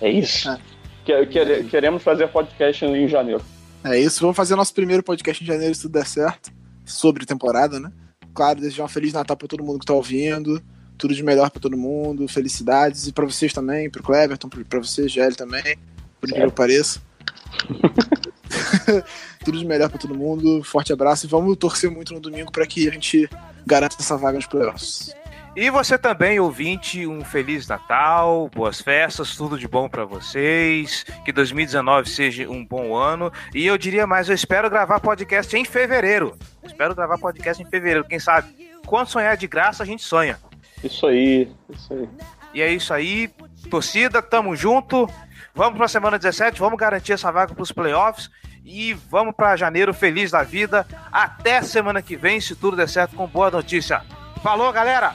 É 0.00 0.10
isso. 0.10 0.48
É. 0.50 1.26
queremos 1.68 2.02
fazer 2.02 2.28
podcast 2.28 2.84
em 2.84 3.08
janeiro. 3.08 3.42
É 3.84 3.98
isso, 3.98 4.20
vamos 4.20 4.36
fazer 4.36 4.54
nosso 4.54 4.72
primeiro 4.72 5.02
podcast 5.02 5.42
em 5.42 5.46
janeiro 5.46 5.74
se 5.74 5.82
tudo 5.82 5.92
der 5.92 6.06
certo. 6.06 6.52
Sobre 6.84 7.26
temporada, 7.26 7.78
né? 7.78 7.92
Claro, 8.34 8.60
desejar 8.60 8.84
um 8.84 8.88
Feliz 8.88 9.12
Natal 9.12 9.36
para 9.36 9.48
todo 9.48 9.62
mundo 9.62 9.78
que 9.78 9.84
está 9.84 9.94
ouvindo. 9.94 10.62
Tudo 10.98 11.14
de 11.14 11.22
melhor 11.22 11.50
para 11.50 11.60
todo 11.60 11.76
mundo, 11.76 12.28
felicidades. 12.28 13.06
E 13.06 13.12
para 13.12 13.24
vocês 13.24 13.52
também, 13.52 13.90
para 13.90 14.00
o 14.00 14.04
Cleverton, 14.04 14.48
para 14.48 14.78
você, 14.78 15.08
GL 15.08 15.34
também, 15.34 15.76
por 16.20 16.28
incrível 16.28 16.50
que 16.50 16.56
pareça. 16.56 17.00
Tudo 19.44 19.58
de 19.58 19.66
melhor 19.66 19.88
para 19.88 19.98
todo 19.98 20.14
mundo. 20.14 20.62
Forte 20.62 20.92
abraço 20.92 21.26
e 21.26 21.28
vamos 21.28 21.56
torcer 21.56 21.90
muito 21.90 22.14
no 22.14 22.20
domingo 22.20 22.52
para 22.52 22.66
que 22.66 22.88
a 22.88 22.92
gente 22.92 23.28
garanta 23.66 23.96
essa 23.98 24.16
vaga 24.16 24.36
nos 24.36 24.46
playoffs. 24.46 25.14
E 25.54 25.68
você 25.68 25.98
também, 25.98 26.40
ouvinte, 26.40 27.06
um 27.06 27.22
Feliz 27.22 27.68
Natal, 27.68 28.48
boas 28.54 28.80
festas, 28.80 29.36
tudo 29.36 29.58
de 29.58 29.68
bom 29.68 29.86
para 29.86 30.06
vocês. 30.06 31.04
Que 31.26 31.30
2019 31.30 32.08
seja 32.08 32.48
um 32.48 32.64
bom 32.64 32.96
ano. 32.96 33.30
E 33.54 33.66
eu 33.66 33.76
diria 33.76 34.06
mais, 34.06 34.30
eu 34.30 34.34
espero 34.34 34.70
gravar 34.70 34.98
podcast 34.98 35.54
em 35.54 35.64
fevereiro. 35.66 36.38
Espero 36.64 36.94
gravar 36.94 37.18
podcast 37.18 37.62
em 37.62 37.66
fevereiro, 37.66 38.08
quem 38.08 38.18
sabe? 38.18 38.48
Quando 38.86 39.08
sonhar 39.08 39.36
de 39.36 39.46
graça, 39.46 39.82
a 39.82 39.86
gente 39.86 40.02
sonha. 40.02 40.38
Isso 40.82 41.06
aí, 41.06 41.52
isso 41.68 41.92
aí. 41.92 42.08
E 42.54 42.62
é 42.62 42.72
isso 42.72 42.94
aí, 42.94 43.28
torcida, 43.68 44.22
tamo 44.22 44.56
junto. 44.56 45.06
Vamos 45.54 45.76
para 45.76 45.84
a 45.84 45.88
semana 45.88 46.18
17, 46.18 46.58
vamos 46.58 46.78
garantir 46.78 47.12
essa 47.12 47.30
vaga 47.30 47.54
para 47.54 47.62
os 47.62 47.72
playoffs 47.72 48.30
e 48.64 48.94
vamos 48.94 49.34
para 49.34 49.54
janeiro 49.56 49.92
feliz 49.92 50.30
da 50.30 50.42
vida. 50.42 50.86
Até 51.12 51.60
semana 51.60 52.00
que 52.00 52.16
vem, 52.16 52.40
se 52.40 52.56
tudo 52.56 52.74
der 52.74 52.88
certo, 52.88 53.16
com 53.16 53.26
boa 53.26 53.50
notícia. 53.50 54.02
Falou, 54.42 54.72
galera! 54.72 55.14